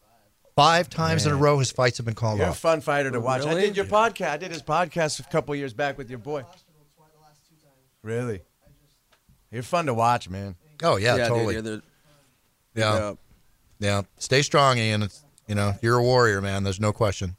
Five 0.55 0.89
times 0.89 1.25
in 1.25 1.31
a 1.31 1.35
row, 1.35 1.59
his 1.59 1.71
fights 1.71 1.97
have 1.97 2.05
been 2.05 2.13
called 2.15 2.35
off. 2.39 2.45
You're 2.45 2.49
a 2.49 2.53
fun 2.53 2.81
fighter 2.81 3.09
to 3.11 3.19
watch. 3.21 3.45
I 3.45 3.53
did 3.55 3.75
your 3.75 3.85
podcast. 3.85 4.29
I 4.31 4.37
did 4.37 4.51
his 4.51 4.61
podcast 4.61 5.19
a 5.19 5.23
couple 5.23 5.55
years 5.55 5.73
back 5.73 5.97
with 5.97 6.09
your 6.09 6.19
boy. 6.19 6.43
Hospital 6.43 6.85
twice 6.95 7.09
the 7.15 7.21
last 7.21 7.39
two 7.47 7.55
times. 7.55 7.75
Really? 8.03 8.41
You're 9.49 9.63
fun 9.63 9.85
to 9.87 9.93
watch, 9.93 10.29
man. 10.29 10.55
Oh 10.83 10.97
yeah, 10.97 11.17
dude, 11.17 11.27
totally. 11.27 11.53
you're 11.55 11.61
the- 11.61 11.83
yeah. 12.75 13.13
Yeah, 13.79 14.01
stay 14.17 14.41
strong, 14.43 14.77
Ian. 14.77 15.03
It's, 15.03 15.23
you 15.47 15.55
know, 15.55 15.73
you're 15.81 15.97
a 15.97 16.03
warrior, 16.03 16.41
man. 16.41 16.63
There's 16.63 16.79
no 16.79 16.93
question. 16.93 17.35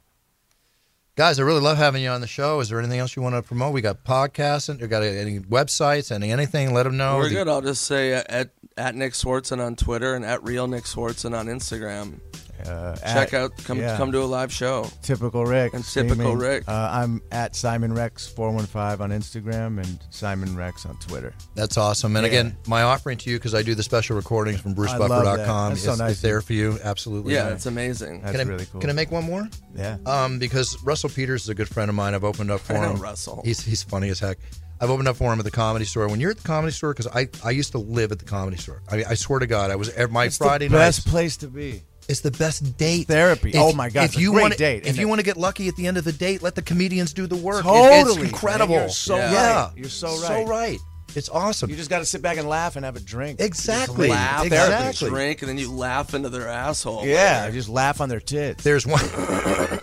Guys, 1.15 1.39
I 1.39 1.43
really 1.43 1.61
love 1.61 1.77
having 1.77 2.01
you 2.01 2.09
on 2.09 2.21
the 2.21 2.27
show. 2.27 2.59
Is 2.59 2.69
there 2.69 2.79
anything 2.79 2.97
else 2.99 3.15
you 3.15 3.21
want 3.21 3.35
to 3.35 3.43
promote? 3.43 3.71
We 3.71 3.81
got 3.81 4.03
podcasts 4.03 4.67
and 4.69 4.81
you 4.81 4.87
got 4.87 5.03
any 5.03 5.39
websites, 5.39 6.11
any 6.11 6.31
anything? 6.31 6.73
Let 6.73 6.83
them 6.83 6.97
know. 6.97 7.17
We're 7.17 7.29
The- 7.29 7.35
good. 7.35 7.47
I'll 7.47 7.61
just 7.61 7.83
say 7.83 8.15
uh, 8.15 8.23
at 8.27 8.49
at 8.77 8.95
Nick 8.95 9.13
Swardson 9.13 9.63
on 9.63 9.75
Twitter 9.75 10.15
and 10.15 10.25
at 10.25 10.43
real 10.43 10.65
Nick 10.65 10.85
Swardson 10.85 11.37
on 11.37 11.45
Instagram. 11.45 12.19
Uh, 12.65 12.95
Check 12.97 13.33
at- 13.33 13.41
out 13.41 13.57
come 13.63 13.79
yeah. 13.79 13.97
come 13.97 14.11
to 14.11 14.21
a 14.21 14.25
live 14.25 14.51
show. 14.51 14.87
Typical 15.01 15.45
Rick. 15.45 15.73
And 15.73 15.83
Typical 15.83 16.15
streaming. 16.15 16.37
Rick. 16.37 16.63
Uh, 16.67 16.89
I'm 16.91 17.21
at 17.31 17.55
Simon 17.55 17.93
Rex 17.93 18.27
four 18.27 18.51
one 18.51 18.65
five 18.65 19.01
on 19.01 19.09
Instagram 19.11 19.79
and 19.83 19.99
Simon 20.09 20.55
Rex 20.55 20.85
on 20.85 20.97
Twitter. 20.99 21.33
That's 21.55 21.77
awesome. 21.77 22.15
And 22.15 22.23
Yeah. 22.25 22.29
again, 22.31 22.57
my 22.67 22.83
offering 22.83 23.17
to 23.19 23.29
you 23.29 23.37
because 23.37 23.53
I 23.55 23.61
do 23.63 23.75
the 23.75 23.83
special 23.83 24.15
recordings 24.15 24.59
from 24.61 24.71
I 24.79 24.97
love 24.97 25.09
that. 25.09 25.39
BruceBuffer.com. 25.39 25.71
It's, 25.73 25.83
so 25.83 25.95
nice 25.95 26.11
it's 26.13 26.21
there 26.21 26.41
for 26.41 26.53
you. 26.53 26.79
Absolutely. 26.83 27.33
Yeah, 27.33 27.49
it's 27.49 27.65
amazing. 27.65 28.21
That's 28.21 28.31
can 28.37 28.41
I, 28.47 28.49
really 28.51 28.65
cool. 28.65 28.81
Can 28.81 28.89
I 28.89 28.93
make 28.93 29.11
one 29.11 29.23
more? 29.23 29.47
yeah. 29.75 29.97
Um, 30.05 30.39
because 30.39 30.77
Russell 30.83 31.09
Peters 31.09 31.43
is 31.43 31.49
a 31.49 31.55
good 31.55 31.69
friend 31.69 31.89
of 31.89 31.95
mine. 31.95 32.13
I've 32.13 32.23
opened 32.23 32.51
up 32.51 32.61
for 32.61 32.73
I 32.77 32.81
know 32.81 32.93
him. 32.93 33.01
Russell. 33.01 33.41
He's 33.45 33.61
he's 33.63 33.83
funny 33.83 34.09
as 34.09 34.19
heck. 34.19 34.37
I've 34.81 34.89
opened 34.89 35.07
up 35.07 35.15
for 35.15 35.31
him 35.31 35.39
at 35.39 35.45
the 35.45 35.51
comedy 35.51 35.85
store. 35.85 36.07
When 36.09 36.19
you're 36.19 36.31
at 36.31 36.37
the 36.37 36.43
comedy 36.47 36.73
store, 36.73 36.93
because 36.93 37.07
I, 37.07 37.29
I 37.45 37.51
used 37.51 37.71
to 37.71 37.77
live 37.77 38.11
at 38.11 38.19
the 38.19 38.25
comedy 38.25 38.57
store. 38.57 38.81
I 38.91 38.97
mean, 38.97 39.05
I 39.07 39.13
swear 39.13 39.39
to 39.39 39.47
God, 39.47 39.71
I 39.71 39.77
was 39.77 39.89
ev- 39.91 40.11
my 40.11 40.25
it's 40.25 40.37
Friday 40.37 40.67
the 40.67 40.75
best 40.75 41.05
nights. 41.05 41.11
place 41.11 41.37
to 41.37 41.47
be. 41.47 41.83
It's 42.09 42.21
the 42.21 42.31
best 42.31 42.77
date. 42.77 43.07
Therapy. 43.07 43.53
Oh 43.55 43.73
my 43.73 43.89
God, 43.89 44.03
If 44.03 44.11
it's 44.11 44.17
a 44.17 44.21
you 44.21 44.31
great 44.31 44.41
want 44.41 44.57
date, 44.57 44.85
if 44.85 44.97
you 44.97 45.07
want 45.07 45.19
to 45.19 45.25
get 45.25 45.37
lucky 45.37 45.67
at 45.67 45.75
the 45.75 45.87
end 45.87 45.97
of 45.97 46.03
the 46.03 46.11
date, 46.11 46.41
let 46.41 46.55
the 46.55 46.61
comedians 46.61 47.13
do 47.13 47.27
the 47.27 47.35
work. 47.35 47.61
It- 47.61 47.67
Totally, 47.67 48.21
it's 48.23 48.31
incredible. 48.31 48.75
man. 48.75 48.83
You're 48.83 48.89
so 48.89 49.15
yeah. 49.17 49.63
right. 49.65 49.71
You're 49.75 49.89
so 49.89 50.07
right. 50.07 50.17
So 50.17 50.33
right. 50.33 50.47
right. 50.47 50.77
It's 51.15 51.29
awesome. 51.29 51.69
You 51.69 51.75
just 51.75 51.91
got 51.91 51.99
to 51.99 52.05
sit 52.05 52.21
back 52.23 52.37
and 52.37 52.49
laugh 52.49 52.75
and 52.75 52.83
have 52.83 52.95
a 52.95 52.99
drink. 52.99 53.39
Exactly. 53.39 54.07
Just 54.07 54.19
laugh. 54.19 54.45
Exactly. 54.45 55.09
Therapy 55.09 55.15
drink 55.15 55.41
and 55.43 55.49
then 55.49 55.57
you 55.59 55.71
laugh 55.71 56.13
into 56.15 56.29
their 56.29 56.47
asshole. 56.47 57.05
Yeah, 57.05 57.49
just 57.51 57.69
laugh 57.69 58.01
on 58.01 58.09
their 58.09 58.19
tits. 58.19 58.63
There's 58.63 58.85
one. 58.87 59.01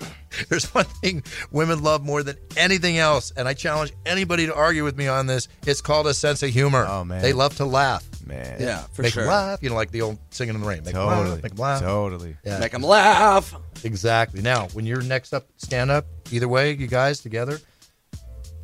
There's 0.48 0.66
one 0.72 0.84
thing 0.84 1.22
women 1.50 1.82
love 1.82 2.04
more 2.04 2.22
than 2.22 2.36
anything 2.56 2.98
else, 2.98 3.32
and 3.36 3.48
I 3.48 3.54
challenge 3.54 3.92
anybody 4.06 4.46
to 4.46 4.54
argue 4.54 4.84
with 4.84 4.96
me 4.96 5.08
on 5.08 5.26
this. 5.26 5.48
It's 5.66 5.80
called 5.80 6.06
a 6.06 6.14
sense 6.14 6.42
of 6.42 6.50
humor. 6.50 6.86
Oh, 6.88 7.04
man. 7.04 7.20
they 7.20 7.32
love 7.32 7.56
to 7.56 7.64
laugh. 7.64 8.08
Man. 8.30 8.56
Yeah, 8.60 8.78
for 8.92 9.02
make 9.02 9.12
sure. 9.12 9.22
'em 9.24 9.28
laugh. 9.28 9.62
You 9.62 9.68
know, 9.70 9.74
like 9.74 9.90
the 9.90 10.02
old 10.02 10.18
singing 10.30 10.54
in 10.54 10.60
the 10.62 10.66
rain. 10.66 10.82
Make 10.84 10.94
'em 10.94 11.02
Totally. 11.02 11.30
laugh. 11.30 11.42
Make 11.42 11.52
'em 11.52 11.58
laugh. 11.58 11.80
Totally. 11.82 12.36
Yeah, 12.44 12.58
Make 12.58 12.72
them 12.72 12.82
laugh. 12.82 13.54
exactly. 13.84 14.40
Now, 14.42 14.68
when 14.72 14.86
you're 14.86 15.02
next 15.02 15.32
up, 15.34 15.46
stand 15.58 15.90
up. 15.90 16.06
Either 16.30 16.48
way, 16.48 16.72
you 16.72 16.86
guys 16.86 17.20
together, 17.20 17.60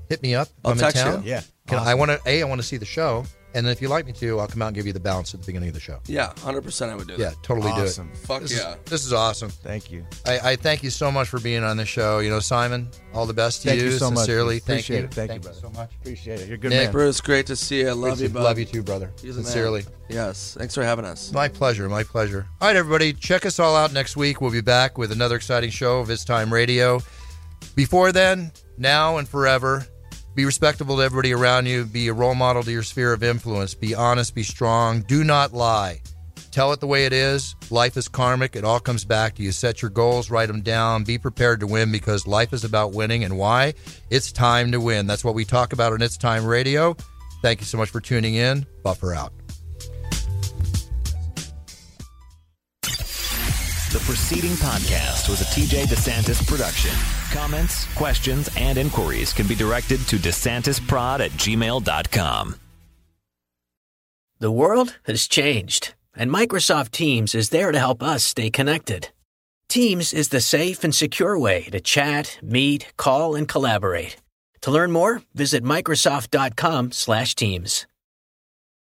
hit 0.08 0.22
me 0.22 0.34
up. 0.34 0.48
I'll 0.64 0.72
I'm 0.72 0.78
text 0.78 0.96
in 0.96 1.04
town. 1.04 1.22
you. 1.24 1.30
Yeah. 1.30 1.42
Can, 1.66 1.78
I 1.80 1.94
want 1.94 2.10
to 2.12 2.20
a. 2.26 2.42
I 2.42 2.44
want 2.44 2.60
to 2.60 2.66
see 2.66 2.76
the 2.76 2.84
show, 2.86 3.24
and 3.56 3.66
then 3.66 3.72
if 3.72 3.80
you 3.82 3.88
like 3.88 4.06
me 4.06 4.12
to, 4.12 4.38
I'll 4.38 4.46
come 4.46 4.62
out 4.62 4.66
and 4.68 4.76
give 4.76 4.86
you 4.86 4.92
the 4.92 5.00
balance 5.00 5.34
at 5.34 5.40
the 5.40 5.46
beginning 5.46 5.68
of 5.70 5.74
the 5.74 5.80
show. 5.80 5.98
Yeah, 6.06 6.32
hundred 6.40 6.62
percent. 6.62 6.92
I 6.92 6.94
would 6.94 7.06
do 7.08 7.14
Yeah, 7.14 7.18
that. 7.30 7.36
Yeah, 7.36 7.42
totally 7.42 7.70
Awesome. 7.72 8.06
do 8.08 8.12
it. 8.12 8.18
Fuck 8.18 8.42
This 8.42 8.52
yeah. 8.56 8.72
Is, 8.74 8.78
this 8.84 9.04
is 9.06 9.12
awesome. 9.12 9.48
Thank 9.48 9.90
you. 9.90 10.04
I, 10.26 10.50
I 10.52 10.56
thank 10.56 10.82
you 10.82 10.90
so 10.90 11.10
much 11.10 11.28
for 11.28 11.40
being 11.40 11.64
on 11.64 11.76
the 11.76 11.84
show. 11.86 12.20
You 12.20 12.30
know, 12.30 12.38
Simon, 12.40 12.88
all 13.14 13.26
the 13.26 13.32
best 13.34 13.62
to 13.62 13.68
Thank 13.68 13.80
you. 13.80 13.86
you 13.88 13.92
so 13.98 14.10
much. 14.10 14.18
Sincerely, 14.26 14.54
Bruce. 14.60 14.64
thank 14.64 14.80
Appreciate 14.80 14.98
you. 14.98 15.04
it. 15.06 15.14
Thank 15.14 15.30
you, 15.30 15.34
you 15.36 15.40
brother. 15.40 15.58
so 15.60 15.70
much. 15.70 15.94
Appreciate 15.96 16.40
it. 16.40 16.46
You're 16.46 16.54
a 16.56 16.58
good 16.58 16.70
Nick, 16.70 16.84
man. 16.84 16.92
Bruce, 16.92 17.20
great 17.20 17.46
to 17.46 17.56
see 17.56 17.80
you. 17.80 17.92
Love 17.94 18.20
you, 18.20 18.28
bud. 18.28 18.42
Love 18.44 18.58
you 18.58 18.64
too, 18.66 18.82
brother. 18.82 19.10
You're 19.22 19.34
man. 19.34 19.44
Sincerely. 19.44 19.84
Yes. 20.08 20.54
Thanks 20.58 20.74
for 20.74 20.84
having 20.84 21.04
us. 21.04 21.32
My 21.32 21.48
pleasure. 21.48 21.88
My 21.88 22.02
pleasure. 22.04 22.46
All 22.60 22.68
right, 22.68 22.76
everybody, 22.76 23.12
check 23.12 23.46
us 23.46 23.58
all 23.58 23.74
out 23.74 23.92
next 23.92 24.16
week. 24.16 24.40
We'll 24.40 24.52
be 24.52 24.60
back 24.60 24.98
with 24.98 25.10
another 25.12 25.36
exciting 25.36 25.70
show 25.70 25.98
of 26.00 26.10
It's 26.10 26.24
Time 26.24 26.52
Radio. 26.52 27.00
Before 27.74 28.12
then, 28.12 28.52
now 28.78 29.16
and 29.16 29.28
forever, 29.28 29.86
be 30.36 30.44
respectable 30.44 30.98
to 30.98 31.02
everybody 31.02 31.32
around 31.32 31.66
you. 31.66 31.84
Be 31.86 32.08
a 32.08 32.12
role 32.12 32.34
model 32.34 32.62
to 32.62 32.70
your 32.70 32.82
sphere 32.82 33.12
of 33.12 33.22
influence. 33.22 33.74
Be 33.74 33.94
honest. 33.94 34.34
Be 34.34 34.42
strong. 34.42 35.00
Do 35.02 35.24
not 35.24 35.54
lie. 35.54 36.02
Tell 36.52 36.72
it 36.72 36.80
the 36.80 36.86
way 36.86 37.04
it 37.04 37.12
is. 37.12 37.54
Life 37.70 37.96
is 37.96 38.08
karmic. 38.08 38.54
It 38.56 38.64
all 38.64 38.80
comes 38.80 39.04
back 39.04 39.34
to 39.34 39.42
you. 39.42 39.52
Set 39.52 39.82
your 39.82 39.90
goals, 39.90 40.30
write 40.30 40.46
them 40.46 40.62
down. 40.62 41.04
Be 41.04 41.18
prepared 41.18 41.60
to 41.60 41.66
win 41.66 41.92
because 41.92 42.26
life 42.26 42.54
is 42.54 42.64
about 42.64 42.92
winning. 42.92 43.24
And 43.24 43.36
why? 43.36 43.74
It's 44.08 44.32
time 44.32 44.72
to 44.72 44.80
win. 44.80 45.06
That's 45.06 45.24
what 45.24 45.34
we 45.34 45.44
talk 45.44 45.74
about 45.74 45.92
on 45.92 46.00
It's 46.00 46.16
Time 46.16 46.46
Radio. 46.46 46.96
Thank 47.42 47.60
you 47.60 47.66
so 47.66 47.76
much 47.76 47.90
for 47.90 48.00
tuning 48.00 48.36
in. 48.36 48.66
Buffer 48.82 49.14
out. 49.14 49.32
The 53.96 54.04
preceding 54.04 54.52
podcast 54.56 55.30
was 55.30 55.40
a 55.40 55.46
TJ 55.46 55.84
DeSantis 55.84 56.46
production. 56.46 56.90
Comments, 57.32 57.86
questions, 57.94 58.50
and 58.54 58.76
inquiries 58.76 59.32
can 59.32 59.46
be 59.46 59.54
directed 59.54 60.06
to 60.08 60.16
DeSantisProd 60.16 61.20
at 61.20 61.30
gmail.com. 61.30 62.56
The 64.38 64.50
world 64.50 64.98
has 65.04 65.26
changed, 65.26 65.94
and 66.14 66.30
Microsoft 66.30 66.90
Teams 66.90 67.34
is 67.34 67.48
there 67.48 67.72
to 67.72 67.78
help 67.78 68.02
us 68.02 68.22
stay 68.22 68.50
connected. 68.50 69.08
Teams 69.70 70.12
is 70.12 70.28
the 70.28 70.42
safe 70.42 70.84
and 70.84 70.94
secure 70.94 71.38
way 71.38 71.62
to 71.72 71.80
chat, 71.80 72.38
meet, 72.42 72.92
call, 72.98 73.34
and 73.34 73.48
collaborate. 73.48 74.18
To 74.60 74.70
learn 74.70 74.92
more, 74.92 75.22
visit 75.34 75.64
Microsoft.com/teams. 75.64 77.86